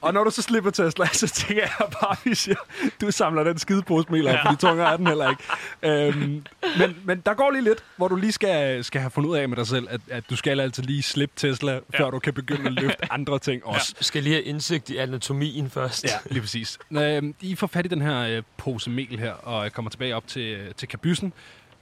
Og 0.00 0.14
når 0.14 0.24
du 0.24 0.30
så 0.30 0.42
slipper 0.42 0.70
Tesla, 0.70 1.06
så 1.22 1.26
tænker 1.26 1.62
jeg 1.62 1.88
bare, 2.00 2.16
vi 2.24 2.34
siger, 2.34 2.56
du 3.00 3.10
samler 3.10 3.44
den 3.44 3.58
skide 3.58 3.82
pose 3.82 4.12
mel 4.12 4.28
op, 4.28 4.36
fordi 4.44 4.56
tungere 4.56 4.92
er 4.92 4.96
den 4.96 5.06
heller 5.06 5.30
ikke. 5.30 5.42
Øhm, 5.82 6.44
men, 6.78 6.96
men 7.04 7.22
der 7.26 7.34
går 7.34 7.50
lige 7.50 7.64
lidt, 7.64 7.84
hvor 7.96 8.08
du 8.08 8.16
lige 8.16 8.32
skal, 8.32 8.84
skal 8.84 9.00
have 9.00 9.10
fundet 9.10 9.30
ud 9.30 9.36
af 9.36 9.48
med 9.48 9.56
dig 9.56 9.66
selv, 9.66 9.86
at, 9.90 10.00
at 10.10 10.30
du 10.30 10.36
skal 10.36 10.60
altid 10.60 10.82
lige 10.82 11.02
slippe 11.02 11.34
Tesla, 11.36 11.72
ja. 11.72 11.80
før 11.98 12.10
du 12.10 12.18
kan 12.18 12.34
begynde 12.34 12.66
at 12.66 12.72
løfte 12.72 13.12
andre 13.12 13.38
ting 13.38 13.66
også. 13.66 13.94
Du 13.98 14.04
skal 14.04 14.22
lige 14.22 14.34
have 14.34 14.44
indsigt 14.44 14.90
i 14.90 14.96
anatomien 14.96 15.70
først. 15.70 16.04
Ja, 16.04 16.10
lige 16.30 16.40
præcis. 16.40 16.78
Øhm, 16.90 17.34
I 17.40 17.54
får 17.54 17.66
fat 17.66 17.86
i 17.86 17.88
den 17.88 18.02
her 18.02 18.20
øh, 18.20 18.42
pose 18.56 18.90
mel 18.90 19.18
her, 19.18 19.32
og 19.32 19.72
kommer 19.72 19.90
tilbage 19.90 20.16
op 20.16 20.26
til, 20.26 20.42
øh, 20.42 20.74
til 20.76 20.88
kabyssen, 20.88 21.32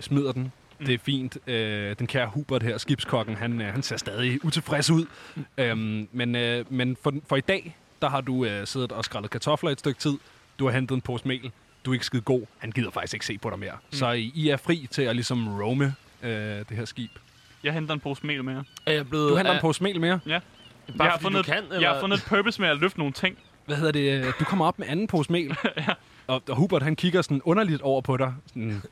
smider 0.01 0.33
den. 0.33 0.53
Mm. 0.79 0.87
Det 0.87 0.95
er 0.95 0.99
fint. 0.99 1.39
Øh, 1.47 1.97
den 1.99 2.07
kære 2.07 2.27
Hubert 2.35 2.63
her, 2.63 2.79
skibskokken, 2.79 3.37
han, 3.37 3.61
øh, 3.61 3.73
han 3.73 3.83
ser 3.83 3.97
stadig 3.97 4.45
utilfreds 4.45 4.91
ud. 4.91 5.07
Mm. 5.35 5.45
Øhm, 5.59 6.09
men 6.13 6.37
øh, 6.37 6.73
men 6.73 6.97
for, 7.03 7.15
for 7.29 7.37
i 7.37 7.41
dag, 7.41 7.77
der 8.03 8.09
har 8.09 8.21
du 8.21 8.45
øh, 8.45 8.67
siddet 8.67 8.93
og 8.93 9.05
skrællet 9.05 9.31
kartofler 9.31 9.71
et 9.71 9.79
stykke 9.81 10.01
tid. 10.01 10.19
Du 10.59 10.65
har 10.67 10.73
hentet 10.73 10.95
en 10.95 11.01
pose 11.01 11.29
mel. 11.29 11.51
Du 11.85 11.91
er 11.91 11.95
ikke 11.95 12.07
skide 12.07 12.23
god. 12.23 12.47
Han 12.59 12.71
gider 12.73 12.91
faktisk 12.91 13.15
ikke 13.15 13.27
se 13.27 13.39
på 13.39 13.51
dig 13.51 13.59
mere. 13.59 13.73
Mm. 13.73 13.97
Så 13.99 14.11
I, 14.11 14.49
er 14.49 14.57
fri 14.57 14.87
til 14.91 15.03
at 15.03 15.17
ligesom 15.17 15.61
roame 15.61 15.95
øh, 16.23 16.31
det 16.31 16.71
her 16.71 16.85
skib. 16.85 17.11
Jeg 17.65 17.73
henter 17.75 17.95
en 17.95 18.01
pose 18.01 18.27
mel 18.27 18.45
mere. 18.45 18.65
Er 18.87 18.93
jeg 18.93 19.09
blevet... 19.09 19.31
Du 19.31 19.37
henter 19.37 19.53
en 19.53 19.57
er- 19.57 19.61
pose 19.61 19.83
mel 19.83 20.01
mere. 20.01 20.21
Ja. 20.27 20.41
Bare 20.99 21.05
jeg, 21.05 21.13
har 21.13 21.19
fundet, 21.19 21.47
du 21.47 21.53
kan, 21.53 21.65
jeg 21.69 21.75
eller? 21.75 21.93
har 21.93 22.01
fundet 22.01 22.19
et 22.19 22.25
purpose 22.25 22.61
med 22.61 22.69
at 22.69 22.79
løfte 22.79 22.99
nogle 22.99 23.13
ting. 23.13 23.39
Hvad 23.67 23.77
hedder 23.77 23.93
det? 23.93 24.35
Du 24.41 24.45
kommer 24.45 24.67
op 24.67 24.79
med 24.79 24.87
anden 24.89 25.07
pose 25.07 25.33
mel. 25.33 25.57
ja. 25.77 25.95
og, 26.27 26.43
og 26.49 26.57
Hubert, 26.57 26.83
han 26.83 26.97
kigger 26.97 27.23
sådan 27.23 27.43
underligt 27.45 27.83
over 27.83 28.01
på 28.01 28.17
dig. 28.17 28.35
Sådan, 28.47 28.83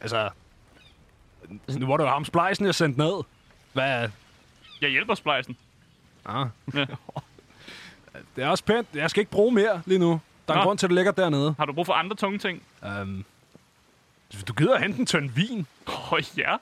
altså, 0.00 0.30
nu 1.78 1.86
var 1.86 1.96
det 1.96 2.04
jo 2.04 2.08
ham 2.08 2.24
splejsen, 2.24 2.66
jeg 2.66 2.74
sendte 2.74 3.00
ned. 3.00 3.22
Hvad? 3.72 4.08
Jeg 4.80 4.90
hjælper 4.90 5.14
splejsen. 5.14 5.56
Ah. 6.24 6.46
Ja. 6.74 6.86
Det 8.36 8.44
er 8.44 8.48
også 8.48 8.64
pænt. 8.64 8.88
Jeg 8.94 9.10
skal 9.10 9.20
ikke 9.20 9.30
bruge 9.30 9.52
mere 9.54 9.82
lige 9.86 9.98
nu. 9.98 10.20
Der 10.48 10.54
er 10.54 10.58
en 10.58 10.60
Nå. 10.60 10.64
grund 10.64 10.78
til, 10.78 10.86
at 10.86 10.90
det 10.90 10.94
ligger 10.94 11.12
dernede. 11.12 11.54
Har 11.58 11.64
du 11.64 11.72
brug 11.72 11.86
for 11.86 11.92
andre 11.92 12.16
tunge 12.16 12.38
ting? 12.38 12.62
Um, 13.02 13.24
du 14.48 14.52
gider 14.52 14.74
at 14.74 14.82
hente 14.82 14.98
en 15.00 15.06
tønd 15.06 15.30
vin. 15.30 15.66
Åh, 15.88 16.12
oh, 16.12 16.20
ja. 16.36 16.56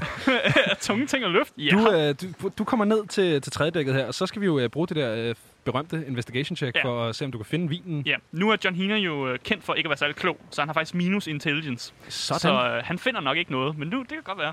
tunge 0.80 1.06
ting 1.06 1.24
at 1.24 1.30
løfte? 1.30 1.52
Ja. 1.58 1.70
Du, 1.70 1.90
øh, 1.92 2.14
du, 2.42 2.48
du 2.58 2.64
kommer 2.64 2.84
ned 2.84 3.06
til, 3.06 3.42
til 3.42 3.52
tredje 3.52 3.70
dækket 3.70 3.94
her, 3.94 4.06
og 4.06 4.14
så 4.14 4.26
skal 4.26 4.40
vi 4.40 4.46
jo 4.46 4.58
øh, 4.58 4.68
bruge 4.68 4.86
det 4.86 4.96
der 4.96 5.14
øh, 5.28 5.34
berømte 5.64 6.04
investigation 6.06 6.56
check 6.56 6.76
Ja. 6.76 6.84
for 6.84 7.04
at 7.08 7.16
se, 7.16 7.24
om 7.24 7.32
du 7.32 7.38
kan 7.38 7.44
finde 7.44 7.68
vinen. 7.68 8.02
Ja, 8.06 8.16
nu 8.32 8.50
er 8.50 8.56
John 8.64 8.76
Hina 8.76 8.96
jo 8.96 9.28
øh, 9.28 9.38
kendt 9.44 9.64
for 9.64 9.74
ikke 9.74 9.86
at 9.86 9.90
være 9.90 9.96
særlig 9.96 10.16
klog, 10.16 10.36
så 10.50 10.60
han 10.60 10.68
har 10.68 10.74
faktisk 10.74 10.94
minus 10.94 11.26
intelligence. 11.26 11.92
Sådan. 12.08 12.40
Så 12.40 12.52
øh, 12.52 12.84
han 12.84 12.98
finder 12.98 13.20
nok 13.20 13.36
ikke 13.36 13.52
noget, 13.52 13.78
men 13.78 13.88
nu, 13.88 13.98
det 14.00 14.08
kan 14.08 14.22
godt 14.24 14.38
være. 14.38 14.52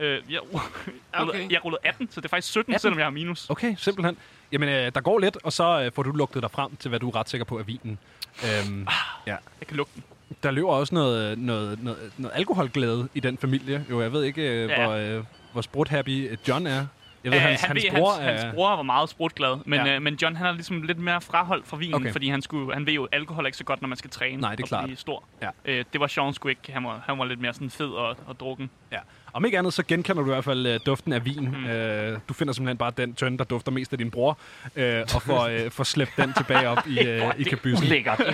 Øh, 0.00 0.20
jeg, 0.30 0.40
Okay. 1.12 1.50
jeg 1.50 1.64
rullede 1.64 1.80
18, 1.84 2.08
så 2.10 2.20
det 2.20 2.24
er 2.24 2.28
faktisk 2.28 2.48
17, 2.50 2.60
18? 2.60 2.74
18? 2.74 2.80
selvom 2.82 2.98
jeg 2.98 3.06
har 3.06 3.10
minus. 3.10 3.50
Okay, 3.50 3.74
simpelthen. 3.78 4.16
Jamen, 4.52 4.68
øh, 4.68 4.92
der 4.94 5.00
går 5.00 5.18
lidt, 5.18 5.38
og 5.44 5.52
så 5.52 5.82
øh, 5.82 5.92
får 5.92 6.02
du 6.02 6.10
lugtet 6.12 6.42
dig 6.42 6.50
frem 6.50 6.76
til, 6.76 6.88
hvad 6.88 7.00
du 7.00 7.08
er 7.08 7.16
ret 7.16 7.28
sikker 7.28 7.44
på 7.44 7.58
er 7.58 7.62
vinen. 7.62 7.98
Øhm, 8.44 8.86
ja. 9.26 9.36
Jeg 9.60 9.66
kan 9.68 9.76
lugte 9.76 9.92
den. 9.94 10.02
Der 10.42 10.50
løber 10.50 10.68
også 10.68 10.94
noget, 10.94 11.38
noget, 11.38 11.82
noget, 11.82 12.12
noget 12.18 12.36
alkoholglæde 12.36 13.08
i 13.14 13.20
den 13.20 13.38
familie. 13.38 13.84
Jo, 13.90 14.00
jeg 14.00 14.12
ved 14.12 14.24
ikke, 14.24 14.42
øh, 14.64 14.68
Ja. 14.70 14.84
hvor, 14.84 14.92
øh, 14.94 15.24
hvor 15.52 15.62
sprut-happy 15.62 16.36
John 16.48 16.66
er. 16.66 16.86
Jeg 17.24 17.32
ved, 17.32 17.38
Øh, 17.38 17.44
hans, 17.44 17.60
han 17.60 17.68
hans 17.76 17.84
ved, 17.84 17.90
bror 18.00 18.12
hans, 18.12 18.40
er... 18.42 18.44
hans 18.46 18.54
bror 18.54 18.76
var 18.76 18.82
meget 18.82 19.08
sprutglad, 19.08 19.56
men, 19.66 19.86
Ja. 19.86 19.94
øh, 19.96 20.02
men 20.02 20.14
John 20.22 20.36
han 20.36 20.46
er 20.46 20.52
ligesom 20.52 20.82
lidt 20.82 20.98
mere 20.98 21.20
fraholdt 21.20 21.68
fra 21.68 21.76
vinen, 21.76 21.94
okay. 21.94 22.12
fordi 22.12 22.28
han, 22.28 22.42
skulle, 22.42 22.74
han 22.74 22.86
ved 22.86 22.92
jo, 22.92 23.04
at 23.04 23.08
alkohol 23.18 23.44
er 23.44 23.46
ikke 23.46 23.58
så 23.58 23.64
godt, 23.64 23.82
når 23.82 23.88
man 23.88 23.98
skal 23.98 24.10
træne 24.10 24.40
Nej, 24.40 24.50
det 24.50 24.60
er 24.60 24.64
og 24.64 24.68
klart. 24.68 24.84
blive 24.84 24.96
stor. 24.96 25.24
Ja. 25.42 25.48
Øh, 25.64 25.84
det 25.92 26.00
var 26.00 26.06
Sean 26.06 26.34
sgu 26.34 26.48
ikke. 26.48 26.72
Han 26.72 26.84
var, 26.84 27.02
han 27.06 27.18
var 27.18 27.24
lidt 27.24 27.40
mere 27.40 27.54
sådan 27.54 27.70
fed 27.70 27.88
og, 27.90 28.16
og 28.26 28.40
drukken. 28.40 28.70
Ja. 28.92 28.98
Om 29.34 29.44
ikke 29.44 29.58
andet, 29.58 29.74
så 29.74 29.82
genkender 29.88 30.22
du 30.22 30.28
i 30.30 30.32
hvert 30.32 30.44
fald 30.44 30.66
øh, 30.66 30.80
duften 30.86 31.12
af 31.12 31.24
vin. 31.24 31.48
Mm. 31.50 31.66
Øh, 31.66 32.18
du 32.28 32.34
finder 32.34 32.52
simpelthen 32.52 32.76
bare 32.76 32.92
den 32.96 33.14
tønde, 33.14 33.38
der 33.38 33.44
dufter 33.44 33.72
mest 33.72 33.92
af 33.92 33.98
din 33.98 34.10
bror, 34.10 34.38
øh, 34.76 35.00
og 35.14 35.22
får, 35.22 35.46
øh, 35.46 35.70
får 35.70 35.84
slæbt 35.84 36.10
den 36.16 36.32
tilbage 36.32 36.68
op 36.68 36.86
i, 36.86 36.98
øh, 37.08 37.22
i 37.38 37.42
kabysen. 37.42 37.86
Lækkert. 37.86 38.20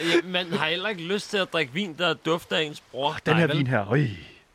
Ja, 0.00 0.04
Man 0.24 0.52
har 0.52 0.66
heller 0.66 0.88
ikke 0.88 1.02
lyst 1.02 1.30
til 1.30 1.38
at 1.38 1.52
drikke 1.52 1.72
vin, 1.72 1.94
der 1.98 2.14
dufter 2.14 2.56
af 2.56 2.62
ens 2.62 2.80
bror. 2.80 3.16
Den 3.26 3.36
her 3.36 3.46
vin 3.46 3.66
her, 3.66 3.90
øj, 3.90 4.06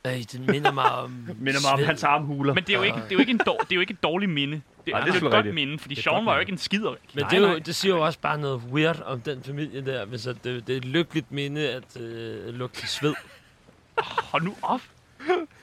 Ej, 0.03 0.23
den 0.31 0.45
minder 0.45 0.71
mig 0.71 0.91
om... 0.91 1.29
minder 1.39 1.59
mig 1.61 1.71
om 1.71 1.83
hans 1.83 2.03
armhuler. 2.03 2.53
Men 2.53 2.63
det 2.63 2.73
er 2.73 2.77
jo 2.77 2.83
ikke, 2.83 2.97
det 2.97 3.11
er 3.11 3.13
jo 3.15 3.19
ikke, 3.19 3.31
en, 3.31 3.41
dår, 3.45 3.57
det 3.57 3.71
er 3.71 3.75
jo 3.75 3.81
ikke 3.81 3.91
et 3.91 4.03
dårligt 4.03 4.31
minde. 4.31 4.53
Det, 4.85 4.93
Nej, 4.93 4.99
det 4.99 5.07
er 5.07 5.11
det 5.11 5.15
er 5.15 5.19
sgu 5.19 5.25
et 5.25 5.31
godt 5.31 5.53
minde, 5.53 5.79
fordi 5.79 5.95
Det 5.95 6.07
er 6.07 6.11
Sean 6.11 6.25
var 6.25 6.33
jo 6.33 6.39
ikke 6.39 6.51
en 6.51 6.57
skider. 6.57 6.89
Men 6.89 6.97
Nej, 7.15 7.29
det, 7.29 7.43
er 7.43 7.51
jo, 7.51 7.57
det 7.57 7.75
siger 7.75 7.95
jo 7.95 8.05
også 8.05 8.19
bare 8.19 8.37
noget 8.37 8.61
weird 8.71 9.01
om 9.05 9.21
den 9.21 9.43
familie 9.43 9.85
der, 9.85 10.05
hvis 10.05 10.27
at 10.27 10.35
det, 10.43 10.67
det 10.67 10.73
er 10.73 10.77
et 10.77 10.85
lykkeligt 10.85 11.31
minde 11.31 11.69
at 11.69 12.01
øh, 12.01 12.53
lugte 12.53 12.87
sved. 12.87 13.13
Hold 13.97 14.43
nu 14.43 14.55
op. 14.61 14.81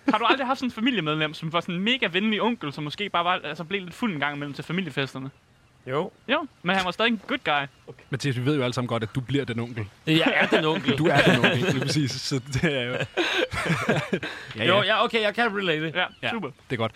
Har 0.09 0.19
du 0.19 0.25
aldrig 0.25 0.47
haft 0.47 0.59
sådan 0.59 0.67
en 0.67 0.73
familiemedlem, 0.73 1.35
som 1.35 1.53
var 1.53 1.61
sådan 1.61 1.75
en 1.75 1.81
mega 1.81 2.07
venlig 2.13 2.43
onkel, 2.43 2.73
som 2.73 2.85
måske 2.85 3.09
bare 3.09 3.25
var, 3.25 3.41
altså 3.45 3.65
blev 3.65 3.83
lidt 3.85 3.95
fuld 3.95 4.13
en 4.15 4.21
gang 4.21 4.37
imellem 4.37 4.55
til 4.55 4.65
familiefesterne? 4.65 5.31
Jo. 5.87 6.11
Jo, 6.29 6.47
men 6.63 6.77
han 6.77 6.85
var 6.85 6.91
stadig 6.91 7.11
en 7.11 7.21
good 7.27 7.39
guy. 7.45 7.95
Mathias, 8.11 8.37
vi 8.37 8.45
ved 8.45 8.57
jo 8.57 8.63
alle 8.63 8.75
sammen 8.75 8.89
godt, 8.89 9.03
at 9.03 9.09
du 9.15 9.21
bliver 9.21 9.45
den 9.45 9.59
onkel. 9.61 9.87
Jeg 10.07 10.33
er 10.37 10.47
den 10.47 10.65
onkel. 10.65 10.99
Du 10.99 11.07
er 11.07 11.17
den 11.21 11.37
onkel, 11.45 11.59
lige 11.73 11.81
præcis. 11.81 12.11
Så 12.11 12.39
det 12.53 12.65
er 12.65 12.83
jo... 12.85 12.93
ja, 14.57 14.65
Jo, 14.77 14.83
ja, 14.83 15.05
okay, 15.05 15.23
jeg 15.23 15.35
kan 15.35 15.57
relate. 15.59 15.87
Ja, 15.95 16.01
Ja. 16.01 16.07
ja. 16.23 16.31
super. 16.31 16.49
Det 16.71 16.77
er 16.77 16.77
godt. 16.77 16.93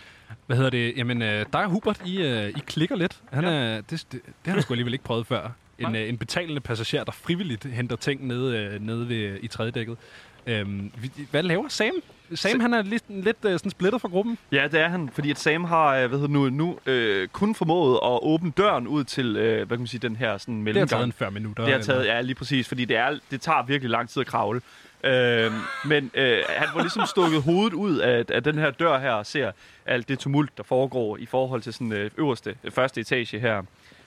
Hvad 0.46 0.56
hedder 0.56 0.70
det? 0.70 0.96
Jamen, 0.96 1.22
øh, 1.22 1.46
dig 1.52 1.64
og 1.64 1.70
Hubert, 1.70 2.00
I, 2.06 2.22
øh, 2.22 2.48
I 2.48 2.60
klikker 2.66 2.96
lidt. 2.96 3.16
Han 3.32 3.44
er, 3.44 3.80
det, 3.80 3.90
det, 3.90 4.06
det 4.12 4.22
har 4.44 4.52
han 4.52 4.62
sgu 4.62 4.72
alligevel 4.74 4.92
ikke 4.92 5.04
prøvet 5.04 5.26
før. 5.26 5.50
En, 5.78 5.96
øh, 5.96 6.08
en 6.08 6.18
betalende 6.18 6.60
passager, 6.60 7.04
der 7.04 7.12
frivilligt 7.12 7.64
henter 7.64 7.96
ting 7.96 8.26
nede, 8.26 8.56
øh, 8.58 8.80
nede 8.80 9.08
ved, 9.08 9.38
i 9.42 9.46
tredje 9.48 9.70
dækket. 9.72 9.96
Øhm, 10.46 10.92
hvad 11.30 11.42
laver 11.42 11.68
Sam? 11.68 11.92
Sam, 12.34 12.60
han 12.60 12.74
er 12.74 12.82
lidt, 12.82 13.04
lidt 13.08 13.36
øh, 13.44 13.52
sådan 13.58 13.70
splittet 13.70 14.00
fra 14.00 14.08
gruppen. 14.08 14.38
Ja, 14.52 14.68
det 14.72 14.80
er 14.80 14.88
han, 14.88 15.10
fordi 15.12 15.30
at 15.30 15.38
Sam 15.38 15.64
har 15.64 15.96
øh, 15.96 16.08
hvad 16.08 16.18
hedder 16.18 16.32
nu, 16.32 16.50
nu 16.50 16.78
øh, 16.86 17.28
kun 17.28 17.54
formået 17.54 17.94
at 18.04 18.18
åbne 18.22 18.50
døren 18.56 18.86
ud 18.88 19.04
til 19.04 19.36
øh, 19.36 19.56
hvad 19.56 19.66
kan 19.66 19.78
man 19.78 19.86
sige, 19.86 20.00
den 20.00 20.16
her 20.16 20.38
sådan 20.38 20.54
Det 20.54 20.58
har 20.58 20.64
mellemgang. 20.64 20.88
taget 20.88 21.04
en 21.06 21.12
40 21.12 21.30
minutter. 21.30 21.62
Det 21.64 21.72
har 21.72 21.78
eller- 21.80 21.94
taget, 21.94 22.06
ja, 22.06 22.20
lige 22.20 22.34
præcis, 22.34 22.68
fordi 22.68 22.84
det, 22.84 22.96
er, 22.96 23.18
det 23.30 23.40
tager 23.40 23.62
virkelig 23.62 23.90
lang 23.90 24.08
tid 24.08 24.20
at 24.20 24.26
kravle. 24.26 24.60
Øh, 25.04 25.52
men 25.86 26.10
øh, 26.14 26.38
han 26.48 26.68
var 26.74 26.80
ligesom 26.80 27.06
stukket 27.06 27.42
hovedet 27.48 27.72
ud 27.72 27.98
af, 27.98 28.24
af 28.28 28.42
den 28.42 28.58
her 28.58 28.70
dør 28.70 28.98
her 28.98 29.12
og 29.12 29.26
ser 29.26 29.52
alt 29.86 30.08
det 30.08 30.18
tumult, 30.18 30.56
der 30.58 30.62
foregår 30.62 31.16
i 31.16 31.26
forhold 31.26 31.62
til 31.62 31.72
sådan 31.72 31.92
øh, 31.92 32.10
øverste, 32.18 32.54
øh, 32.64 32.70
første 32.70 33.00
etage 33.00 33.38
her. 33.38 33.62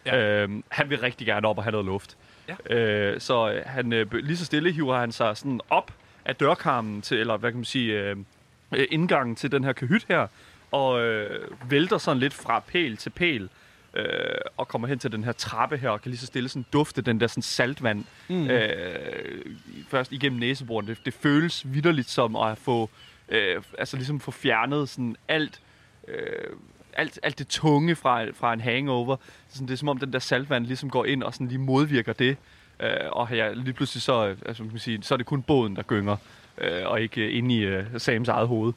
Ja. 0.05 0.43
Øh, 0.43 0.49
han 0.69 0.89
vil 0.89 0.99
rigtig 0.99 1.27
gerne 1.27 1.47
op 1.47 1.57
og 1.57 1.63
have 1.63 1.71
noget 1.71 1.85
luft. 1.85 2.17
Ja. 2.69 2.75
Øh, 2.75 3.19
så 3.19 3.61
han, 3.65 3.93
øh, 3.93 4.13
lige 4.13 4.37
så 4.37 4.45
stille 4.45 4.71
hiver 4.71 4.99
han 4.99 5.11
sig 5.11 5.37
sådan 5.37 5.59
op 5.69 5.91
af 6.25 6.35
dørkarmen 6.35 7.01
til, 7.01 7.17
eller 7.17 7.37
hvad 7.37 7.51
kan 7.51 7.57
man 7.57 7.65
sige, 7.65 7.99
øh, 7.99 8.17
øh, 8.75 8.87
indgangen 8.91 9.35
til 9.35 9.51
den 9.51 9.63
her 9.63 9.73
kahyt 9.73 10.05
her, 10.07 10.27
og 10.71 11.01
øh, 11.01 11.47
vælter 11.69 11.97
sådan 11.97 12.19
lidt 12.19 12.33
fra 12.33 12.59
pæl 12.59 12.97
til 12.97 13.09
pæl, 13.09 13.49
øh, 13.93 14.05
og 14.57 14.67
kommer 14.67 14.87
hen 14.87 14.99
til 14.99 15.11
den 15.11 15.23
her 15.23 15.31
trappe 15.31 15.77
her, 15.77 15.89
og 15.89 16.01
kan 16.01 16.09
lige 16.09 16.19
så 16.19 16.25
stille 16.25 16.49
sådan 16.49 16.65
dufte 16.73 17.01
den 17.01 17.19
der 17.19 17.27
sådan 17.27 17.43
saltvand, 17.43 18.05
mm. 18.29 18.49
øh, 18.49 19.45
først 19.89 20.11
igennem 20.11 20.39
næseboren. 20.39 20.87
Det, 20.87 21.05
det 21.05 21.13
føles 21.13 21.73
vidderligt 21.73 22.09
som 22.09 22.35
at 22.35 22.57
få, 22.57 22.89
øh, 23.29 23.61
altså 23.77 23.97
ligesom 23.97 24.19
få 24.19 24.31
fjernet 24.31 24.89
sådan 24.89 25.15
alt, 25.27 25.61
øh, 26.07 26.17
alt, 26.93 27.19
alt 27.23 27.39
det 27.39 27.47
tunge 27.47 27.95
fra, 27.95 28.25
fra 28.25 28.53
en 28.53 28.61
hangover. 28.61 29.17
Sådan, 29.49 29.67
det 29.67 29.73
er 29.73 29.77
som 29.77 29.89
om 29.89 29.97
den 29.97 30.13
der 30.13 30.19
saltvand 30.19 30.65
ligesom 30.65 30.89
går 30.89 31.05
ind 31.05 31.23
og 31.23 31.33
sådan 31.33 31.47
lige 31.47 31.59
modvirker 31.59 32.13
det. 32.13 32.37
Øh, 32.79 32.89
og 33.11 33.27
ja, 33.31 33.53
lige 33.53 33.73
pludselig 33.73 34.01
så, 34.01 34.27
øh, 34.27 34.37
altså, 34.45 34.63
man 34.63 34.69
kan 34.69 34.79
sige, 34.79 35.03
så 35.03 35.15
er 35.15 35.17
det 35.17 35.25
kun 35.25 35.41
båden, 35.41 35.75
der 35.75 35.83
gynger, 35.83 36.17
øh, 36.57 36.81
og 36.85 37.01
ikke 37.01 37.21
øh, 37.21 37.37
inde 37.37 37.55
i 37.55 37.59
øh, 37.59 37.85
Sams 37.97 38.29
eget 38.29 38.47
hoved. 38.47 38.73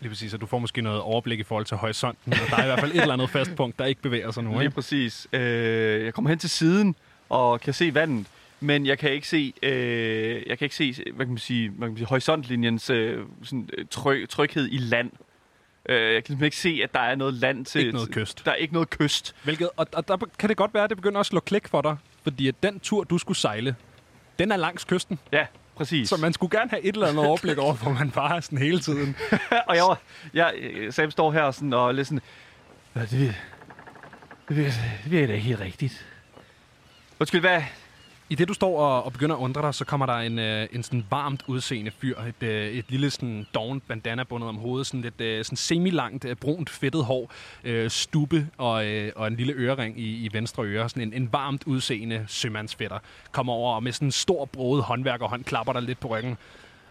Lige 0.00 0.10
præcis, 0.10 0.34
og 0.34 0.40
du 0.40 0.46
får 0.46 0.58
måske 0.58 0.82
noget 0.82 1.00
overblik 1.00 1.40
i 1.40 1.42
forhold 1.42 1.64
til 1.64 1.76
horisonten, 1.76 2.32
og 2.32 2.50
der 2.50 2.56
er 2.56 2.62
i 2.62 2.66
hvert 2.66 2.80
fald 2.80 2.92
et 2.92 3.00
eller 3.00 3.12
andet 3.14 3.30
fast 3.30 3.56
punkt, 3.56 3.78
der 3.78 3.84
ikke 3.84 4.02
bevæger 4.02 4.30
sig 4.30 4.44
nu. 4.44 4.50
Lige 4.50 4.62
Ikke? 4.62 4.74
præcis. 4.74 5.26
Øh, 5.32 6.04
jeg 6.04 6.14
kommer 6.14 6.28
hen 6.28 6.38
til 6.38 6.50
siden 6.50 6.94
og 7.28 7.60
kan 7.60 7.74
se 7.74 7.94
vandet, 7.94 8.26
men 8.60 8.86
jeg 8.86 8.98
kan 8.98 9.12
ikke 9.12 9.28
se, 9.28 9.52
øh, 9.62 10.42
jeg 10.46 10.58
kan 10.58 10.66
ikke 10.66 10.76
se 10.76 10.94
hvad 11.14 11.26
kan 11.26 11.32
man 11.32 11.38
sige, 11.38 11.68
hvad 11.68 11.88
kan 11.88 11.92
man 11.92 11.96
sige 11.96 12.06
horisontlinjens 12.06 12.90
øh, 12.90 13.24
sådan, 13.42 13.68
øh, 13.78 13.84
tryg, 13.90 14.28
tryghed 14.28 14.68
i 14.72 14.78
land. 14.78 15.10
Øh, 15.88 15.96
jeg 15.96 16.24
kan 16.24 16.26
simpelthen 16.26 16.44
ikke 16.44 16.56
se, 16.56 16.80
at 16.84 16.94
der 16.94 17.00
er 17.00 17.14
noget 17.14 17.34
land 17.34 17.64
til... 17.64 17.80
Ikke 17.80 17.92
noget 17.92 18.10
kyst. 18.10 18.44
Der 18.44 18.50
er 18.50 18.54
ikke 18.54 18.72
noget 18.72 18.90
kyst. 18.90 19.34
Hvilket, 19.44 19.70
og, 19.76 19.86
og 19.92 20.08
der 20.08 20.16
kan 20.38 20.48
det 20.48 20.56
godt 20.56 20.74
være, 20.74 20.84
at 20.84 20.90
det 20.90 20.96
begynder 20.96 21.20
at 21.20 21.26
slå 21.26 21.40
klik 21.40 21.68
for 21.68 21.82
dig, 21.82 21.96
fordi 22.24 22.48
at 22.48 22.54
den 22.62 22.80
tur, 22.80 23.04
du 23.04 23.18
skulle 23.18 23.38
sejle, 23.38 23.76
den 24.38 24.52
er 24.52 24.56
langs 24.56 24.84
kysten. 24.84 25.18
Ja, 25.32 25.46
præcis. 25.76 26.08
Så 26.08 26.16
man 26.16 26.32
skulle 26.32 26.58
gerne 26.58 26.70
have 26.70 26.82
et 26.82 26.94
eller 26.94 27.06
andet 27.06 27.26
overblik 27.26 27.58
over, 27.58 27.74
hvor 27.74 27.92
man 27.92 28.10
bare 28.10 28.36
er 28.36 28.40
sådan 28.40 28.58
hele 28.58 28.80
tiden. 28.80 29.16
og 29.68 29.76
jeg, 29.76 29.84
var, 29.84 29.98
jeg, 30.34 30.54
Sam 30.90 31.10
står 31.10 31.32
her 31.32 31.50
sådan, 31.50 31.72
og 31.72 31.94
lidt 31.94 32.06
sådan... 32.08 32.20
"Ja, 32.96 33.00
Det, 33.00 33.10
det, 33.10 33.36
det, 34.48 34.56
det 34.56 34.74
virker 35.12 35.26
da 35.26 35.32
ikke 35.32 35.46
helt 35.46 35.60
rigtigt. 35.60 36.06
Undskyld, 37.20 37.40
hvad? 37.40 37.62
I 38.28 38.34
det, 38.34 38.48
du 38.48 38.54
står 38.54 38.80
og, 38.80 39.04
og 39.04 39.12
begynder 39.12 39.36
at 39.36 39.40
undre 39.40 39.62
dig, 39.62 39.74
så 39.74 39.84
kommer 39.84 40.06
der 40.06 40.14
en, 40.14 40.38
øh, 40.38 40.68
en 40.72 40.82
sådan 40.82 41.06
varmt 41.10 41.42
udseende 41.46 41.90
fyr. 41.98 42.18
Et, 42.20 42.42
øh, 42.42 42.66
et 42.72 42.84
lille 42.88 43.10
sådan 43.10 43.46
dovent 43.54 43.88
bandana 43.88 44.22
bundet 44.24 44.48
om 44.48 44.56
hovedet. 44.56 44.86
Sådan 44.86 45.00
lidt 45.00 45.20
øh, 45.20 45.44
sådan 45.44 45.56
semi-langt, 45.56 46.24
øh, 46.24 46.36
brunt, 46.36 46.70
fedtet 46.70 47.04
hår. 47.04 47.32
Øh, 47.64 47.90
stube 47.90 48.48
og, 48.58 48.86
øh, 48.86 49.12
og 49.16 49.26
en 49.26 49.36
lille 49.36 49.52
ørering 49.52 50.00
i, 50.00 50.24
i 50.24 50.30
venstre 50.32 50.64
øre. 50.64 50.88
Sådan 50.88 51.02
en, 51.02 51.12
en 51.22 51.32
varmt 51.32 51.62
udseende 51.66 52.24
sømandsfætter. 52.28 52.98
Kommer 53.32 53.52
over 53.52 53.74
og 53.74 53.82
med 53.82 53.92
sådan 53.92 54.08
en 54.08 54.12
stor 54.12 54.44
broet 54.44 54.82
håndværkerhånd 54.82 55.44
klapper 55.44 55.72
dig 55.72 55.82
lidt 55.82 56.00
på 56.00 56.08
ryggen. 56.08 56.36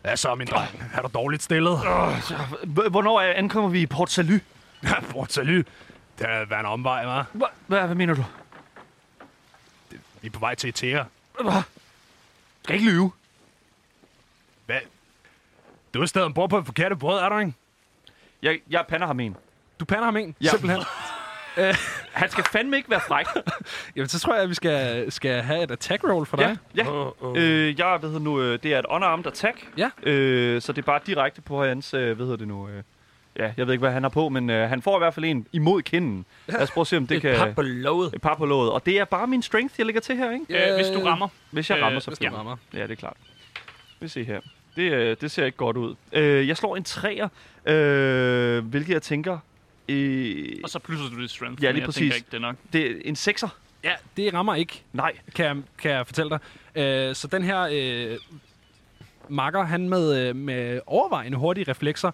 Hvad 0.01 0.17
så, 0.17 0.35
min 0.35 0.47
dreng? 0.47 0.83
Er 0.93 1.01
du 1.01 1.09
dårligt 1.13 1.43
stillet? 1.43 1.79
H- 1.79 2.89
Hvornår 2.91 3.21
er- 3.21 3.33
ankommer 3.33 3.69
vi 3.69 3.81
i 3.81 3.85
Port 3.85 4.11
Salut? 4.11 4.41
Port 5.11 5.33
Salut. 5.33 5.65
Det 6.19 6.27
været 6.27 6.59
en 6.59 6.65
omvej, 6.65 7.03
hva'? 7.21 7.25
Hva, 7.33 7.45
hvad, 7.67 7.95
mener 7.95 8.13
du? 8.13 8.23
Vi 10.21 10.27
er 10.27 10.31
på 10.31 10.39
vej 10.39 10.55
til 10.55 10.69
Etea. 10.69 11.03
Hvad? 11.41 11.61
Skal 12.63 12.75
ikke 12.75 12.91
lyve. 12.91 13.11
Hvad? 14.65 14.79
Du 15.93 16.01
er 16.01 16.05
stadig 16.05 16.25
ombord 16.25 16.49
på 16.49 16.57
et 16.57 16.65
forkerte 16.65 16.95
båd, 16.95 17.19
er 17.19 17.29
du 17.29 17.37
ikke? 17.37 17.53
Jeg, 18.41 18.59
jeg 18.69 18.85
pander 18.89 19.07
ham 19.07 19.19
en. 19.19 19.37
Du 19.79 19.85
pander 19.85 20.03
ham 20.05 20.17
ind, 20.17 20.33
Ja. 20.41 20.49
simpelthen. 20.49 20.83
Han 22.13 22.29
skal 22.29 22.43
fandme 22.43 22.77
ikke 22.77 22.89
være 22.89 22.99
fræk. 23.07 23.25
Jamen, 23.95 24.09
så 24.09 24.19
tror 24.19 24.33
jeg, 24.33 24.43
at 24.43 24.49
vi 24.49 24.53
skal, 24.53 25.11
skal 25.11 25.41
have 25.41 25.63
et 25.63 25.71
attack 25.71 26.03
roll 26.03 26.25
for 26.25 26.37
dig. 26.37 26.57
ja, 26.75 26.83
ja. 26.83 26.89
Åh, 26.91 27.11
åh. 27.21 27.33
Øh, 27.37 27.79
jeg, 27.79 27.97
hvad 27.97 28.09
hedder 28.09 28.23
nu, 28.23 28.41
øh, 28.41 28.59
det 28.63 28.73
er 28.73 28.79
et 28.79 28.85
unarmed 28.89 29.27
attack. 29.27 29.67
Ja. 29.77 29.89
Øh, 30.03 30.61
så 30.61 30.71
det 30.73 30.81
er 30.81 30.85
bare 30.85 30.99
direkte 31.05 31.41
på 31.41 31.63
hans, 31.65 31.93
øh, 31.93 32.15
hvad 32.15 32.25
hedder 32.25 32.37
det 32.37 32.47
nu, 32.47 32.67
øh, 32.69 32.83
ja, 33.39 33.51
jeg 33.57 33.67
ved 33.67 33.73
ikke, 33.73 33.79
hvad 33.81 33.91
han 33.91 34.03
har 34.03 34.09
på, 34.09 34.29
men 34.29 34.49
øh, 34.49 34.69
han 34.69 34.81
får 34.81 34.97
i 34.97 34.99
hvert 34.99 35.13
fald 35.13 35.25
en 35.25 35.47
imod 35.53 35.81
kinden. 35.81 36.25
Lad 36.47 36.61
os 36.61 36.71
prøve 36.71 36.81
at 36.81 36.87
se, 36.87 36.97
om 36.97 37.07
det 37.07 37.15
Et 37.17 37.21
kan... 37.21 37.35
par 37.37 37.51
på 37.51 37.61
låget. 37.61 38.13
Et 38.13 38.21
par 38.21 38.35
på 38.35 38.45
låget. 38.45 38.71
Og 38.71 38.85
det 38.85 38.99
er 38.99 39.05
bare 39.05 39.27
min 39.27 39.41
strength, 39.41 39.75
jeg 39.77 39.85
lægger 39.85 40.01
til 40.01 40.17
her, 40.17 40.31
ikke? 40.31 40.69
Øh, 40.69 40.75
hvis 40.75 40.87
du 40.87 40.99
rammer. 40.99 41.27
Hvis 41.51 41.69
jeg 41.69 41.77
Øh, 41.77 41.83
rammer, 41.83 41.95
hvis 41.99 42.03
så 42.03 42.11
du 42.11 42.15
ja. 42.21 42.37
rammer. 42.37 42.57
Ja, 42.73 42.83
det 42.83 42.91
er 42.91 42.95
klart. 42.95 43.17
Vi 43.99 44.07
se 44.07 44.23
her. 44.23 44.39
Det, 44.75 44.91
øh, 44.91 45.17
det 45.21 45.31
ser 45.31 45.45
ikke 45.45 45.57
godt 45.57 45.77
ud. 45.77 45.95
Øh, 46.13 46.47
jeg 46.47 46.57
slår 46.57 46.75
en 46.75 46.83
træer, 46.83 47.27
øh, 47.65 48.65
hvilket 48.65 48.93
jeg 48.93 49.01
tænker... 49.01 49.37
Øh, 49.89 50.45
Og 50.63 50.69
så 50.69 50.79
plusser 50.79 51.09
du 51.09 51.21
dit 51.21 51.31
strength. 51.31 51.63
Ja, 51.63 51.71
lige 51.71 51.79
jeg 51.81 51.85
præcis. 51.87 51.99
tænker 51.99 52.15
ikke, 52.15 52.27
det 52.31 52.37
er 52.37 52.41
nok. 52.41 52.55
det 52.73 52.91
er 52.91 52.95
en 53.05 53.15
sekser. 53.15 53.47
Ja, 53.83 53.93
det 54.17 54.33
rammer 54.33 54.55
ikke, 54.55 54.81
Nej. 54.93 55.11
kan 55.35 55.45
jeg, 55.45 55.57
kan 55.77 55.91
jeg 55.91 56.05
fortælle 56.07 56.29
dig. 56.29 56.39
Øh, 57.09 57.15
så 57.15 57.27
den 57.27 57.43
her 57.43 57.67
øh, 57.71 58.17
makker, 59.29 59.63
han 59.63 59.89
med, 59.89 60.27
øh, 60.29 60.35
med 60.35 60.79
overvejende 60.85 61.37
hurtige 61.37 61.71
reflekser, 61.71 62.11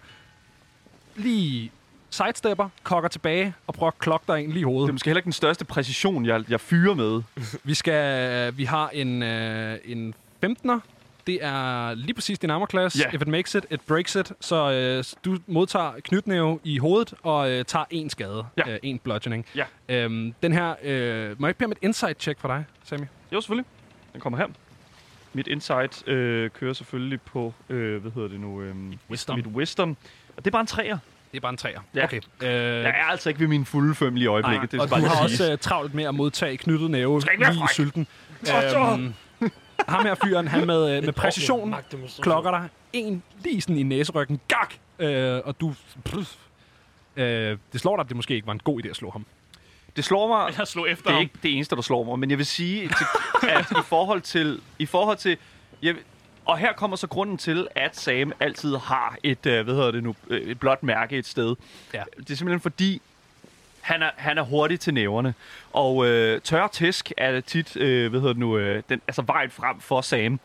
lige 1.20 1.72
sidestepper, 2.10 2.68
kokker 2.82 3.08
tilbage 3.08 3.54
og 3.66 3.74
prøver 3.74 3.90
at 3.90 3.98
klokke 3.98 4.24
dig 4.32 4.40
ind 4.42 4.52
lige 4.52 4.58
i 4.58 4.60
Det 4.60 4.62
er 4.66 4.70
hovedet. 4.72 4.94
måske 4.94 5.08
heller 5.08 5.18
ikke 5.18 5.24
den 5.24 5.32
største 5.32 5.64
præcision, 5.64 6.26
jeg, 6.26 6.44
jeg 6.50 6.60
fyrer 6.60 6.94
med. 6.94 7.22
Vi, 7.64 7.74
skal, 7.74 8.56
vi 8.56 8.64
har 8.64 8.88
en, 8.88 9.22
øh, 9.22 9.78
en 9.84 10.14
15'er. 10.44 10.78
Det 11.26 11.44
er 11.44 11.94
lige 11.94 12.14
præcis 12.14 12.38
din 12.38 12.50
armorklasse. 12.50 12.98
Ja. 12.98 13.14
If 13.16 13.22
it 13.22 13.28
makes 13.28 13.54
it, 13.54 13.66
it 13.70 13.80
breaks 13.80 14.14
it. 14.16 14.32
Så 14.40 14.70
øh, 14.72 15.04
du 15.24 15.38
modtager 15.46 15.92
knytnæve 16.04 16.58
i 16.64 16.78
hovedet 16.78 17.14
og 17.22 17.50
øh, 17.50 17.64
tager 17.64 17.84
en 17.90 18.10
skade. 18.10 18.46
Ja. 18.56 18.70
Øh, 18.72 18.78
en 18.82 18.98
bludgeoning. 18.98 19.46
Ja. 19.56 19.64
Øhm, 19.88 20.34
den 20.42 20.52
her... 20.52 20.74
Øh, 20.82 21.40
må 21.40 21.46
jeg 21.46 21.50
ikke 21.50 21.58
bede 21.58 21.66
om 21.66 21.72
et 21.72 21.78
insight 21.82 22.22
check 22.22 22.40
for 22.40 22.48
dig, 22.48 22.64
Sammy? 22.84 23.04
Jo, 23.32 23.40
selvfølgelig. 23.40 23.66
Den 24.12 24.20
kommer 24.20 24.38
her. 24.38 24.46
Mit 25.32 25.46
insight 25.46 26.08
øh, 26.08 26.50
kører 26.50 26.72
selvfølgelig 26.72 27.20
på, 27.20 27.54
øh, 27.68 28.00
hvad 28.00 28.10
hedder 28.12 28.28
det 28.28 28.40
nu? 28.40 28.62
Øh, 28.62 28.74
Wisdom. 29.10 29.36
Mit 29.36 29.46
wisdom. 29.46 29.96
Og 30.36 30.44
det 30.44 30.46
er 30.46 30.50
bare 30.52 30.60
en 30.60 30.66
træer. 30.66 30.98
Det 31.32 31.36
er 31.36 31.40
bare 31.40 31.50
en 31.50 31.56
træer. 31.56 31.80
Ja. 31.94 32.04
Okay. 32.04 32.20
Øh, 32.42 32.48
Jeg 32.48 32.84
er 32.88 33.04
altså 33.10 33.28
ikke 33.28 33.40
ved 33.40 33.48
min 33.48 33.64
fulde 33.64 33.94
fem 33.94 34.14
lige 34.14 34.24
i 34.24 34.26
øjeblikket. 34.26 34.72
det 34.72 34.80
og 34.80 34.88
skal 34.88 35.00
du 35.02 35.06
bare 35.06 35.16
har 35.16 35.22
også 35.24 35.52
uh, 35.52 35.58
travlt 35.58 35.94
med 35.94 36.04
at 36.04 36.14
modtage 36.14 36.56
knyttet 36.56 36.90
næve 36.90 37.20
lige 37.38 37.50
i 37.54 37.74
sylten. 37.74 38.06
Øhm, 38.40 39.14
ham 39.88 40.04
her 40.06 40.14
fyren, 40.24 40.48
han 40.48 40.66
med, 40.66 40.96
øh, 40.96 41.04
med 41.04 41.12
præcision 41.12 41.74
klokker 42.20 42.50
dig 42.50 42.68
en 42.92 43.22
lige 43.44 43.60
sådan 43.60 43.76
i 43.76 43.82
næseryggen. 43.82 44.40
Gak! 44.48 44.74
Øh, 44.98 45.40
og 45.44 45.60
du... 45.60 45.74
Pff, 46.04 46.34
øh, 47.16 47.58
det 47.72 47.80
slår 47.80 47.96
dig, 47.96 48.00
at 48.02 48.08
det 48.08 48.16
måske 48.16 48.34
ikke 48.34 48.46
var 48.46 48.52
en 48.52 48.60
god 48.64 48.84
idé 48.84 48.88
at 48.88 48.96
slå 48.96 49.10
ham. 49.10 49.26
Det 49.96 50.04
slår 50.04 50.28
mig, 50.28 50.58
Jeg 50.58 50.66
slog 50.66 50.90
efter 50.90 51.02
det 51.04 51.10
er 51.10 51.14
ham. 51.14 51.22
ikke 51.22 51.34
det 51.42 51.54
eneste, 51.54 51.76
der 51.76 51.82
slår 51.82 52.04
mig, 52.04 52.18
men 52.18 52.30
jeg 52.30 52.38
vil 52.38 52.46
sige, 52.46 52.88
til, 52.88 53.04
at 53.48 53.70
i 53.70 53.74
forhold 53.84 54.20
til... 54.20 54.60
I 54.78 54.86
forhold 54.86 55.16
til 55.16 55.36
jeg, 55.82 55.94
og 56.50 56.58
her 56.58 56.72
kommer 56.72 56.96
så 56.96 57.06
grunden 57.06 57.38
til, 57.38 57.68
at 57.74 57.96
Sam 57.96 58.32
altid 58.40 58.76
har 58.76 59.16
et, 59.22 59.46
øh, 59.46 59.64
hvad 59.64 59.74
hedder 59.74 59.90
det 59.90 60.02
nu, 60.02 60.14
øh, 60.28 60.40
et 60.40 60.60
blåt 60.60 60.82
mærke 60.82 61.18
et 61.18 61.26
sted. 61.26 61.56
Ja. 61.94 62.02
Det 62.16 62.30
er 62.30 62.34
simpelthen 62.34 62.60
fordi, 62.60 63.02
han 63.80 64.02
er, 64.02 64.10
han 64.16 64.38
er 64.38 64.42
hurtig 64.42 64.80
til 64.80 64.94
næverne. 64.94 65.34
Og 65.72 66.06
øh, 66.06 66.40
tør 66.40 66.66
tisk 66.66 67.12
er 67.16 67.40
tit, 67.40 67.76
øh, 67.76 68.10
hvad 68.10 68.20
hedder 68.20 68.32
det 68.32 68.40
nu, 68.40 68.58
øh, 68.58 68.82
den, 68.88 69.00
altså 69.08 69.22
vejen 69.22 69.50
frem 69.50 69.80
for 69.80 70.00
Sam. 70.00 70.40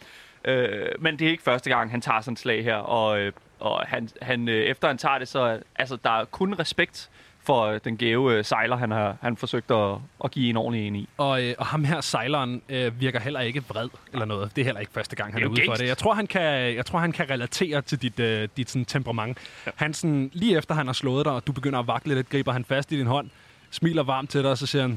Øh, 0.45 0.87
men 0.99 1.19
det 1.19 1.27
er 1.27 1.31
ikke 1.31 1.43
første 1.43 1.69
gang, 1.69 1.91
han 1.91 2.01
tager 2.01 2.21
sådan 2.21 2.33
et 2.33 2.39
slag 2.39 2.63
her. 2.63 2.75
Og, 2.75 3.19
øh, 3.19 3.31
og 3.59 3.83
han, 3.87 4.09
han, 4.21 4.49
øh, 4.49 4.63
efter 4.63 4.87
han 4.87 4.97
tager 4.97 5.17
det, 5.17 5.27
så 5.27 5.59
altså, 5.75 5.97
der 6.03 6.19
er 6.19 6.25
kun 6.25 6.59
respekt 6.59 7.09
for 7.45 7.65
øh, 7.65 7.79
den 7.83 7.97
gave 7.97 8.33
øh, 8.33 8.45
sejler, 8.45 8.75
han 8.75 8.91
har 8.91 9.17
han 9.21 9.37
forsøgt 9.37 9.71
at, 9.71 9.97
at 10.23 10.31
give 10.31 10.49
en 10.49 10.57
ordentlig 10.57 10.87
en 10.87 10.95
i. 10.95 11.09
Og, 11.17 11.43
øh, 11.43 11.55
og 11.57 11.65
ham 11.65 11.83
her, 11.83 12.01
sejleren, 12.01 12.61
øh, 12.69 13.01
virker 13.01 13.19
heller 13.19 13.39
ikke 13.39 13.63
vred 13.67 13.89
eller 14.13 14.25
noget. 14.25 14.55
Det 14.55 14.61
er 14.61 14.65
heller 14.65 14.81
ikke 14.81 14.91
første 14.93 15.15
gang, 15.15 15.33
han 15.33 15.41
er, 15.41 15.45
er 15.45 15.49
ude 15.49 15.59
jo 15.59 15.65
for 15.65 15.71
gangst. 15.71 15.81
det. 15.81 15.87
Jeg 15.87 15.97
tror, 15.97 16.13
han 16.13 16.27
kan, 16.27 16.75
jeg 16.75 16.85
tror, 16.85 16.99
han 16.99 17.11
kan 17.11 17.29
relatere 17.29 17.81
til 17.81 18.01
dit, 18.01 18.19
øh, 18.19 18.47
dit 18.57 18.69
sådan, 18.69 18.85
temperament. 18.85 19.37
Ja. 19.65 19.71
Han 19.75 19.93
sådan, 19.93 20.31
lige 20.33 20.57
efter 20.57 20.75
han 20.75 20.85
har 20.85 20.93
slået 20.93 21.25
dig, 21.25 21.33
og 21.33 21.47
du 21.47 21.51
begynder 21.51 21.79
at 21.79 21.87
vakle 21.87 22.15
lidt, 22.15 22.29
griber 22.29 22.51
han 22.51 22.65
fast 22.65 22.91
i 22.91 22.97
din 22.97 23.07
hånd, 23.07 23.29
smiler 23.71 24.03
varmt 24.03 24.29
til 24.29 24.41
dig, 24.43 24.51
og 24.51 24.57
så 24.57 24.65
siger 24.67 24.81
han, 24.81 24.91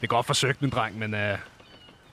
det 0.00 0.02
er 0.02 0.06
godt 0.06 0.26
forsøgt, 0.26 0.62
min 0.62 0.70
dreng, 0.70 0.98
men 0.98 1.14
øh, 1.14 1.38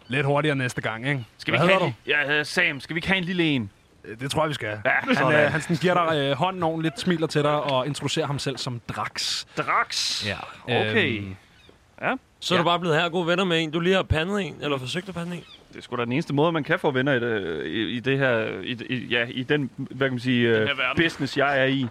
lidt 0.07 0.25
hurtigere 0.25 0.55
næste 0.55 0.81
gang, 0.81 1.07
ikke? 1.07 1.25
Skal 1.37 1.53
vi 1.53 1.57
Hvad 1.57 1.69
ikke 1.69 1.79
have, 1.79 1.93
ja, 2.07 2.39
øh, 2.39 2.45
Sam, 2.45 2.79
skal 2.79 2.93
vi 2.93 2.97
ikke 2.97 3.07
have 3.07 3.17
en 3.17 3.23
lille 3.23 3.43
en? 3.43 3.71
Du? 4.05 4.09
Øh, 4.09 4.19
Det 4.19 4.31
tror 4.31 4.41
jeg, 4.43 4.49
vi 4.49 4.53
skal. 4.53 4.77
Ja, 4.85 4.91
Han, 4.91 5.33
øh, 5.33 5.51
han 5.51 5.61
sådan, 5.61 5.75
giver 5.77 6.09
dig 6.09 6.17
øh, 6.17 6.31
hånden 6.37 6.63
ordentligt, 6.63 6.99
smiler 6.99 7.27
til 7.27 7.43
dig 7.43 7.61
og 7.63 7.87
introducerer 7.87 8.25
ham 8.27 8.39
selv 8.39 8.57
som 8.57 8.81
Drax. 8.89 9.45
Drax. 9.57 10.25
Ja. 10.27 10.37
Okay. 10.65 11.17
Øhm, 11.17 11.35
Så 12.39 12.53
er 12.53 12.57
du 12.57 12.61
Ja. 12.61 12.63
bare 12.69 12.79
blevet 12.79 13.01
her 13.01 13.09
gode 13.09 13.27
venner 13.27 13.43
med 13.43 13.63
en, 13.63 13.71
du 13.71 13.79
lige 13.79 13.95
har 13.95 14.03
pandet 14.03 14.41
en, 14.41 14.55
eller 14.61 14.77
forsøgt 14.77 15.09
at 15.09 15.15
pande 15.15 15.35
en. 15.35 15.43
Det 15.71 15.77
er 15.77 15.81
sgu 15.81 15.95
da 15.95 16.03
den 16.05 16.11
eneste 16.11 16.33
måde, 16.33 16.51
man 16.51 16.63
kan 16.63 16.79
få 16.79 16.91
venner 16.91 17.13
i, 17.13 17.19
det, 17.19 17.65
i, 17.65 17.81
i 17.95 17.99
det 17.99 18.17
her, 18.17 18.39
i, 18.61 18.77
i, 18.89 19.05
ja, 19.07 19.25
i 19.29 19.43
den, 19.43 19.69
hvad 19.77 20.07
kan 20.07 20.13
man 20.13 20.19
sige, 20.19 20.53
Den 20.55 20.71
uh, 20.71 20.77
verden. 20.77 21.03
business, 21.03 21.37
jeg 21.37 21.59
er 21.61 21.65
i. 21.65 21.85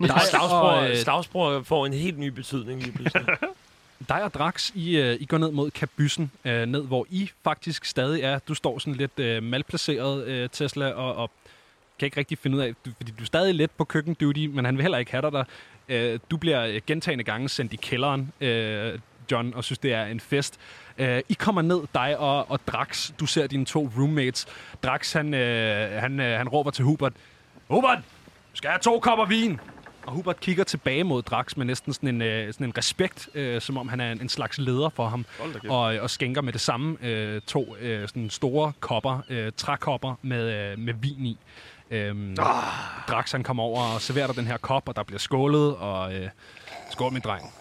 dig, 0.00 0.10
Stavsbror, 0.20 0.58
og, 0.58 0.90
øh, 0.90 0.96
stavsbror 0.96 1.62
får 1.62 1.86
en 1.86 1.92
helt 1.92 2.18
ny 2.18 2.26
betydning 2.28 2.82
lige 2.82 2.92
pludselig. 2.92 3.26
dig 4.08 4.22
og 4.22 4.34
Drax, 4.34 4.70
I, 4.74 4.96
øh, 4.98 5.16
I 5.20 5.24
går 5.24 5.38
ned 5.38 5.50
mod 5.50 5.70
kabyssen, 5.70 6.30
øh, 6.44 6.66
ned 6.66 6.82
hvor 6.86 7.06
I 7.10 7.30
faktisk 7.44 7.84
stadig 7.84 8.22
er. 8.22 8.38
Du 8.48 8.54
står 8.54 8.78
sådan 8.78 8.94
lidt 8.94 9.18
øh, 9.18 9.42
malplaceret, 9.42 10.26
øh, 10.26 10.48
Tesla, 10.52 10.90
og, 10.90 11.16
og 11.16 11.30
kan 11.98 12.06
ikke 12.06 12.16
rigtig 12.16 12.38
finde 12.38 12.56
ud 12.56 12.62
af, 12.62 12.74
fordi 12.96 13.12
du 13.18 13.22
er 13.22 13.26
stadig 13.26 13.54
lidt 13.54 13.76
på 13.76 13.84
køkkenduty, 13.84 14.46
men 14.46 14.64
han 14.64 14.76
vil 14.76 14.82
heller 14.82 14.98
ikke 14.98 15.10
have 15.10 15.22
dig 15.22 15.32
der. 15.32 15.44
Øh, 15.88 16.18
du 16.30 16.36
bliver 16.36 16.80
gentagende 16.86 17.24
gange 17.24 17.48
sendt 17.48 17.72
i 17.72 17.76
kælderen, 17.76 18.32
øh, 18.40 18.98
John, 19.30 19.54
og 19.54 19.64
synes, 19.64 19.78
det 19.78 19.92
er 19.92 20.04
en 20.04 20.20
fest. 20.20 20.58
Øh, 20.98 21.20
I 21.28 21.32
kommer 21.32 21.62
ned, 21.62 21.80
dig 21.94 22.18
og, 22.18 22.50
og 22.50 22.60
Drax. 22.66 23.10
Du 23.20 23.26
ser 23.26 23.46
dine 23.46 23.64
to 23.64 23.90
roommates. 23.98 24.46
Drax, 24.82 25.12
han, 25.12 25.34
øh, 25.34 26.00
han, 26.00 26.20
øh, 26.20 26.38
han 26.38 26.48
råber 26.48 26.70
til 26.70 26.84
Hubert, 26.84 27.12
Hubert, 27.68 27.98
skal 28.54 28.68
jeg 28.68 28.72
have 28.72 28.80
to 28.80 29.00
kopper 29.00 29.26
vin? 29.26 29.60
Og 30.06 30.12
Hubert 30.14 30.40
kigger 30.40 30.64
tilbage 30.64 31.04
mod 31.04 31.22
Drax 31.22 31.56
med 31.56 31.66
næsten 31.66 31.92
sådan 31.92 32.08
en, 32.08 32.22
øh, 32.22 32.52
sådan 32.52 32.66
en 32.66 32.78
respekt, 32.78 33.28
øh, 33.34 33.60
som 33.60 33.76
om 33.76 33.88
han 33.88 34.00
er 34.00 34.12
en, 34.12 34.20
en 34.20 34.28
slags 34.28 34.58
leder 34.58 34.88
for 34.88 35.08
ham. 35.08 35.26
Og, 35.70 35.80
og 35.80 36.10
skænker 36.10 36.42
med 36.42 36.52
det 36.52 36.60
samme 36.60 36.96
øh, 37.02 37.40
to 37.40 37.76
øh, 37.80 38.08
sådan 38.08 38.30
store 38.30 38.72
kopper, 38.80 39.20
øh, 39.30 39.52
trækopper 39.56 40.14
med, 40.22 40.70
øh, 40.72 40.78
med 40.78 40.94
vin 40.94 41.26
i. 41.26 41.38
Øhm, 41.90 42.36
ah. 42.40 42.64
Drax 43.08 43.32
han 43.32 43.42
kommer 43.42 43.62
over 43.62 43.82
og 43.94 44.00
serverer 44.00 44.26
dig 44.26 44.36
den 44.36 44.46
her 44.46 44.56
kop, 44.56 44.88
og 44.88 44.96
der 44.96 45.02
bliver 45.02 45.18
skålet, 45.18 45.76
og 45.76 46.14
øh, 46.14 46.28
skål 46.90 47.12
min 47.12 47.22
dreng. 47.22 47.52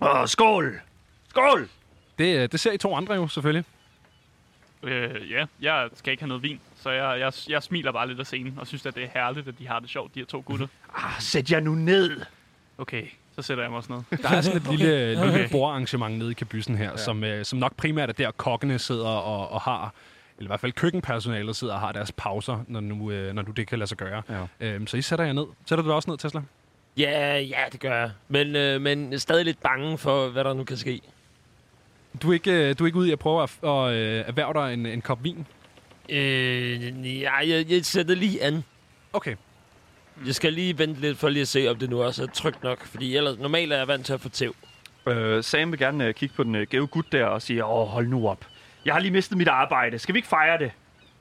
Åh, 0.00 0.26
skål! 0.28 0.80
Skål! 1.28 1.68
Det, 2.18 2.36
øh, 2.36 2.48
det 2.52 2.60
ser 2.60 2.72
I 2.72 2.78
to 2.78 2.94
andre 2.94 3.14
jo 3.14 3.28
selvfølgelig. 3.28 3.64
Øh, 4.82 5.30
ja, 5.30 5.44
jeg 5.60 5.88
skal 5.94 6.10
ikke 6.10 6.22
have 6.22 6.28
noget 6.28 6.42
vin, 6.42 6.60
Så 6.82 6.90
jeg, 6.90 7.20
jeg, 7.20 7.32
jeg 7.48 7.62
smiler 7.62 7.92
bare 7.92 8.08
lidt 8.08 8.20
af 8.20 8.26
scenen, 8.26 8.54
og 8.58 8.66
synes, 8.66 8.86
at 8.86 8.94
det 8.94 9.02
er 9.04 9.08
herligt, 9.14 9.48
at 9.48 9.58
de 9.58 9.68
har 9.68 9.78
det 9.80 9.90
sjovt, 9.90 10.14
de 10.14 10.18
her 10.20 10.26
to 10.26 10.42
gutter. 10.46 10.66
Ah, 10.94 11.20
sæt 11.20 11.50
jer 11.50 11.60
nu 11.60 11.74
ned. 11.74 12.20
Okay, 12.78 13.06
så 13.36 13.42
sætter 13.42 13.64
jeg 13.64 13.70
mig 13.70 13.76
også 13.76 13.92
ned. 13.92 14.18
Der 14.22 14.28
er 14.28 14.40
sådan 14.40 14.62
et 14.62 14.70
lille, 14.70 15.08
lille 15.08 15.22
Okay. 15.28 15.50
bordarrangement 15.50 16.18
nede 16.18 16.30
i 16.30 16.34
kabysen 16.34 16.76
her, 16.76 16.90
ja. 16.90 16.96
som, 16.96 17.24
øh, 17.24 17.44
som 17.44 17.58
nok 17.58 17.76
primært 17.76 18.08
er 18.08 18.12
der, 18.12 18.30
kokkene 18.30 18.78
sidder 18.78 19.08
og, 19.08 19.48
og 19.48 19.60
har, 19.60 19.92
eller 20.42 20.48
i 20.48 20.52
hvert 20.52 20.60
fald 20.60 20.72
køkkenpersonalet 20.72 21.56
sidder 21.56 21.74
og 21.74 21.80
har 21.80 21.92
deres 21.92 22.12
pauser, 22.12 22.64
når 22.68 22.80
nu, 22.80 23.10
øh, 23.10 23.34
når 23.34 23.42
nu 23.42 23.52
det 23.52 23.66
kan 23.66 23.78
lade 23.78 23.88
sig 23.88 23.98
gøre. 23.98 24.22
Ja. 24.28 24.46
Øhm, 24.60 24.86
så 24.86 24.96
I 24.96 25.02
sætter 25.02 25.24
jer 25.24 25.32
ned. 25.32 25.46
Sætter 25.66 25.82
du 25.82 25.88
dig 25.88 25.96
også 25.96 26.10
ned, 26.10 26.18
Tesla? 26.18 26.42
Ja, 26.96 27.38
ja, 27.38 27.64
det 27.72 27.80
gør 27.80 27.96
jeg. 28.00 28.10
Men, 28.28 28.56
øh, 28.56 28.80
men 28.80 29.18
stadig 29.18 29.44
lidt 29.44 29.62
bange 29.62 29.98
for, 29.98 30.28
hvad 30.28 30.44
der 30.44 30.54
nu 30.54 30.64
kan 30.64 30.76
ske. 30.76 31.00
Du 32.22 32.28
er 32.30 32.32
ikke, 32.32 32.52
øh, 32.52 32.78
du 32.78 32.84
er 32.84 32.86
ikke 32.86 32.98
ude 32.98 33.08
i 33.08 33.12
at 33.12 33.18
prøve 33.18 33.42
at, 33.42 33.58
at 33.64 33.92
øh, 33.92 34.24
erhverve 34.26 34.54
dig 34.54 34.74
en, 34.74 34.86
en 34.86 35.00
kop 35.00 35.24
vin? 35.24 35.46
Øh, 36.08 37.20
ja, 37.20 37.36
jeg, 37.36 37.70
jeg 37.70 37.84
sætter 37.84 38.14
lige 38.14 38.42
an. 38.42 38.64
Okay. 39.12 39.36
Jeg 40.26 40.34
skal 40.34 40.52
lige 40.52 40.78
vente 40.78 41.00
lidt 41.00 41.18
for 41.18 41.28
lige 41.28 41.40
at 41.42 41.48
se, 41.48 41.68
om 41.68 41.76
det 41.76 41.90
nu 41.90 42.02
også 42.02 42.22
er 42.22 42.26
trygt 42.26 42.62
nok. 42.62 42.86
Fordi 42.86 43.16
ellers, 43.16 43.38
normalt 43.38 43.72
er 43.72 43.76
jeg 43.76 43.88
vant 43.88 44.06
til 44.06 44.12
at 44.12 44.20
få 44.20 44.28
tæv. 44.28 44.54
Øh, 45.08 45.44
Sam 45.44 45.70
vil 45.70 45.78
gerne 45.78 46.06
øh, 46.06 46.14
kigge 46.14 46.34
på 46.34 46.44
den 46.44 46.54
øh, 46.54 46.66
gave 46.66 46.86
gut 46.86 47.12
der 47.12 47.24
og 47.24 47.42
sige, 47.42 47.64
åh, 47.64 47.88
hold 47.88 48.08
nu 48.08 48.28
op. 48.28 48.46
Jeg 48.84 48.94
har 48.94 49.00
lige 49.00 49.12
mistet 49.12 49.38
mit 49.38 49.48
arbejde. 49.48 49.98
Skal 49.98 50.14
vi 50.14 50.18
ikke 50.18 50.28
fejre 50.28 50.58
det? 50.58 50.72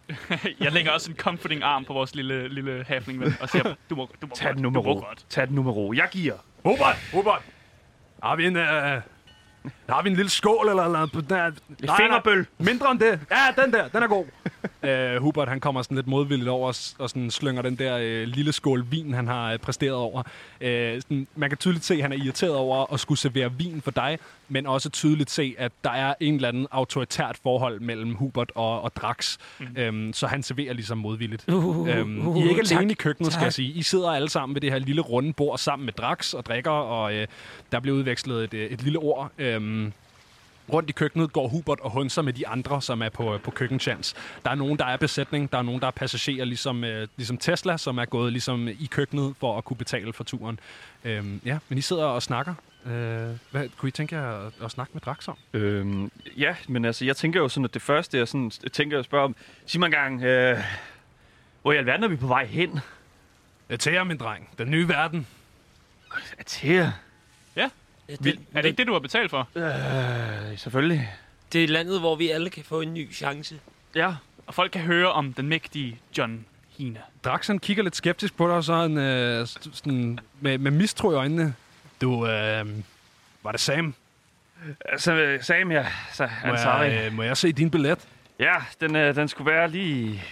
Jeg 0.59 0.71
lægger 0.71 0.91
også 0.91 1.11
en 1.11 1.17
comforting 1.17 1.63
arm 1.63 1.85
på 1.85 1.93
vores 1.93 2.15
lille, 2.15 2.47
lille 2.47 2.85
halfling 2.87 3.19
ven, 3.19 3.35
og 3.41 3.49
siger, 3.49 3.75
du 3.89 3.95
må, 3.95 4.09
du 4.21 4.27
må 4.27 4.35
Tag 4.35 4.53
den 4.53 4.61
nu 4.61 4.65
du 4.69 4.69
med 4.73 4.81
må 4.83 4.91
ro. 4.93 4.99
godt. 4.99 5.25
Tag 5.29 5.47
den 5.47 5.55
nu 5.55 5.63
med 5.63 5.71
ro. 5.71 5.93
Jeg 5.93 6.07
giver. 6.11 6.35
Hubert! 6.63 6.97
Hubert! 7.13 7.41
Har 8.23 8.35
vi 8.35 8.45
en, 8.45 8.55
øh, 8.55 9.01
har 9.91 10.01
vi 10.01 10.09
en 10.09 10.15
lille 10.15 10.29
skål, 10.29 10.69
eller, 10.69 10.83
eller 10.83 10.99
Et 10.99 11.91
fingerbøl. 11.97 12.45
Mindre 12.57 12.91
end 12.91 12.99
det. 12.99 13.19
Ja, 13.31 13.63
den 13.63 13.73
der, 13.73 13.87
den 13.87 14.03
er 14.03 14.07
god. 14.07 14.25
uh, 15.17 15.21
Hubert, 15.23 15.47
han 15.47 15.59
kommer 15.59 15.81
sådan 15.81 15.95
lidt 15.95 16.07
modvilligt 16.07 16.49
over 16.49 16.67
og, 16.67 16.75
og 16.99 17.09
sådan 17.09 17.31
slynger 17.31 17.61
den 17.61 17.75
der 17.75 17.95
uh, 17.95 18.27
lille 18.27 18.51
skål 18.51 18.85
vin, 18.91 19.13
han 19.13 19.27
har 19.27 19.53
uh, 19.53 19.59
præsteret 19.59 19.93
over. 19.93 20.19
Uh, 20.19 20.67
sådan, 21.01 21.27
man 21.35 21.49
kan 21.49 21.57
tydeligt 21.57 21.85
se, 21.85 21.93
at 21.93 22.01
han 22.01 22.11
er 22.11 22.15
irriteret 22.23 22.55
over 22.55 22.93
at 22.93 22.99
skulle 22.99 23.19
servere 23.19 23.51
vin 23.53 23.81
for 23.81 23.91
dig, 23.91 24.19
men 24.49 24.67
også 24.67 24.89
tydeligt 24.89 25.31
se, 25.31 25.55
at 25.57 25.71
der 25.83 25.91
er 25.91 26.13
en 26.19 26.35
eller 26.35 26.47
anden 26.47 26.67
autoritært 26.71 27.37
forhold 27.43 27.79
mellem 27.79 28.15
Hubert 28.15 28.51
og, 28.55 28.81
og 28.81 28.95
Drax. 28.95 29.37
Mm. 29.59 29.65
Um, 29.89 30.13
så 30.13 30.27
han 30.27 30.43
serverer 30.43 30.73
ligesom 30.73 30.97
modvilligt. 30.97 31.45
Uh, 31.47 31.71
Um, 31.81 32.37
I 32.37 32.41
er 32.41 32.49
ikke 32.49 32.75
alene 32.75 32.91
i 32.91 32.95
køkkenet, 32.95 33.33
skal 33.33 33.43
jeg 33.43 33.53
sige. 33.53 33.73
I 33.73 33.81
sidder 33.81 34.09
alle 34.09 34.29
sammen 34.29 34.55
ved 34.55 34.61
det 34.61 34.71
her 34.71 34.79
lille 34.79 35.01
runde 35.01 35.33
bord 35.33 35.57
sammen 35.57 35.85
med 35.85 35.93
Drax 35.93 36.33
og 36.33 36.45
drikker, 36.45 36.71
og 36.71 37.15
øh, 37.15 37.27
der 37.71 37.79
bliver 37.79 37.97
udvekslet 37.97 38.53
et, 38.53 38.73
et 38.73 38.81
lille 38.83 38.99
ord. 38.99 39.31
Øhm, 39.37 39.80
rundt 40.73 40.89
i 40.89 40.93
køkkenet 40.93 41.33
går 41.33 41.47
Hubert 41.47 41.79
og 41.79 41.91
hunser 41.91 42.21
med 42.21 42.33
de 42.33 42.47
andre, 42.47 42.81
som 42.81 43.01
er 43.01 43.09
på, 43.09 43.37
på 43.43 43.51
køkkenchans. 43.51 44.15
Der 44.45 44.51
er 44.51 44.55
nogen, 44.55 44.79
der 44.79 44.85
er 44.85 44.97
besætning, 44.97 45.51
der 45.51 45.57
er 45.57 45.61
nogen, 45.61 45.81
der 45.81 45.87
er 45.87 45.91
passagerer, 45.91 46.45
ligesom, 46.45 46.83
øh, 46.83 47.07
ligesom 47.17 47.37
Tesla, 47.37 47.77
som 47.77 47.97
er 47.97 48.05
gået 48.05 48.31
ligesom 48.31 48.67
i 48.67 48.87
køkkenet 48.91 49.35
for 49.39 49.57
at 49.57 49.65
kunne 49.65 49.77
betale 49.77 50.13
for 50.13 50.23
turen. 50.23 50.59
Øhm, 51.03 51.41
ja, 51.45 51.57
men 51.69 51.77
I 51.77 51.81
sidder 51.81 52.05
og 52.05 52.23
snakker. 52.23 52.53
Øh, 52.85 52.91
hvad, 53.51 53.69
kunne 53.77 53.89
I 53.89 53.91
tænke 53.91 54.15
jer 54.15 54.47
at, 54.47 54.53
at 54.63 54.71
snakke 54.71 54.93
med 54.93 55.01
Drax 55.01 55.27
om? 55.27 55.37
Øhm, 55.53 56.11
ja, 56.37 56.55
men 56.67 56.85
altså, 56.85 57.05
jeg 57.05 57.15
tænker 57.15 57.39
jo 57.39 57.49
sådan, 57.49 57.65
at 57.65 57.73
det 57.73 57.81
første, 57.81 58.17
jeg 58.17 58.27
sådan, 58.27 58.51
jeg 58.63 58.71
tænker 58.71 58.99
at 58.99 59.05
spørge 59.05 59.23
om, 59.23 59.35
sig 59.65 59.79
mig 59.79 59.85
engang, 59.85 60.23
øh, 60.23 60.57
hvor 61.61 61.71
i 61.71 61.77
alverden 61.77 62.03
er 62.03 62.07
vi 62.07 62.15
på 62.15 62.27
vej 62.27 62.45
hen? 62.45 62.79
Jer, 63.85 64.03
min 64.03 64.17
dreng. 64.17 64.49
Den 64.57 64.71
nye 64.71 64.87
verden. 64.87 65.27
Til 66.45 66.91
Det, 68.07 68.39
Er 68.53 68.61
det 68.61 68.65
ikke 68.65 68.77
det, 68.77 68.87
du 68.87 68.93
har 68.93 68.99
betalt 68.99 69.29
for? 69.29 69.47
Øh, 69.55 70.57
selvfølgelig. 70.57 71.09
det 71.53 71.63
er 71.63 71.67
landet, 71.67 71.99
hvor 71.99 72.15
vi 72.15 72.29
alle 72.29 72.49
kan 72.49 72.63
få 72.63 72.81
en 72.81 72.93
ny 72.93 73.13
chance. 73.13 73.59
Ja. 73.95 74.13
Og 74.47 74.53
folk 74.53 74.71
kan 74.71 74.81
høre 74.81 75.11
om 75.11 75.33
den 75.33 75.47
mægtige 75.47 75.99
John 76.17 76.45
Hina. 76.77 76.99
Drax 77.23 77.47
han 77.47 77.59
kigger 77.59 77.83
lidt 77.83 77.95
skeptisk 77.95 78.37
på 78.37 78.47
dig, 78.47 78.55
og 78.55 78.63
så 78.63 78.75
han, 78.75 78.97
øh, 78.97 79.47
sådan, 79.47 80.19
med, 80.39 80.57
med 80.57 80.71
mistro 80.71 81.11
i 81.11 81.15
øjnene. 81.15 81.55
Du, 82.01 82.27
øh, 82.27 82.65
var 83.43 83.51
det 83.51 83.59
Sam? 83.59 83.93
Altså, 84.85 85.13
øh, 85.13 85.43
Sam, 85.43 85.71
ja. 85.71 85.85
Så, 86.13 86.29
Må 86.45 86.53
jeg, 86.53 87.03
øh, 87.05 87.13
må 87.13 87.23
jeg 87.23 87.37
se 87.37 87.51
din 87.51 87.71
billet? 87.71 87.99
Ja, 88.39 88.55
den, 88.81 88.95
øh, 88.95 89.15
den 89.15 89.27
skulle 89.27 89.51
være 89.51 89.69
lige... 89.69 90.23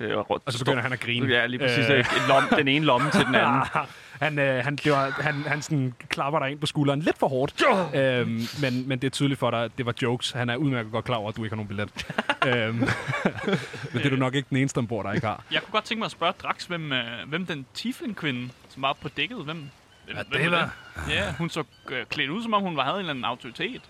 Øh, 0.00 0.16
rundt. 0.18 0.42
Og 0.46 0.52
så 0.52 0.58
begynder 0.58 0.82
han 0.82 0.92
at 0.92 1.00
grine. 1.00 1.34
Ja, 1.34 1.46
lige 1.46 1.60
præcis. 1.60 1.90
Øh. 1.90 1.98
Øh. 1.98 1.98
En 1.98 2.28
lom, 2.28 2.42
den 2.56 2.68
ene 2.68 2.84
lomme 2.84 3.10
til 3.10 3.24
den 3.26 3.34
anden. 3.34 3.62
han, 4.20 4.38
øh, 4.38 4.64
han, 4.64 4.76
det 4.76 4.92
var, 4.92 5.10
han, 5.10 5.34
han 5.34 5.62
sådan 5.62 5.94
klapper 6.08 6.38
dig 6.38 6.50
ind 6.50 6.60
på 6.60 6.66
skulderen 6.66 7.00
lidt 7.00 7.18
for 7.18 7.28
hårdt. 7.28 7.62
øhm, 7.94 8.40
men, 8.60 8.88
men 8.88 8.98
det 8.98 9.06
er 9.06 9.10
tydeligt 9.10 9.40
for 9.40 9.50
dig, 9.50 9.64
at 9.64 9.70
det 9.78 9.86
var 9.86 9.94
jokes. 10.02 10.30
Han 10.30 10.50
er 10.50 10.56
udmærket 10.56 10.92
godt 10.92 11.04
klar 11.04 11.16
over, 11.16 11.28
at 11.28 11.36
du 11.36 11.44
ikke 11.44 11.56
har 11.56 11.64
nogen 11.64 11.68
billet. 11.68 12.06
øhm, 12.46 12.76
men 13.92 14.02
det 14.02 14.06
er 14.06 14.10
du 14.10 14.16
nok 14.16 14.34
ikke 14.34 14.48
den 14.48 14.56
eneste 14.56 14.78
ombord, 14.78 15.04
der 15.06 15.12
ikke 15.12 15.26
har. 15.26 15.44
Jeg 15.50 15.62
kunne 15.62 15.72
godt 15.72 15.84
tænke 15.84 15.98
mig 15.98 16.06
at 16.06 16.10
spørge 16.12 16.32
Drax, 16.42 16.64
hvem, 16.64 16.92
øh, 16.92 17.28
hvem 17.28 17.46
den 17.46 17.66
tiefling-kvinde, 17.74 18.50
som 18.68 18.82
var 18.82 18.92
på 18.92 19.08
dækket, 19.08 19.44
hvem, 19.44 19.56
hvem, 19.56 20.16
Ja, 20.16 20.22
hvem 20.22 20.42
det 20.42 20.50
var... 20.50 20.76
Ja, 21.08 21.32
hun 21.32 21.50
så 21.50 21.64
øh, 21.90 22.06
klædt 22.06 22.30
ud, 22.30 22.42
som 22.42 22.54
om 22.54 22.62
hun 22.62 22.76
var, 22.76 22.84
havde 22.84 22.94
en 22.96 23.00
eller 23.00 23.10
anden 23.10 23.24
autoritet. 23.24 23.82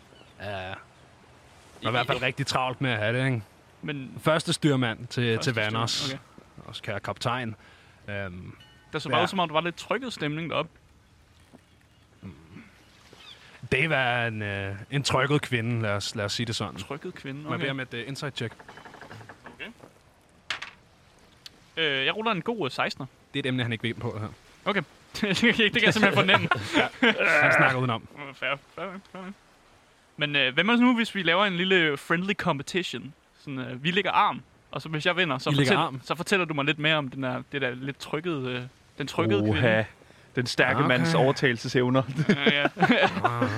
Ja, 0.43 0.69
var 1.83 1.89
i 1.89 1.91
hvert 1.91 2.07
fald 2.07 2.23
rigtig 2.23 2.47
travlt 2.47 2.81
med 2.81 2.91
at 2.91 2.99
have 2.99 3.19
det, 3.19 3.27
ikke? 3.27 3.43
Men 3.83 4.11
Første 4.23 4.53
styrmand 4.53 5.07
til, 5.07 5.39
til 5.39 5.55
Vanders. 5.55 5.91
styrmand, 5.91 6.21
Også 6.67 6.83
kære 6.83 7.01
kaptajn. 7.01 7.57
Øhm, 8.09 8.55
der 8.93 8.99
så 8.99 9.09
Ja. 9.09 9.15
bare 9.15 9.23
ud, 9.23 9.29
som 9.29 9.39
om 9.39 9.49
der 9.49 9.53
var 9.53 9.61
lidt 9.61 9.77
trykket 9.77 10.13
stemning 10.13 10.51
deroppe. 10.51 10.71
det 13.73 13.91
var 13.91 14.27
en, 14.27 14.43
øh, 14.43 14.77
en 14.91 15.03
trykket 15.03 15.43
kvinde, 15.43 15.83
lad 15.83 15.91
os, 15.91 16.15
lad 16.15 16.25
os 16.25 16.33
sige 16.33 16.47
det 16.47 16.57
sådan. 16.57 16.77
Trykket 16.77 17.15
kvinde. 17.15 17.47
Okay. 17.49 17.59
bede 17.59 17.71
om 17.71 17.81
et 17.81 17.95
uh, 17.95 18.01
insight 18.09 18.37
check? 18.37 18.55
Øh, 21.77 22.05
jeg 22.07 22.17
ruller 22.17 22.33
en 22.33 22.43
god 22.43 22.71
øh, 22.79 22.85
16'er. 22.87 23.05
Det 23.35 23.39
er 23.39 23.39
et 23.39 23.47
emne, 23.47 23.63
han 23.63 23.73
ikke 23.73 23.85
ved 23.89 23.95
på, 23.95 24.11
det 24.15 24.21
her. 24.21 24.29
Okay. 24.65 24.83
det 25.59 25.73
kan 25.73 25.85
jeg 25.85 25.95
simpelthen 25.95 26.15
fornemme. 26.23 26.49
Han 27.41 27.53
snakker 27.57 27.79
udenom. 27.79 28.09
Fair, 28.35 28.57
fair, 28.75 28.87
fair. 29.13 29.23
Men 30.17 30.37
øh, 30.37 30.55
hvad 30.55 30.65
med 30.65 30.77
nu, 30.77 30.97
hvis 30.97 31.15
vi 31.15 31.23
laver 31.23 31.45
en 31.45 31.57
lille 31.57 31.97
friendly 31.97 32.33
competition? 32.35 33.15
Sådan, 33.39 33.59
øh, 33.59 33.85
vi 33.85 33.91
ligger 33.91 34.11
arm, 34.11 34.43
og 34.71 34.83
så 34.83 34.89
hvis 34.89 35.07
jeg 35.07 35.17
vinder, 35.17 35.39
så, 35.39 35.51
I 35.51 35.55
fortæl, 35.55 35.77
arm? 35.77 36.01
så 36.05 36.15
fortæller 36.15 36.45
du 36.47 36.55
mig 36.55 36.65
lidt 36.65 36.79
mere 36.79 36.97
om 36.97 37.09
den 37.09 37.23
der, 37.23 37.43
det 37.53 37.61
der 37.63 37.71
lidt 37.71 37.99
trykket, 37.99 38.47
øh, 38.47 38.63
den 39.01 39.07
trykkede 39.09 39.41
Oha. 39.41 39.61
kvinde. 39.61 39.85
Den 40.37 40.47
stærke 40.47 40.79
Okay. 40.79 40.89
mands 40.89 41.15
overtagelsesevner. 41.15 42.03
Ja, 42.29 42.35
ja. 42.51 42.67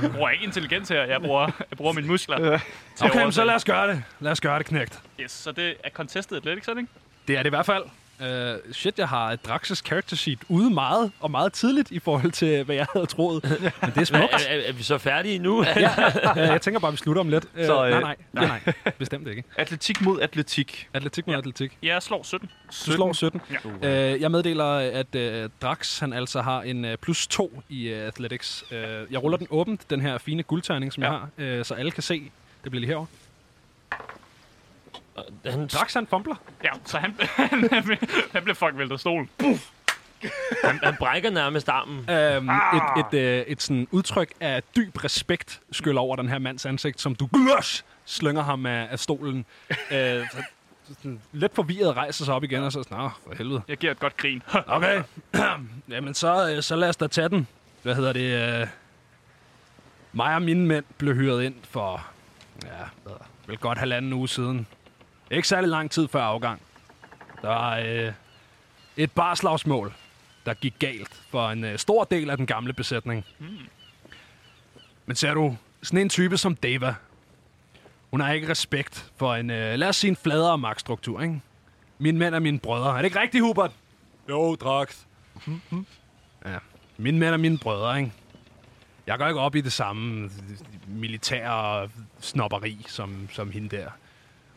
jeg 0.03 0.11
bruger 0.13 0.31
ikke 0.31 0.45
intelligens 0.45 0.89
her, 0.89 1.03
jeg 1.05 1.21
bruger, 1.21 1.51
jeg 1.71 1.77
bruger 1.79 1.93
mine 1.93 2.07
muskler. 2.07 2.59
Okay, 3.03 3.23
men 3.23 3.33
så 3.33 3.45
lad 3.45 3.55
os 3.55 3.65
gøre 3.65 3.89
det. 3.89 4.03
Lad 4.21 4.33
os 4.33 4.41
gøre 4.41 4.59
det, 4.59 4.67
knægt. 4.67 5.01
Yes, 5.21 5.31
så 5.33 5.53
det 5.53 5.75
er 5.85 5.91
contested 5.91 6.37
athletics, 6.37 6.69
ikke? 6.69 6.87
Det 7.29 7.35
er 7.35 7.39
det 7.43 7.47
i 7.47 7.51
hvert 7.51 7.67
fald. 7.67 7.83
Uh, 8.21 8.27
shit, 8.73 8.99
jeg 8.99 9.09
har 9.09 9.37
Drax's 9.49 9.75
character 9.75 10.17
sheet 10.17 10.39
ude 10.49 10.71
meget, 10.71 11.13
og 11.21 11.31
meget 11.31 11.53
tidligt 11.53 11.91
i 11.91 11.99
forhold 11.99 12.33
til, 12.33 12.65
hvad 12.65 12.75
jeg 12.77 12.87
havde 12.93 13.07
troet. 13.07 13.43
Men 13.51 13.51
det 13.91 13.97
er 13.97 14.01
Er, 14.01 14.05
smukt. 14.05 14.33
er, 14.33 14.39
er 14.69 14.73
vi 14.73 14.83
så 14.83 14.99
færdige 14.99 15.39
nu? 15.39 15.59
uh, 15.61 15.67
jeg 16.37 16.61
tænker 16.63 16.81
bare, 16.81 16.89
at 16.89 16.93
vi 16.93 16.97
slutter 16.99 17.21
om 17.21 17.29
lidt. 17.29 17.45
Uh, 17.59 17.65
Så, 17.65 17.75
nej, 17.77 17.91
øh, 17.97 18.01
nej, 18.03 18.17
nej, 18.33 18.47
nej. 18.47 18.75
Bestemt 18.99 19.29
ikke. 19.29 19.45
Atletik 19.57 20.01
mod 20.01 20.21
atletik. 20.21 20.89
Atletik 20.95 21.27
mod 21.27 21.35
Ja. 21.35 21.39
atletik. 21.39 21.79
Jeg 21.83 22.03
slår 22.03 22.23
17. 22.23 22.49
Du 22.87 22.93
slår 22.93 23.13
17. 23.13 23.41
Ja. 23.83 24.15
Uh, 24.15 24.21
jeg 24.21 24.31
meddeler, 24.31 24.65
at 24.75 25.15
uh, 25.45 25.51
Drax 25.63 25.99
han 25.99 26.13
altså 26.13 26.41
har 26.43 26.63
en 26.63 26.85
uh, 26.85 26.91
plus 27.01 27.27
2 27.27 27.63
i 27.69 27.93
uh, 27.93 27.99
athletics. 27.99 28.65
Uh, 28.71 28.77
jeg 28.77 29.23
ruller 29.23 29.39
den 29.39 29.47
åbent, 29.51 29.91
den 29.91 30.01
her 30.01 30.19
fine 30.19 30.43
guldterning, 30.43 30.93
som 30.93 31.03
Ja. 31.03 31.11
jeg 31.13 31.21
har, 31.49 31.59
uh, 31.59 31.65
så 31.65 31.75
alle 31.75 31.91
kan 31.91 32.03
se. 32.03 32.23
Det 32.65 32.71
bliver 32.71 32.81
lige 32.81 32.89
herovre. 32.89 33.07
Han, 35.47 35.67
Drax 35.67 35.95
han 35.95 36.07
fumbler. 36.07 36.35
Ja, 36.65 36.71
så 36.85 36.99
han, 36.99 37.15
han, 37.73 37.85
blev, 37.85 37.97
han 38.33 38.45
blev 38.45 38.55
fucking 38.55 38.79
væltet 38.79 38.93
af 38.95 39.01
stolen. 39.01 39.31
han, 40.65 40.81
han 40.83 40.97
brækker 40.99 41.31
nærmest 41.31 41.69
armen. 41.69 42.11
Øhm, 42.11 42.49
et, 42.49 42.83
et, 43.13 43.19
øh, 43.19 43.45
et 43.47 43.63
sådan 43.63 43.89
udtryk 43.91 44.33
af 44.41 44.63
dyb 44.77 45.05
respekt 45.05 45.61
skyller 45.73 46.01
over 46.01 46.17
den 46.17 46.29
her 46.29 46.39
mands 46.39 46.67
ansigt, 46.67 47.01
som 47.01 47.15
du 47.15 47.29
glush, 47.33 47.83
slynger 48.05 48.43
ham 48.43 48.67
af, 48.67 48.89
af 48.91 48.99
stolen. 48.99 49.45
øh, 49.71 49.77
så- 50.31 50.43
sådan 50.89 51.21
lidt 51.33 51.55
forvirret 51.55 51.97
rejser 51.97 52.25
sig 52.25 52.35
op 52.35 52.45
igen, 52.45 52.63
og 52.63 52.73
så 52.73 52.83
sådan, 52.83 52.99
"Nå, 52.99 53.11
for 53.27 53.35
helvede. 53.35 53.63
Jeg 53.69 53.77
giver 53.77 53.93
et 53.93 53.99
godt 54.01 54.17
grin. 54.17 54.43
Okay, 54.67 55.03
jamen 55.89 56.15
så, 56.15 56.51
øh, 56.57 56.63
så 56.63 56.77
lad 56.77 56.89
os 56.89 56.97
da 56.97 57.07
tage 57.07 57.29
den. 57.29 57.47
Hvad 57.83 57.95
hedder 57.95 58.13
det? 58.13 58.61
Øh, 58.61 58.67
mig 60.13 60.35
og 60.35 60.43
mine 60.43 60.67
mænd 60.67 60.85
blev 60.99 61.15
hyret 61.15 61.43
ind 61.45 61.55
for, 61.71 62.07
ja, 62.65 62.69
vel 63.47 63.59
godt 63.59 63.79
halvanden 63.79 64.13
uge 64.13 64.29
siden. 64.29 64.67
Ikke 65.33 65.49
særlig 65.49 65.71
lang 65.71 65.91
tid 65.91 66.09
før 66.09 66.23
afgang. 66.23 66.61
Der 67.43 67.49
var 67.49 67.79
øh, 67.79 68.13
et 68.97 69.13
barslagsmål, 69.13 69.93
der 70.47 70.55
gik 70.55 70.75
galt 70.79 71.23
for 71.31 71.51
en 71.51 71.65
øh, 71.65 71.79
stor 71.79 72.05
del 72.05 72.31
af 72.31 72.37
den 72.37 72.47
gamle 72.47 72.73
besætning. 72.73 73.25
Men 75.07 75.17
ser 75.17 75.35
du, 75.35 75.57
sådan 75.83 76.01
en 76.01 76.09
type 76.09 76.37
som 76.37 76.57
Deva, 76.57 76.95
hun 78.11 78.21
har 78.21 78.33
ikke 78.33 78.49
respekt 78.49 79.13
for 79.17 79.35
en, 79.35 79.51
øh, 79.51 79.79
lad 79.79 79.89
os 79.89 79.97
sige 79.97 80.09
en 80.09 80.17
fladere 80.17 80.59
magtstruktur, 80.59 81.21
ikke? 81.21 81.41
Mine 81.99 82.19
mænd 82.19 82.35
er 82.35 82.39
mine 82.39 82.59
brødre. 82.59 82.91
Er 82.91 82.97
det 82.97 83.05
ikke 83.05 83.21
rigtigt, 83.21 83.45
Hubert? 83.45 83.71
Jo, 84.29 84.55
dragt. 84.55 85.07
ja. 86.45 86.59
Mine 86.97 87.19
mænd 87.19 87.35
er 87.35 87.39
mine 87.39 87.59
brødre, 87.59 87.99
ikke? 87.99 88.13
Jeg 89.07 89.19
går 89.19 89.29
ikke 89.29 89.41
op 89.41 89.55
i 89.55 89.61
det 89.61 89.73
samme 89.73 90.31
militære 90.87 91.89
snopperi 92.21 92.85
som, 92.89 93.29
som 93.33 93.51
hende 93.51 93.77
der. 93.77 93.91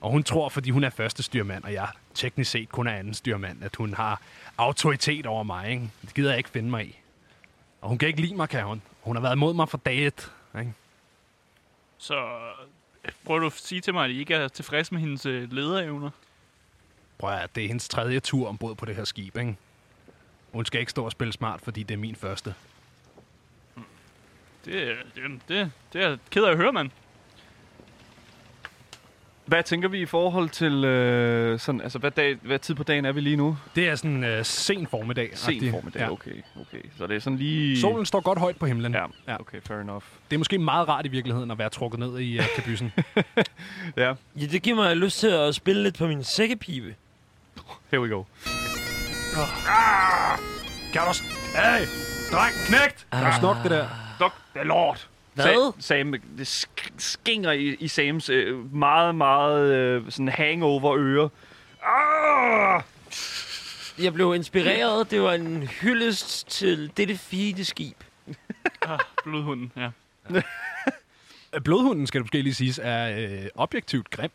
Og 0.01 0.11
hun 0.11 0.23
tror, 0.23 0.49
fordi 0.49 0.69
hun 0.69 0.83
er 0.83 0.89
første 0.89 1.23
styrmand, 1.23 1.63
og 1.63 1.73
jeg 1.73 1.89
teknisk 2.13 2.51
set 2.51 2.69
kun 2.69 2.87
er 2.87 2.91
anden 2.91 3.13
styrmand, 3.13 3.63
at 3.63 3.75
hun 3.75 3.93
har 3.93 4.21
autoritet 4.57 5.25
over 5.25 5.43
mig. 5.43 5.69
Ikke? 5.69 5.89
Det 6.01 6.13
gider 6.13 6.29
jeg 6.29 6.37
ikke 6.37 6.49
finde 6.49 6.69
mig 6.69 6.85
i. 6.85 6.99
Og 7.81 7.89
hun 7.89 7.97
kan 7.97 8.07
ikke 8.07 8.21
lide 8.21 8.35
mig, 8.35 8.49
kan 8.49 8.63
hun. 8.63 8.81
Hun 9.01 9.15
har 9.15 9.21
været 9.21 9.35
imod 9.35 9.53
mig 9.53 9.69
fra 9.69 9.79
dag 9.85 10.07
et. 10.07 10.31
Ikke? 10.59 10.73
Så 11.97 12.15
øh, 13.05 13.11
prøver 13.25 13.39
du 13.39 13.45
at 13.45 13.53
sige 13.53 13.81
til 13.81 13.93
mig, 13.93 14.05
at 14.05 14.11
I 14.11 14.19
ikke 14.19 14.33
er 14.33 14.47
tilfreds 14.47 14.91
med 14.91 14.99
hendes 14.99 15.25
øh, 15.25 15.51
lederevner? 15.51 16.09
Prøv 17.17 17.33
at 17.33 17.55
det 17.55 17.63
er 17.63 17.67
hendes 17.67 17.89
tredje 17.89 18.19
tur 18.19 18.47
ombord 18.47 18.77
på 18.77 18.85
det 18.85 18.95
her 18.95 19.03
skib, 19.03 19.37
ikke? 19.37 19.57
Hun 20.51 20.65
skal 20.65 20.79
ikke 20.79 20.91
stå 20.91 21.05
og 21.05 21.11
spille 21.11 21.33
smart, 21.33 21.61
fordi 21.61 21.83
det 21.83 21.93
er 21.93 21.97
min 21.97 22.15
første. 22.15 22.55
Det, 24.65 24.97
det, 25.15 25.41
det, 25.47 25.71
det 25.93 26.03
er 26.03 26.09
jeg 26.09 26.17
ked 26.31 26.43
af 26.43 26.51
at 26.51 26.57
høre, 26.57 26.73
mand. 26.73 26.91
Hvad 29.45 29.63
tænker 29.63 29.89
vi 29.89 29.99
i 30.01 30.05
forhold 30.05 30.49
til, 30.49 30.85
øh, 30.85 31.59
sådan, 31.59 31.81
altså 31.81 31.99
hvad, 31.99 32.11
dag, 32.11 32.37
hvad 32.41 32.59
tid 32.59 32.75
på 32.75 32.83
dagen 32.83 33.05
er 33.05 33.11
vi 33.11 33.21
lige 33.21 33.35
nu? 33.35 33.57
Det 33.75 33.89
er 33.89 33.95
sådan 33.95 34.23
en 34.23 34.39
uh, 34.39 34.45
sen 34.45 34.87
formiddag. 34.87 35.29
Sen 35.33 35.71
formiddag, 35.71 35.99
Ja. 36.01 36.11
okay, 36.11 36.31
okay. 36.61 36.81
Så 36.97 37.07
det 37.07 37.15
er 37.15 37.19
sådan 37.19 37.37
lige... 37.39 37.81
Solen 37.81 38.05
står 38.05 38.21
godt 38.21 38.39
højt 38.39 38.57
på 38.57 38.65
himlen. 38.65 38.93
Ja, 38.93 39.05
Ja. 39.27 39.39
okay, 39.39 39.57
fair 39.67 39.77
enough. 39.79 40.03
Det 40.29 40.35
er 40.35 40.37
måske 40.37 40.57
meget 40.57 40.87
rart 40.87 41.05
i 41.05 41.09
virkeligheden 41.09 41.51
at 41.51 41.57
være 41.57 41.69
trukket 41.69 41.99
ned 41.99 42.19
i 42.19 42.39
uh, 42.39 42.45
kabysen. 42.55 42.93
Ja, 43.97 44.13
Ja, 44.35 44.45
det 44.45 44.61
giver 44.61 44.75
mig 44.75 44.97
lyst 44.97 45.19
til 45.19 45.27
at 45.27 45.55
spille 45.55 45.83
lidt 45.83 45.97
på 45.97 46.07
min 46.07 46.23
sækkepibe. 46.23 46.95
here 47.91 48.01
we 48.01 48.09
go. 48.09 48.23
kan 50.93 51.01
du... 51.01 51.13
Hey! 51.55 51.85
Dreng, 52.31 52.53
knægt! 52.67 53.07
Kan 53.11 53.25
du 53.25 53.31
snukke 53.39 53.61
det 53.63 53.71
der? 53.71 53.87
Dok, 54.19 54.33
det 54.53 54.59
er 54.59 54.63
lort. 54.65 55.09
Hvad? 55.36 55.73
Sa- 55.73 55.81
Sam, 55.81 56.13
det 56.38 56.47
sk- 56.65 56.93
skinger 56.97 57.51
i, 57.51 57.75
i 57.79 57.88
Sams 57.88 58.29
øh, 58.29 58.75
meget, 58.75 59.15
meget 59.15 59.73
øh, 59.73 60.03
sådan 60.11 60.27
hangover 60.29 60.95
øre. 60.97 61.29
Ah! 61.83 62.81
Jeg 64.03 64.13
blev 64.13 64.36
inspireret. 64.36 65.11
Det 65.11 65.21
var 65.21 65.33
en 65.33 65.63
hyldest 65.67 66.47
til 66.49 66.91
dette 66.97 67.17
fine 67.17 67.63
skib. 67.65 67.97
Ah, 68.88 68.99
blodhunden, 69.23 69.71
ja. 69.77 69.89
Øh, 71.55 71.61
Blodhunden, 71.63 72.07
skal 72.07 72.19
du 72.19 72.23
måske 72.23 72.41
lige 72.41 72.53
sige, 72.53 72.81
er 72.81 73.29
øh, 73.43 73.47
objektivt 73.55 74.09
grim. 74.09 74.31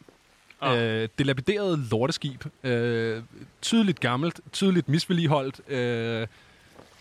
Ah. 0.61 0.79
Øh, 1.03 1.09
delapideret 1.19 1.79
lorteskib. 1.79 2.45
Øh, 2.65 3.23
tydeligt 3.63 4.01
gammelt, 4.01 4.41
tydeligt 4.53 4.89
misvedligeholdt. 4.89 5.61
Øh, 5.69 6.27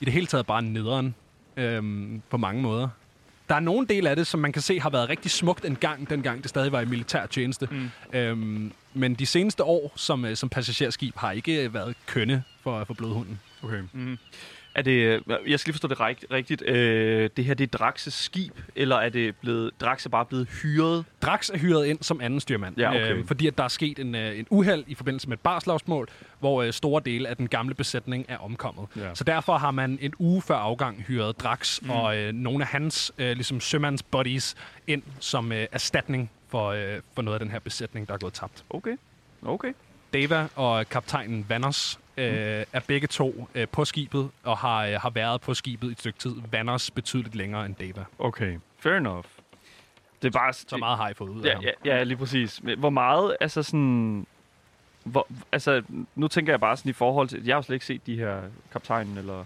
I 0.01 0.05
det 0.05 0.13
hele 0.13 0.27
taget 0.27 0.45
bare 0.45 0.61
nederen 0.61 1.15
øh, 1.57 1.83
på 2.29 2.37
mange 2.37 2.61
måder. 2.61 2.89
Der 3.49 3.55
er 3.55 3.59
nogle 3.59 3.87
dele 3.87 4.09
af 4.09 4.15
det, 4.15 4.27
som 4.27 4.39
man 4.39 4.51
kan 4.51 4.61
se 4.61 4.79
har 4.79 4.89
været 4.89 5.09
rigtig 5.09 5.31
smukt 5.31 5.65
en 5.65 5.75
gang, 5.75 6.09
dengang 6.09 6.41
det 6.41 6.49
stadig 6.49 6.71
var 6.71 6.81
i 6.81 6.85
militær 6.85 7.25
tjeneste. 7.25 7.67
Mm. 7.71 7.89
Øhm, 8.13 8.71
men 8.93 9.13
de 9.13 9.25
seneste 9.25 9.63
år 9.63 9.93
som, 9.95 10.25
øh, 10.25 10.35
som 10.35 10.49
passagerskib 10.49 11.17
har 11.17 11.31
ikke 11.31 11.73
været 11.73 11.95
kønne 12.07 12.43
for, 12.63 12.83
for 12.83 12.93
blodhunden. 12.93 13.39
Okay. 13.63 13.81
Mm. 13.93 14.17
Er 14.75 14.81
det, 14.81 14.91
øh, 14.91 15.21
jeg 15.47 15.59
skal 15.59 15.69
lige 15.69 15.73
forstå 15.73 15.87
det 15.87 15.99
rigt, 15.99 16.25
rigtigt. 16.31 16.61
Øh, 16.61 17.29
det 17.37 17.45
her, 17.45 17.53
det 17.53 17.73
er 17.73 17.77
Draxes 17.77 18.13
skib, 18.13 18.53
eller 18.75 18.95
er 18.95 19.09
det 19.09 19.35
blevet, 19.35 19.71
Drax 19.81 20.05
er 20.05 20.09
bare 20.09 20.25
blevet 20.25 20.49
hyret? 20.61 21.05
Drax 21.21 21.49
er 21.49 21.57
hyret 21.57 21.85
ind 21.85 21.97
som 22.01 22.21
anden 22.21 22.39
styrmand, 22.39 22.77
Ja, 22.77 22.89
okay. 22.89 23.13
øh, 23.13 23.25
fordi 23.25 23.47
at 23.47 23.57
der 23.57 23.63
er 23.63 23.67
sket 23.67 23.99
en, 23.99 24.15
øh, 24.15 24.39
en 24.39 24.47
uheld 24.49 24.83
i 24.87 24.95
forbindelse 24.95 25.29
med 25.29 25.37
et 25.37 25.41
barslagsmål, 25.41 26.07
hvor 26.39 26.63
øh, 26.63 26.73
store 26.73 27.01
dele 27.05 27.27
af 27.29 27.37
den 27.37 27.47
gamle 27.47 27.73
besætning 27.73 28.25
er 28.27 28.37
omkommet. 28.37 28.87
Ja. 28.95 29.15
Så 29.15 29.23
derfor 29.23 29.57
har 29.57 29.71
man 29.71 29.97
en 30.01 30.13
uge 30.19 30.41
før 30.41 30.55
afgang 30.55 31.01
hyret 31.01 31.39
Drax 31.39 31.81
mm. 31.81 31.89
og 31.89 32.17
øh, 32.17 32.33
nogle 32.33 32.63
af 32.63 32.67
hans 32.67 33.11
øh, 33.17 33.31
ligesom 33.31 33.59
sømands 33.59 34.03
buddies 34.03 34.55
ind 34.87 35.03
som 35.19 35.51
øh, 35.51 35.67
erstatning 35.71 36.31
for, 36.49 36.67
øh, 36.69 36.99
for 37.15 37.21
noget 37.21 37.35
af 37.35 37.39
den 37.39 37.51
her 37.51 37.59
besætning, 37.59 38.07
der 38.07 38.13
er 38.13 38.17
gået 38.17 38.33
tabt. 38.33 38.63
Okay. 38.69 38.97
Okay. 39.45 39.73
Dava 40.13 40.47
og 40.55 40.89
kaptajnen 40.89 41.45
Vanners 41.49 41.99
øh, 42.19 42.65
er 42.73 42.79
begge 42.87 43.07
to 43.07 43.47
øh, 43.55 43.67
på 43.67 43.85
skibet, 43.85 44.29
og 44.43 44.57
har, 44.57 44.85
øh, 44.85 44.93
har 44.93 45.09
været 45.09 45.41
på 45.41 45.53
skibet 45.53 45.87
i 45.89 45.91
et 45.91 45.99
stykke 45.99 46.19
tid. 46.19 46.35
Vanners 46.51 46.91
betydeligt 46.91 47.35
længere 47.35 47.65
end 47.65 47.75
Dava. 47.75 48.05
Okay. 48.19 48.57
Fair 48.79 48.93
enough. 48.93 49.23
Det 50.21 50.27
er 50.27 50.39
bare... 50.39 50.53
Så 50.53 50.77
meget 50.77 50.97
har 50.97 51.09
I 51.09 51.13
fået 51.13 51.29
ud 51.29 51.41
af 51.41 51.45
Ja, 51.45 51.53
ham. 51.53 51.63
ja, 51.63 51.71
ja, 51.85 52.03
lige 52.03 52.17
præcis. 52.17 52.61
Hvor 52.77 52.89
meget, 52.89 53.37
altså 53.41 53.63
sådan... 53.63 54.27
Hvor, 55.03 55.27
altså, 55.51 55.83
nu 56.15 56.27
tænker 56.27 56.53
jeg 56.53 56.59
bare 56.59 56.77
sådan 56.77 56.89
i 56.89 56.93
forhold 56.93 57.27
til... 57.27 57.45
Jeg 57.45 57.53
har 57.55 57.57
jo 57.57 57.61
slet 57.61 57.73
ikke 57.75 57.85
set 57.85 58.05
de 58.05 58.15
her 58.15 58.41
kaptajnen, 58.71 59.17
eller... 59.17 59.45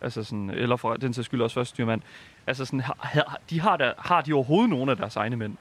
Altså 0.00 0.24
sådan, 0.24 0.50
eller 0.50 0.76
for 0.76 0.96
den 0.96 1.14
sags 1.14 1.26
skyld 1.26 1.42
også 1.42 1.54
første 1.54 1.74
styrmand. 1.74 2.02
Altså 2.46 2.64
sådan, 2.64 2.80
har, 2.80 2.96
har, 3.00 3.38
de 3.50 3.60
har, 3.60 3.76
der, 3.76 3.92
har 3.98 4.20
de 4.20 4.32
overhovedet 4.32 4.70
nogen 4.70 4.88
af 4.88 4.96
deres 4.96 5.16
egne 5.16 5.36
mænd? 5.36 5.56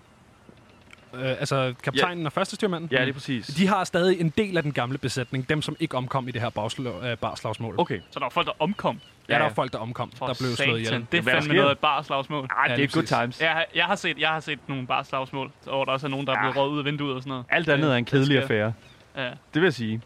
Øh, 1.13 1.29
altså 1.29 1.73
kaptajnen 1.83 2.25
og 2.25 2.31
første 2.31 2.55
styrmanden? 2.55 2.89
Ja, 2.91 3.01
det 3.01 3.09
er 3.09 3.13
præcis. 3.13 3.47
De 3.47 3.67
har 3.67 3.83
stadig 3.83 4.21
en 4.21 4.29
del 4.37 4.57
af 4.57 4.63
den 4.63 4.71
gamle 4.71 4.97
besætning, 4.97 5.49
dem 5.49 5.61
som 5.61 5.75
ikke 5.79 5.97
omkom 5.97 6.27
i 6.27 6.31
det 6.31 6.41
her 6.41 6.49
bagslo- 6.59 7.05
øh, 7.07 7.17
barslagsmål. 7.17 7.75
Okay. 7.77 7.99
Så 8.11 8.19
der 8.19 8.25
var 8.25 8.29
folk, 8.29 8.47
der 8.47 8.53
omkom. 8.59 8.95
Ja, 9.29 9.33
der 9.33 9.39
Ja, 9.39 9.43
er 9.45 9.47
ja. 9.49 9.53
folk, 9.53 9.73
der 9.73 9.79
omkom, 9.79 10.11
For 10.15 10.25
der 10.27 10.33
blev 10.39 10.49
slået 10.55 10.67
ihjel. 10.67 10.85
satan. 10.85 11.07
Det 11.11 11.17
er 11.17 11.21
fandme 11.31 11.53
noget 11.53 11.71
et 11.71 11.77
barslagsmål. 11.79 12.43
Ej, 12.43 12.47
Ja, 12.57 12.63
det 12.63 12.71
er 12.71 12.77
lige 12.77 12.87
good 12.87 13.03
præcis. 13.03 13.17
times. 13.17 13.41
Jeg, 13.41 13.49
har- 13.51 13.65
jeg, 13.75 13.85
har 13.85 13.95
set, 13.95 14.17
jeg 14.19 14.29
har 14.29 14.39
set 14.39 14.59
nogle 14.67 14.87
barslagsmål, 14.87 15.51
hvor 15.63 15.85
der 15.85 15.91
også 15.91 16.07
er 16.07 16.11
nogen, 16.11 16.27
der 16.27 16.33
er 16.33 16.39
blevet 16.41 16.55
Ja. 16.55 16.59
røget 16.61 16.71
ud 16.71 16.79
af 16.79 16.85
vinduet 16.85 17.15
og 17.15 17.21
sådan 17.21 17.29
noget. 17.29 17.45
Alt 17.49 17.69
andet 17.69 17.91
er 17.91 17.95
en 17.95 18.05
kedelig 18.05 18.41
affære. 18.41 18.73
Ja. 19.17 19.23
Det 19.27 19.35
vil 19.53 19.63
jeg 19.63 19.73
sige. 19.73 20.01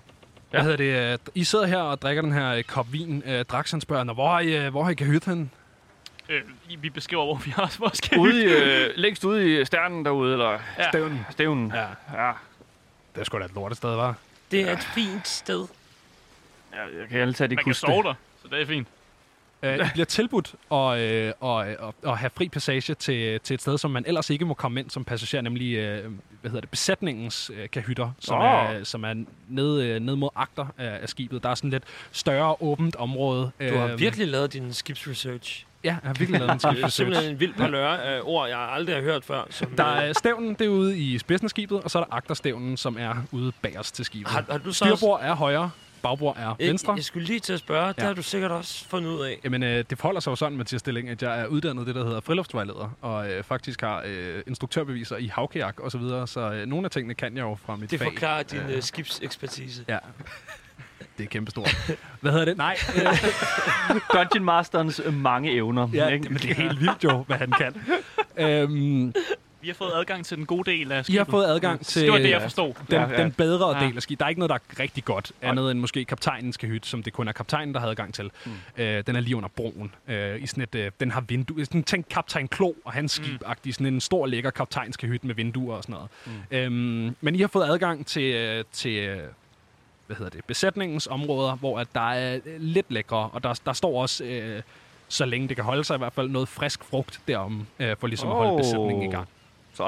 Hvad 0.52 0.62
hedder 0.62 0.78
det? 0.78 1.12
øh, 1.14 1.18
I 1.36 1.44
sidder 1.44 1.66
her 1.66 1.78
og 1.78 2.02
drikker 2.02 2.22
den 2.22 2.32
her 2.32 2.50
øh, 2.54 2.64
kop 2.64 2.94
vin. 2.94 3.24
Øh, 3.26 3.46
Drax 3.46 3.72
han 3.72 3.82
spørger, 3.82 4.04
"Nå, 4.04 4.14
hvor 4.14 4.30
har 4.30 4.40
I, 4.40 4.66
øh, 4.66 4.70
hvor 4.72 4.84
har 4.84 4.92
I 4.92 4.94
kahyt 4.94 5.26
henne? 5.26 5.50
Øh, 6.32 6.42
vi 6.84 6.90
beskriver, 6.90 7.26
hvor 7.26 7.36
vi 7.46 7.52
har 7.52 7.76
vores 7.80 8.02
Ude 8.20 8.44
i, 8.44 8.46
øh, 8.46 8.90
længst 8.96 9.24
ude 9.24 9.62
i 9.62 9.66
stjernen 9.66 10.06
derude, 10.06 10.34
eller 10.34 10.52
Ja. 10.78 10.90
Stævnen. 10.90 11.26
stævnen. 11.30 11.72
Ja, 11.76 11.86
Ja. 12.26 12.32
det 13.16 13.22
er 13.22 13.24
sgu 13.24 13.40
da 13.40 13.46
et 13.46 13.54
lortested, 13.56 13.90
var. 13.96 14.16
Det 14.52 14.62
er 14.70 14.74
et 14.74 14.84
fint 14.84 15.28
sted. 15.28 15.68
ja 16.74 16.80
jeg 17.00 17.10
kan 17.10 17.34
tage 17.34 17.48
det 17.48 17.56
Man 17.56 17.64
kan 17.64 17.70
huske 17.70 17.80
sove 17.80 18.04
der, 18.04 18.14
så 18.42 18.48
det 18.52 18.62
er 18.62 18.66
fint. 18.66 18.88
Øh, 19.64 19.76
I 19.78 19.82
bliver 19.94 20.06
tilbudt 20.06 20.56
at, 20.72 21.00
øh, 21.00 21.34
og, 21.40 21.56
og, 21.80 21.96
og 22.04 22.18
have 22.18 22.30
fri 22.38 22.50
passage 22.50 22.94
til, 22.94 23.40
til 23.40 23.54
et 23.54 23.62
sted, 23.62 23.78
som 23.78 23.92
man 23.92 24.04
ellers 24.08 24.30
ikke 24.30 24.46
må 24.46 24.54
komme 24.54 24.80
ind 24.80 24.90
som 24.90 25.06
passager, 25.06 25.42
nemlig 25.42 25.74
øh, 25.76 26.12
hvad 26.42 26.52
hedder 26.52 26.62
det, 26.62 26.70
besætningens 26.70 27.52
øh, 27.54 27.70
kahytter, 27.70 28.12
som, 28.20 28.38
Nå. 28.40 28.44
er, 28.46 28.84
som 28.84 29.04
er 29.04 29.24
ned, 29.50 29.82
øh, 29.82 30.00
ned 30.00 30.16
mod 30.16 30.30
agter 30.36 30.66
af, 30.78 31.00
af 31.02 31.10
skibet. 31.10 31.44
Der 31.44 31.50
er 31.50 31.56
sådan 31.56 31.70
lidt 31.70 31.84
større, 32.12 32.56
åbent 32.62 32.96
område. 32.96 33.52
Du 33.60 33.78
har 33.78 33.88
Øhm, 33.88 34.00
virkelig 34.00 34.28
lavet 34.28 34.54
din 34.54 34.74
skibsresearch. 34.74 35.66
Ja, 35.84 35.90
jeg 35.90 35.98
har 36.04 36.14
virkelig 36.14 36.40
lavet 36.40 36.52
en 36.52 36.58
Det 36.58 36.66
er 36.66 36.70
skibsresearch. 36.72 36.96
simpelthen 36.96 37.32
en 37.32 37.40
vild 37.40 37.54
parlør 37.54 37.88
af 37.88 38.20
ord, 38.24 38.50
jeg 38.50 38.60
aldrig 38.60 38.96
har 38.96 39.02
hørt 39.04 39.24
før. 39.26 39.44
Som, 39.50 39.68
Der 39.78 39.96
øh, 39.98 40.10
er 40.10 40.14
stævnen, 40.14 40.54
det 40.54 40.62
er 40.66 40.70
ude 40.70 40.98
i 41.00 41.18
spidsen 41.18 41.46
af 41.46 41.50
skibet, 41.50 41.82
og 41.82 41.92
så 41.92 42.00
er 42.00 42.04
der 42.04 42.14
agterstævnen, 42.16 42.78
som 42.78 42.98
er 43.00 43.16
ude 43.32 43.52
bagerst 43.62 43.96
til 43.96 44.06
skibet. 44.06 44.32
har, 44.32 44.46
har 44.50 44.58
du 44.58 44.74
så 44.74 44.86
også, 44.86 44.96
Styrbord 44.96 45.20
er 45.24 45.36
højre, 45.36 45.72
bagbord 46.04 46.38
er 46.38 46.42
jeg, 46.60 46.68
venstre. 46.70 46.94
jeg 46.94 47.04
skulle 47.04 47.28
lige 47.28 47.40
til 47.40 47.54
at 47.54 47.60
spørge, 47.60 47.88
det 47.88 47.98
Ja. 47.98 48.06
har 48.06 48.14
du 48.14 48.22
sikkert 48.22 48.52
også 48.52 48.86
fundet 48.90 49.10
ud 49.10 49.22
af. 49.22 49.40
Jamen, 49.44 49.64
øh, 49.64 49.86
det 49.90 49.98
forholder 49.98 50.20
sig 50.22 50.32
jo 50.32 50.36
sådan, 50.36 50.58
Mathias 50.58 50.80
Stilling, 50.80 51.10
at 51.10 51.22
jeg 51.24 51.40
er 51.42 51.46
uddannet 51.46 51.88
det, 51.88 51.96
der 51.96 52.04
hedder 52.06 52.20
friluftsvejleder, 52.22 52.98
og 53.02 53.32
øh, 53.32 53.44
faktisk 53.44 53.82
har 53.82 54.04
øh, 54.06 54.44
instruktørbeviser 54.48 55.18
i 55.18 55.28
havkajak 55.28 55.80
og 55.80 55.92
så 55.92 55.98
videre, 55.98 56.28
så 56.28 56.40
øh, 56.54 56.66
nogle 56.66 56.86
af 56.86 56.92
tingene 56.92 57.14
kan 57.14 57.36
jeg 57.38 57.42
jo 57.44 57.58
fra 57.66 57.76
mit 57.76 57.92
Det 57.92 58.00
fag. 58.00 58.08
forklarer 58.08 58.44
din 58.44 58.60
øh, 58.70 58.82
skibsekspertise. 58.84 59.86
Ja. 59.88 59.98
Det 61.18 61.24
er 61.24 61.28
kæmpestort. 61.28 61.76
Hvad 62.22 62.32
hedder 62.32 62.46
det? 62.46 62.58
Nej. 62.58 62.78
Øh, 62.96 63.02
Dungeon 64.14 64.44
Masterens 64.44 65.02
øh, 65.06 65.14
mange 65.14 65.52
evner. 65.52 65.88
ja, 65.94 66.08
ikke? 66.08 66.24
det, 66.24 66.32
men 66.32 66.42
det 66.42 66.50
er 66.52 66.56
helt 66.56 66.80
vildt 66.80 67.04
jo, 67.04 67.24
hvad 67.28 67.38
han 67.38 67.52
kan. 67.52 67.76
Øhm, 68.38 69.14
Vi 69.62 69.68
har 69.68 69.74
fået 69.74 69.92
adgang 69.96 70.26
til 70.26 70.38
den 70.38 70.46
gode 70.46 70.72
del 70.72 70.92
af 70.92 71.00
I 71.00 71.04
skibet. 71.04 71.18
har 71.20 71.26
fået 71.32 71.46
adgang 71.46 71.86
til 71.86 72.02
Det 72.02 72.12
var 72.12 72.18
det, 72.18 72.30
jeg 72.30 72.36
øh, 72.36 72.42
forstod. 72.42 72.74
den, 72.74 72.84
Ja, 72.92 73.10
ja. 73.10 73.24
den 73.24 73.32
bedre 73.32 73.78
Ja. 73.78 73.86
del 73.88 73.96
af 73.96 74.02
skibet. 74.02 74.20
Der 74.20 74.26
er 74.26 74.30
ikke 74.30 74.40
noget, 74.40 74.50
der 74.50 74.56
er 74.56 74.80
rigtig 74.80 75.06
godt, 75.06 75.32
andet 75.42 75.72
end 75.72 75.80
måske 75.80 76.06
kaptajnens 76.06 76.58
kahyt, 76.58 76.86
som 76.86 77.04
det 77.04 77.14
kun 77.14 77.28
er 77.28 77.32
kaptajnen, 77.32 77.74
der 77.74 77.80
har 77.80 77.88
adgang 77.88 78.14
til. 78.14 78.32
Mm. 78.46 78.52
Øh, 78.78 79.04
den 79.08 79.16
er 79.16 79.20
lige 79.20 79.36
under 79.36 79.50
broen. 79.50 79.94
Øh, 80.08 80.44
i 80.44 80.48
sådan 80.48 80.64
et, 80.64 80.76
øh, 80.76 80.92
den 81.00 81.12
har 81.12 81.22
vindue. 81.22 81.66
Sådan, 81.66 81.84
tænk 81.84 82.06
kaptajn 82.10 82.48
Klo 82.48 82.74
og 82.86 82.94
hans 82.94 83.20
Mm. 83.20 83.26
skib 83.26 83.42
-agtig. 83.46 83.72
Sådan 83.72 83.88
en 83.88 84.02
stor, 84.02 84.26
lækker 84.26 84.50
kaptajnskahyt 84.50 85.24
med 85.24 85.36
vinduer 85.36 85.76
og 85.78 85.84
sådan 85.84 85.94
noget. 85.94 86.10
Mm. 86.26 86.58
Øhm, 87.08 87.16
men 87.22 87.36
I 87.36 87.40
har 87.42 87.48
fået 87.48 87.66
adgang 87.70 88.06
til, 88.06 88.24
øh, 88.34 88.64
til 88.72 88.92
øh, 88.98 89.20
hvad 90.08 90.16
hedder 90.18 90.30
det, 90.30 90.46
besætningens 90.46 91.08
områder, 91.08 91.56
hvor 91.56 91.80
at 91.80 91.88
der 91.96 92.12
er 92.12 92.36
øh, 92.36 92.42
lidt 92.60 92.86
lækre, 92.92 93.30
og 93.34 93.44
der, 93.44 93.60
der 93.66 93.74
står 93.74 94.02
også, 94.02 94.24
øh, 94.24 94.62
så 95.08 95.26
længe 95.26 95.48
det 95.48 95.56
kan 95.56 95.66
holde 95.66 95.84
sig 95.84 95.96
i 95.96 95.98
hvert 95.98 96.14
fald, 96.14 96.30
noget 96.30 96.48
frisk 96.48 96.84
frugt 96.84 97.20
derom, 97.28 97.68
øh, 97.80 97.96
for 98.00 98.08
ligesom 98.08 98.30
at 98.30 98.36
holde 98.36 98.58
besætningen 98.58 99.04
i 99.10 99.12
gang. 99.12 99.28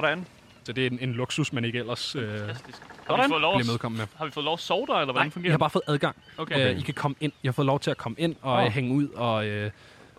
Sådan. 0.01 0.25
Så 0.63 0.73
det 0.73 0.83
er 0.83 0.89
en, 0.89 0.99
en 1.01 1.13
luksus, 1.13 1.53
man 1.53 1.65
ikke 1.65 1.79
ellers 1.79 2.15
øh, 2.15 2.39
Fantastisk. 2.39 2.81
Har 3.07 3.17
vi, 3.17 3.23
fået 3.29 3.41
lov, 3.41 3.53
bliver 3.53 3.59
at- 3.59 3.67
medkommet 3.67 3.99
med. 3.99 4.07
har 4.17 4.25
vi 4.25 4.31
fået 4.31 4.43
lov 4.43 4.53
at 4.53 4.59
sove 4.59 4.85
der, 4.87 4.93
eller 4.93 5.05
hvordan 5.05 5.25
Nej, 5.27 5.29
fungerer 5.31 5.51
har 5.51 5.57
det? 5.57 5.59
bare 5.59 5.69
fået 5.69 5.83
adgang. 5.87 6.15
Okay. 6.37 6.55
Okay. 6.55 6.73
Øh, 6.73 6.79
I 6.79 6.81
kan 6.81 6.93
komme 6.93 7.15
ind. 7.19 7.31
Jeg 7.43 7.49
har 7.49 7.53
fået 7.53 7.65
lov 7.65 7.79
til 7.79 7.91
at 7.91 7.97
komme 7.97 8.15
ind 8.19 8.35
og 8.41 8.53
oh. 8.53 8.63
hænge 8.71 8.93
ud 8.93 9.07
og 9.07 9.45
øh, 9.47 9.71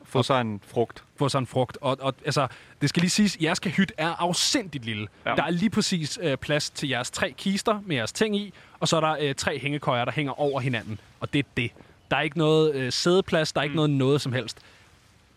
Få 0.04 0.22
sig 0.22 0.40
en 0.40 0.60
frugt. 0.66 1.04
få 1.16 1.28
sådan 1.28 1.42
en 1.42 1.46
frugt. 1.46 1.78
Og, 1.80 1.96
og 2.00 2.14
altså, 2.24 2.46
det 2.80 2.88
skal 2.88 3.00
lige 3.00 3.10
siges, 3.10 3.36
jeres 3.42 3.58
kahyt 3.58 3.92
er 3.98 4.10
afsindigt 4.22 4.84
lille. 4.84 5.06
Ja. 5.26 5.34
Der 5.34 5.42
er 5.42 5.50
lige 5.50 5.70
præcis 5.70 6.18
øh, 6.22 6.36
plads 6.36 6.70
til 6.70 6.88
jeres 6.88 7.10
tre 7.10 7.34
kister 7.38 7.80
med 7.86 7.96
jeres 7.96 8.12
ting 8.12 8.36
i, 8.36 8.52
og 8.80 8.88
så 8.88 8.96
er 8.96 9.00
der 9.00 9.16
øh, 9.20 9.34
tre 9.34 9.58
hængekøjer, 9.58 10.04
der 10.04 10.12
hænger 10.12 10.40
over 10.40 10.60
hinanden. 10.60 11.00
Og 11.20 11.32
det 11.32 11.38
er 11.38 11.48
det. 11.56 11.70
Der 12.10 12.16
er 12.16 12.20
ikke 12.20 12.38
noget 12.38 12.74
øh, 12.74 12.92
sædeplads, 12.92 13.52
der 13.52 13.60
er 13.60 13.62
ikke 13.62 13.72
Mm. 13.72 13.76
noget 13.76 13.90
noget 13.90 14.20
som 14.20 14.32
helst. 14.32 14.58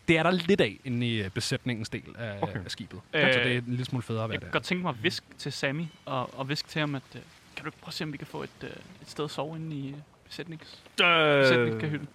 Det 0.08 0.18
er 0.18 0.24
der 0.24 0.32
lidt 0.32 0.62
af 0.62 0.80
inde 0.86 1.08
i 1.08 1.22
øh, 1.24 1.30
besætningens 1.30 1.90
del 1.90 2.16
af, 2.18 2.38
Okay. 2.42 2.66
af 2.66 2.72
skibet. 2.72 3.00
Øh, 3.14 3.24
Øh, 3.28 3.34
så 3.34 3.40
det 3.40 3.54
er 3.54 3.58
en 3.58 3.64
lille 3.68 3.86
smule 3.86 4.04
federe 4.04 4.24
at 4.24 4.30
være 4.30 4.34
Jeg 4.36 4.42
kan 4.42 4.52
godt 4.52 4.64
tænke 4.64 4.82
mig 4.82 4.90
at 4.90 5.04
viske 5.04 5.26
til 5.38 5.52
Sammy, 5.52 5.84
og, 6.06 6.40
og 6.40 6.50
viske 6.50 6.68
til 6.70 6.80
ham, 6.80 6.96
at 6.96 7.02
øh, 7.16 7.22
kan 7.56 7.66
du 7.66 7.72
prøve 7.72 7.88
at 7.90 7.94
se, 7.94 8.04
om 8.04 8.14
vi 8.14 8.18
kan 8.18 8.28
få 8.28 8.44
et, 8.44 8.50
øh, 8.64 8.70
et 9.02 9.10
sted 9.10 9.24
at 9.26 9.32
sove 9.32 9.56
inde 9.58 9.76
i 9.76 9.96
besætnings, 10.28 10.84
Øh, 11.04 11.40
besætningskahytten? 11.42 12.08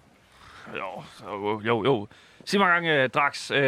jo, 0.75 1.03
jo, 1.27 1.61
jo, 1.67 1.85
jo. 1.85 2.09
Sig 2.45 2.61
mig 2.61 2.67
engang, 2.79 2.87
øh, 2.87 3.09
Drax, 3.11 3.51
øh, 3.51 3.59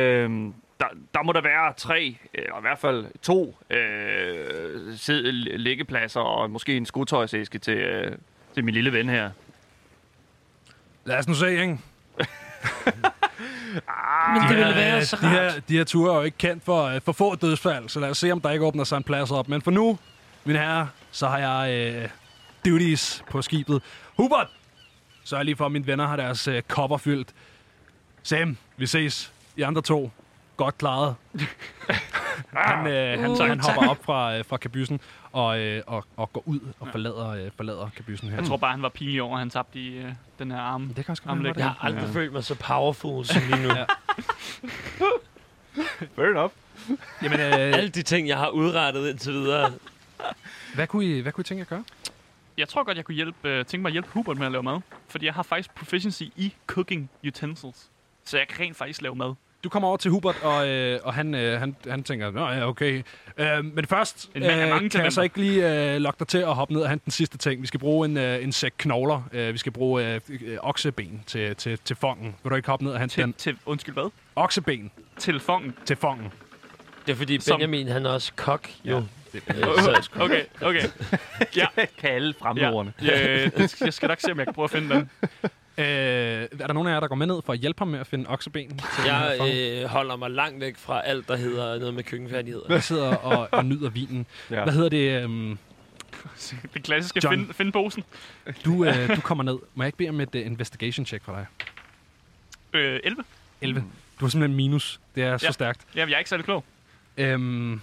der, 0.81 0.87
der 1.15 1.23
må 1.23 1.33
der 1.33 1.41
være 1.41 1.73
tre, 1.77 2.19
eller 2.35 2.59
i 2.59 2.61
hvert 2.61 2.79
fald 2.79 3.07
to 3.23 3.57
øh, 3.71 4.93
sid- 4.95 5.57
liggepladser 5.57 6.21
og 6.21 6.51
måske 6.51 6.77
en 6.77 6.87
skotøjsæske 6.87 7.59
til, 7.59 7.77
øh, 7.79 8.19
til 8.55 8.65
min 8.65 8.75
lille 8.75 8.93
ven 8.93 9.09
her. 9.09 9.31
Lad 11.05 11.19
os 11.19 11.29
nu 11.29 11.35
se, 11.35 11.51
ikke? 11.51 11.79
Men 14.33 14.43
det 14.49 14.57
ville 14.57 14.75
være 14.75 15.05
så 15.05 15.17
de 15.23 15.29
her, 15.29 15.53
de 15.69 15.77
her 15.77 15.85
ture 15.85 16.13
er 16.13 16.17
jo 16.17 16.23
ikke 16.23 16.39
kendt 16.39 16.65
for, 16.65 16.85
øh, 16.85 17.01
for 17.05 17.13
få 17.13 17.35
dødsfald, 17.35 17.89
så 17.89 18.01
lad 18.01 18.11
os 18.11 18.19
se, 18.19 18.33
om 18.33 18.41
der 18.41 18.51
ikke 18.51 18.65
åbner 18.65 18.85
sig 18.85 18.97
en 18.97 19.03
plads 19.03 19.31
op. 19.31 19.49
Men 19.49 19.63
for 19.63 19.71
nu, 19.71 19.99
mine 20.45 20.59
herrer, 20.59 20.87
så 21.11 21.29
har 21.29 21.39
jeg 21.39 21.95
øh, 21.95 22.09
duties 22.65 23.25
på 23.31 23.43
skibet. 23.43 23.83
Hubert, 24.17 24.47
så 25.25 25.37
er 25.37 25.43
lige 25.43 25.57
for, 25.57 25.67
at 25.67 25.73
mine 25.73 25.87
venner 25.87 26.07
har 26.07 26.17
deres 26.17 26.49
øh, 26.49 26.63
kopper 26.63 26.97
fyldt. 26.97 27.29
Sam, 28.23 28.57
vi 28.77 28.87
ses. 28.87 29.33
I 29.57 29.63
andre 29.63 29.83
to, 29.83 30.11
godt 30.57 30.79
klaret. 30.79 31.15
han, 32.57 32.87
øh, 32.87 33.21
han, 33.21 33.37
Tak, 33.37 33.49
han 33.49 33.61
hopper 33.61 33.89
op 33.89 34.05
fra, 34.05 34.37
øh, 34.39 34.45
fra 34.45 34.57
kabysen 34.57 35.01
og, 35.35 35.59
øh, 35.61 35.83
og, 35.87 36.05
og 36.17 36.33
går 36.33 36.43
ud 36.47 36.61
og 36.81 36.89
forlader, 36.93 37.29
øh, 37.29 37.51
forlader 37.57 37.89
kabysen 37.97 38.29
her. 38.29 38.37
Jeg 38.37 38.45
tror 38.47 38.57
bare, 38.57 38.71
han 38.71 38.83
var 38.83 38.89
pinlig 38.89 39.23
over, 39.23 39.33
at 39.33 39.39
han 39.39 39.51
tabte 39.51 39.79
i 39.79 39.97
øh, 39.99 40.13
den 40.39 40.51
her 40.51 40.59
arm. 40.59 40.87
det 40.95 41.05
kan 41.05 41.13
også 41.13 41.23
godt 41.23 41.45
være, 41.45 41.55
Jeg 41.57 41.65
har 41.67 41.79
aldrig 41.87 42.03
Ja. 42.07 42.13
følt 42.13 42.33
mig 42.33 42.45
så 42.45 42.55
powerful 42.55 43.25
som 43.25 43.43
lige 43.51 43.63
nu. 43.63 43.69
Ja. 43.79 43.85
Fair 46.17 46.31
enough. 46.31 46.53
Jamen, 47.23 47.41
øh, 47.41 47.53
Alle 47.53 47.89
de 47.89 48.03
ting, 48.03 48.29
jeg 48.29 48.39
har 48.39 48.49
udrettet 48.49 49.11
indtil 49.11 49.33
videre. 49.33 49.73
hvad, 50.75 50.87
kunne 50.87 51.05
I, 51.05 51.21
hvad 51.21 51.33
kunne 51.33 51.43
I 51.43 51.45
tænke 51.45 51.61
at 51.61 51.69
gøre? 51.69 51.85
Jeg 52.59 52.69
tror 52.69 52.85
godt, 52.85 52.97
jeg 52.97 53.05
kunne 53.05 53.15
hjælpe, 53.15 53.49
øh, 53.49 53.65
tænke 53.65 53.83
mig 53.83 53.89
at 53.89 53.93
hjælpe 53.93 54.09
Hubert 54.13 54.37
med 54.39 54.47
at 54.47 54.53
lave 54.53 54.63
mad. 54.63 54.81
Fordi 55.09 55.27
jeg 55.27 55.35
har 55.35 55.43
faktisk 55.43 55.75
proficiency 55.75 56.23
i 56.23 56.55
cooking 56.67 57.11
utensils. 57.27 57.91
Så 58.25 58.39
jeg 58.39 58.49
kan 58.49 58.61
rent 58.61 58.77
faktisk 58.77 59.03
lave 59.03 59.15
mad. 59.15 59.35
Du 59.65 59.69
kommer 59.69 59.89
over 59.89 59.97
til 59.97 60.11
Hubert, 60.11 60.37
og, 60.43 60.69
øh, 60.69 61.01
og 61.05 61.15
han, 61.15 61.35
øh, 61.35 61.61
han, 61.61 61.77
han 61.91 62.03
tænker, 62.05 62.31
Nå, 62.31 62.49
ja, 62.49 62.69
okay. 62.69 63.03
Øh, 63.39 63.65
men 63.65 63.87
først 63.87 64.31
En 64.35 64.43
øh, 64.43 64.69
mange 64.69 64.91
kan 64.91 65.05
jeg 65.05 65.13
så 65.13 65.23
ikke 65.23 65.39
lige 65.39 65.93
øh, 65.95 66.01
lokke 66.01 66.19
dig 66.19 66.29
til 66.29 66.39
at 66.39 66.55
hoppe 66.55 66.75
ned 66.75 66.83
og 66.83 66.91
hente 66.91 67.05
den 67.05 67.11
sidste 67.11 67.39
ting. 67.39 67.63
Vi 67.63 67.67
skal 67.67 67.81
bruge 67.81 68.09
en, 68.09 68.17
øh, 68.17 68.43
en 68.45 68.53
sæk 68.53 68.73
knogler. 68.79 69.29
Øh, 69.33 69.53
vi 69.53 69.59
skal 69.59 69.73
bruge 69.73 70.15
øh, 70.15 70.21
øh, 70.47 70.57
okseben 70.61 71.23
til, 71.27 71.57
til, 71.57 71.79
til 71.85 71.97
fongen. 71.97 72.35
Vil 72.43 72.51
du 72.51 72.57
ikke 72.57 72.69
hoppe 72.69 72.85
ned 72.85 72.93
og 72.93 73.01
hente 73.01 73.15
Til, 73.15 73.25
den? 73.25 73.33
til 73.33 73.57
undskyld 73.67 73.95
hvad? 73.95 74.11
Okseben 74.37 74.91
Til 75.19 75.41
fongen. 75.41 75.75
til 75.85 75.97
fongen. 75.97 76.33
Det 77.07 77.13
er 77.13 77.17
fordi 77.17 77.41
Som- 77.41 77.57
Benjamin, 77.57 77.89
han 77.89 78.07
er 78.07 78.11
også 78.11 78.33
kok, 78.37 78.69
jo. 78.85 78.97
Det, 79.33 79.43
Øh, 79.49 79.63
Okay, 80.25 80.43
okay. 80.63 80.81
Ja, 81.57 81.67
Kan 81.99 82.11
alle 82.11 82.35
ja. 82.41 82.45
fremmedordene. 82.49 82.93
ja 83.03 83.45
det, 83.45 83.81
jeg 83.81 83.93
skal 83.93 84.09
nok 84.09 84.21
se, 84.21 84.33
om 84.33 84.39
jeg 84.39 84.47
kan 84.47 84.55
prøve 84.55 84.65
at 84.65 84.71
finde 84.71 84.95
den. 84.95 85.11
Øh, 85.79 85.85
er 85.85 86.47
der 86.67 86.73
nogen 86.73 86.89
af 86.89 86.93
jer, 86.93 87.01
der 87.01 87.09
går 87.09 87.17
med 87.17 87.27
ned 87.27 87.43
for 87.47 87.53
at 87.53 87.59
hjælpe 87.59 87.79
ham 87.79 87.89
med 87.89 87.99
at 88.01 88.07
finde 88.07 88.29
okseben? 88.29 88.79
Til 88.79 89.05
Jeg 89.07 89.39
øh, 89.83 89.85
holder 89.89 90.17
mig 90.17 90.31
langt 90.31 90.61
væk 90.61 90.77
fra 90.77 91.03
alt, 91.05 91.29
der 91.29 91.37
hedder 91.37 91.79
noget 91.79 91.95
med 91.95 92.05
køkkenfærdigheder. 92.05 92.65
Jeg 92.69 92.83
sidder 92.83 93.17
og, 93.17 93.49
og 93.53 93.65
nyder 93.65 93.91
vinen. 93.91 94.27
Ja. 94.51 94.63
Hvad 94.63 94.73
hedder 94.73 94.89
det? 94.89 95.23
Øhm, 95.23 95.59
Det 96.75 96.83
klassiske 96.83 97.21
John. 97.25 97.37
find, 97.39 97.55
find 97.55 97.73
posen. 97.73 98.05
du, 98.65 98.85
øh, 98.85 99.17
du 99.17 99.21
kommer 99.21 99.45
ned. 99.45 99.59
Må 99.75 99.83
jeg 99.83 99.89
ikke 99.89 99.99
bede 99.99 100.09
om 100.09 100.21
et 100.21 100.35
uh, 100.35 100.41
investigation 100.47 101.07
check 101.07 101.25
for 101.25 101.33
dig? 101.33 101.47
Øh, 102.73 103.01
11. 103.05 103.25
11. 103.61 103.85
Du 104.21 104.25
har 104.25 104.31
simpelthen 104.31 104.57
minus. 104.57 105.01
Det 105.15 105.23
er 105.23 105.37
så 105.39 105.47
Ja. 105.47 105.53
stærkt. 105.53 105.81
Jamen, 105.95 106.09
jeg 106.11 106.15
er 106.15 106.19
ikke 106.19 106.31
særlig 106.31 106.45
klog. 106.45 106.65
Øhm, 107.17 107.81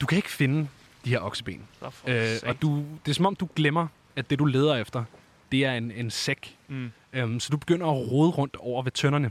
du 0.00 0.06
kan 0.06 0.16
ikke 0.16 0.30
finde 0.30 0.68
de 1.04 1.10
her 1.10 1.18
okseben. 1.18 1.62
Så 1.80 1.90
Øh, 2.06 2.48
og 2.50 2.62
du, 2.62 2.84
det 3.04 3.10
er 3.10 3.14
som 3.14 3.26
om, 3.26 3.34
du 3.36 3.48
glemmer, 3.56 3.86
at 4.16 4.30
det, 4.30 4.38
du 4.38 4.44
leder 4.44 4.76
efter, 4.76 5.04
det 5.52 5.64
er 5.64 5.72
en, 5.72 5.90
en 5.90 6.10
sæk. 6.10 6.56
Mm. 6.68 6.92
Øhm, 7.12 7.40
så 7.40 7.48
du 7.50 7.56
begynder 7.56 7.86
at 7.86 8.10
rode 8.10 8.30
rundt 8.30 8.56
over 8.56 8.82
ved 8.82 8.92
tønderne. 8.92 9.30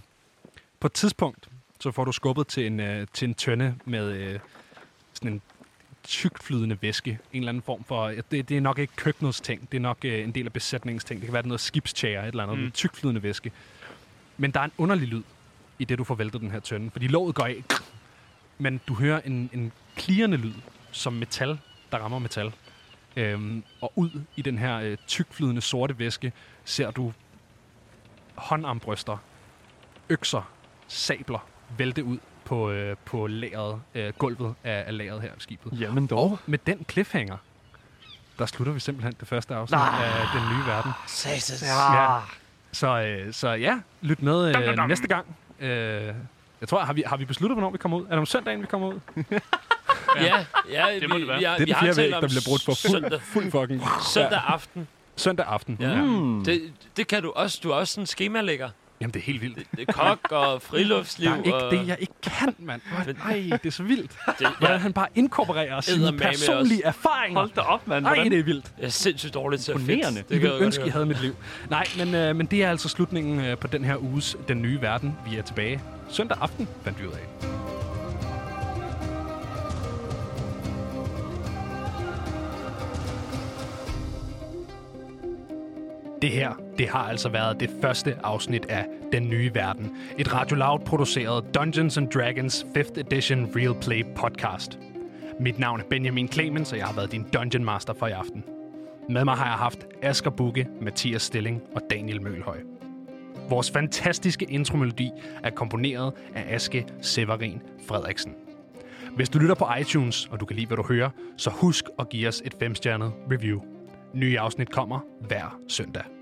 På 0.80 0.88
et 0.88 0.93
tidspunkt, 0.93 1.49
så 1.80 1.91
får 1.91 2.05
du 2.05 2.11
skubbet 2.11 2.47
til 2.47 2.67
en, 2.67 2.80
øh, 2.80 3.07
til 3.13 3.28
en 3.28 3.34
tønde 3.34 3.76
med 3.86 4.11
øh, 4.11 4.39
sådan 5.13 5.34
en 5.34 5.41
tykflydende 6.03 6.78
væske. 6.82 7.20
En 7.34 7.41
eller 7.41 7.49
anden 7.49 7.63
form 7.63 7.84
for... 7.84 8.07
Det, 8.07 8.49
det 8.49 8.57
er 8.57 8.61
nok 8.61 8.80
ikke 8.80 8.93
køkkenets 8.95 9.41
ting. 9.41 9.72
Det 9.72 9.78
er 9.78 9.82
nok 9.82 9.97
øh, 10.05 10.24
en 10.24 10.32
del 10.32 10.45
af 10.45 10.53
besætningens 10.53 11.03
ting. 11.03 11.20
Det 11.20 11.28
kan 11.28 11.34
være, 11.34 11.47
noget 11.47 11.61
skibstjære, 11.61 12.24
et 12.24 12.28
eller 12.28 12.43
andet. 12.43 12.59
Mm. 12.59 12.72
Tykflydende 12.72 13.24
væske. 13.24 13.51
Men 14.38 14.51
der 14.51 14.59
er 14.59 14.63
en 14.63 14.72
underlig 14.78 15.07
lyd, 15.07 15.24
i 15.80 15.86
det 15.86 15.97
du 15.97 16.03
får 16.03 16.15
væltet 16.15 16.41
den 16.41 16.51
her 16.51 16.59
tønde. 16.59 16.91
Fordi 16.91 17.07
låget 17.07 17.36
går 17.36 17.45
af. 17.45 17.63
Men 18.57 18.82
du 18.88 18.93
hører 18.93 19.22
en, 19.22 19.49
en 19.53 19.72
klirrende 19.95 20.38
lyd, 20.38 20.53
som 20.91 21.13
metal, 21.13 21.59
der 21.91 21.97
rammer 21.97 22.20
metal. 22.20 22.53
Øhm, 23.20 23.63
og 23.82 23.91
ud 23.95 24.09
i 24.36 24.41
den 24.41 24.57
her 24.57 24.80
øh, 24.80 24.97
tykflydende 25.07 25.61
sorte 25.61 25.99
væske, 25.99 26.34
ser 26.65 26.91
du 26.91 27.13
håndarmbryster, 28.36 29.17
økser, 30.09 30.51
sabler 30.88 31.47
vælte 31.78 32.03
ud 32.03 32.17
på, 32.45 32.70
øh, 32.72 32.95
på 33.05 33.28
lageret, 33.28 33.82
øh, 33.95 34.13
gulvet 34.17 34.55
af, 34.63 34.84
af 34.88 34.97
lageret 34.97 35.22
her 35.22 35.30
i 35.30 35.39
skibet. 35.39 35.82
Jamen 35.82 36.07
dog. 36.07 36.20
Og 36.32 36.39
med 36.45 36.59
den 36.65 36.86
cliffhanger, 36.91 37.38
der 38.39 38.45
slutter 38.45 38.74
vi 38.74 38.80
simpelthen 38.80 39.13
det 39.20 39.28
første 39.28 39.55
afsnit 39.55 39.80
af 39.80 40.28
den 40.34 40.57
nye 40.57 40.65
verden. 40.65 40.91
Satas. 41.07 41.63
Ja. 41.93 42.20
Så, 42.72 43.01
øh, 43.01 43.34
så 43.34 43.49
ja, 43.49 43.80
lyt 44.01 44.22
med 44.22 44.53
Dum, 44.53 44.61
dum, 44.61 44.72
øh, 44.72 44.78
dum. 44.78 44.88
næste 44.88 45.07
gang. 45.07 45.36
Øh, 45.59 46.13
jeg 46.61 46.70
tror, 46.70 46.84
har 46.86 46.93
vi, 46.93 47.03
har 47.05 47.17
vi 47.17 47.26
besluttet, 47.26 47.55
hvornår 47.55 47.72
vi 47.72 47.78
kommer 47.78 47.97
ud? 47.97 48.05
Er 48.05 48.09
det 48.09 48.17
om 48.17 48.26
søndagen, 48.26 48.61
vi 48.61 48.65
kommer 48.65 48.88
ud? 48.88 48.99
Det 50.20 50.28
Ja, 50.72 50.89
ja 50.91 50.99
Det 50.99 51.09
må 51.09 51.15
vi, 51.15 51.22
det 51.22 51.28
være. 51.28 51.39
Vi, 51.39 51.43
har, 51.43 51.53
er 51.53 51.59
vi 51.59 51.65
den 51.65 51.76
fjerde 51.76 51.93
talt 51.93 51.97
væg, 51.97 52.13
om 52.13 52.22
der 52.22 52.28
bliver 52.28 52.43
brudt 52.47 52.63
for 52.63 52.74
fuld, 52.74 52.91
søndag, 52.91 53.22
fuld 53.22 53.51
fucking... 53.51 53.84
søndag 54.13 54.41
aften. 54.47 54.88
Søndag 55.15 55.45
aften. 55.45 55.78
Ja. 55.80 56.01
Mm. 56.01 56.43
Det, 56.45 56.74
det 56.97 57.07
kan 57.07 57.24
du 57.24 57.32
også. 57.32 57.59
Du 57.63 57.72
er 57.72 57.76
også 57.76 57.93
sådan 57.93 58.03
en 58.03 58.07
skemalægger. 58.07 58.70
Jamen, 59.01 59.13
det 59.13 59.20
er 59.20 59.24
helt 59.24 59.41
vildt. 59.41 59.57
Det 59.78 59.89
er 59.89 59.93
kok 59.93 60.32
og 60.32 60.61
friluftsliv. 60.61 61.30
Der 61.30 61.36
er 61.36 61.43
ikke 61.43 61.55
og, 61.55 61.72
det, 61.72 61.88
jeg 61.88 61.97
ikke 61.99 62.13
kan, 62.24 62.55
mand. 62.59 62.82
Nej, 63.17 63.57
det 63.63 63.65
er 63.65 63.72
så 63.72 63.84
vildt. 63.84 64.11
Det, 64.39 64.47
Hvordan 64.57 64.74
jeg, 64.74 64.82
han 64.82 64.93
bare 64.93 65.07
inkorporerer 65.15 65.82
sine 65.82 65.97
Eddermame 65.97 66.20
personlige 66.20 66.86
erfaringer. 66.86 67.39
Hold 67.39 67.51
da 67.55 67.61
op, 67.61 67.88
mand. 67.88 68.03
Nej, 68.03 68.24
det 68.24 68.39
er 68.39 68.43
vildt. 68.43 68.72
jeg 68.80 68.86
er 68.86 68.89
sindssygt 68.89 69.34
dårlig 69.34 69.59
til 69.59 69.72
at 69.72 69.80
fedt. 69.80 70.30
Det 70.30 70.41
jeg 70.41 70.49
godt 70.49 70.61
ønske, 70.61 70.84
jeg 70.84 70.93
havde 70.93 71.05
mit 71.05 71.22
liv. 71.22 71.36
Nej, 71.70 71.86
men, 71.97 72.15
øh, 72.15 72.36
men 72.36 72.45
det 72.45 72.63
er 72.63 72.70
altså 72.70 72.89
slutningen 72.89 73.45
øh, 73.45 73.57
på 73.57 73.67
den 73.67 73.84
her 73.84 73.97
uges 73.97 74.38
Den 74.47 74.61
Nye 74.61 74.82
Verden. 74.82 75.15
Vi 75.30 75.38
er 75.38 75.41
tilbage 75.41 75.82
søndag 76.09 76.38
aften, 76.41 76.67
fandt 76.84 77.01
vi 77.01 77.07
ud 77.07 77.13
af. 77.13 77.79
Det 86.22 86.30
her, 86.30 86.53
det 86.78 86.89
har 86.89 86.99
altså 86.99 87.30
været 87.30 87.59
det 87.59 87.70
første 87.82 88.15
afsnit 88.24 88.65
af 88.65 88.86
Den 89.11 89.30
Nye 89.30 89.51
Verden. 89.53 89.91
Et 90.17 90.34
Radio 90.34 90.55
Loud 90.55 90.80
produceret 90.80 91.55
Dungeons 91.55 91.97
and 91.97 92.09
Dragons 92.11 92.65
5th 92.78 92.99
Edition 92.99 93.51
Real 93.55 93.76
Play 93.82 94.03
podcast. 94.15 94.80
Mit 95.39 95.59
navn 95.59 95.80
er 95.80 95.84
Benjamin 95.89 96.28
Clemens, 96.32 96.72
og 96.72 96.78
jeg 96.78 96.86
har 96.86 96.93
været 96.93 97.11
din 97.11 97.26
Dungeon 97.34 97.63
Master 97.63 97.93
for 97.93 98.07
i 98.07 98.11
aften. 98.11 98.43
Med 99.09 99.26
mig 99.26 99.36
har 99.36 99.45
jeg 99.45 99.53
haft 99.53 99.88
Asger 100.01 100.32
Bukke, 100.32 100.67
Mathias 100.82 101.22
Stilling 101.22 101.61
og 101.76 101.82
Daniel 101.89 102.22
Mølhøj. 102.22 102.57
Vores 103.49 103.72
fantastiske 103.72 104.45
intromelodi 104.45 105.11
er 105.43 105.49
komponeret 105.49 106.13
af 106.36 106.55
Aske 106.55 106.88
Severin 107.01 107.61
Frederiksen. 107.88 108.34
Hvis 109.15 109.30
du 109.30 109.39
lytter 109.39 109.55
på 109.55 109.65
iTunes, 109.82 110.28
og 110.32 110.39
du 110.39 110.45
kan 110.45 110.55
lide, 110.55 110.67
hvad 110.67 110.78
du 110.78 110.84
hører, 110.84 111.09
så 111.38 111.49
husk 111.49 111.86
at 111.99 112.09
give 112.09 112.28
os 112.28 112.41
et 112.45 112.55
femstjernet 112.59 113.11
review. 113.32 113.79
Nye 114.14 114.39
afsnit 114.39 114.72
kommer 114.72 114.99
hver 115.28 115.60
søndag. 115.68 116.18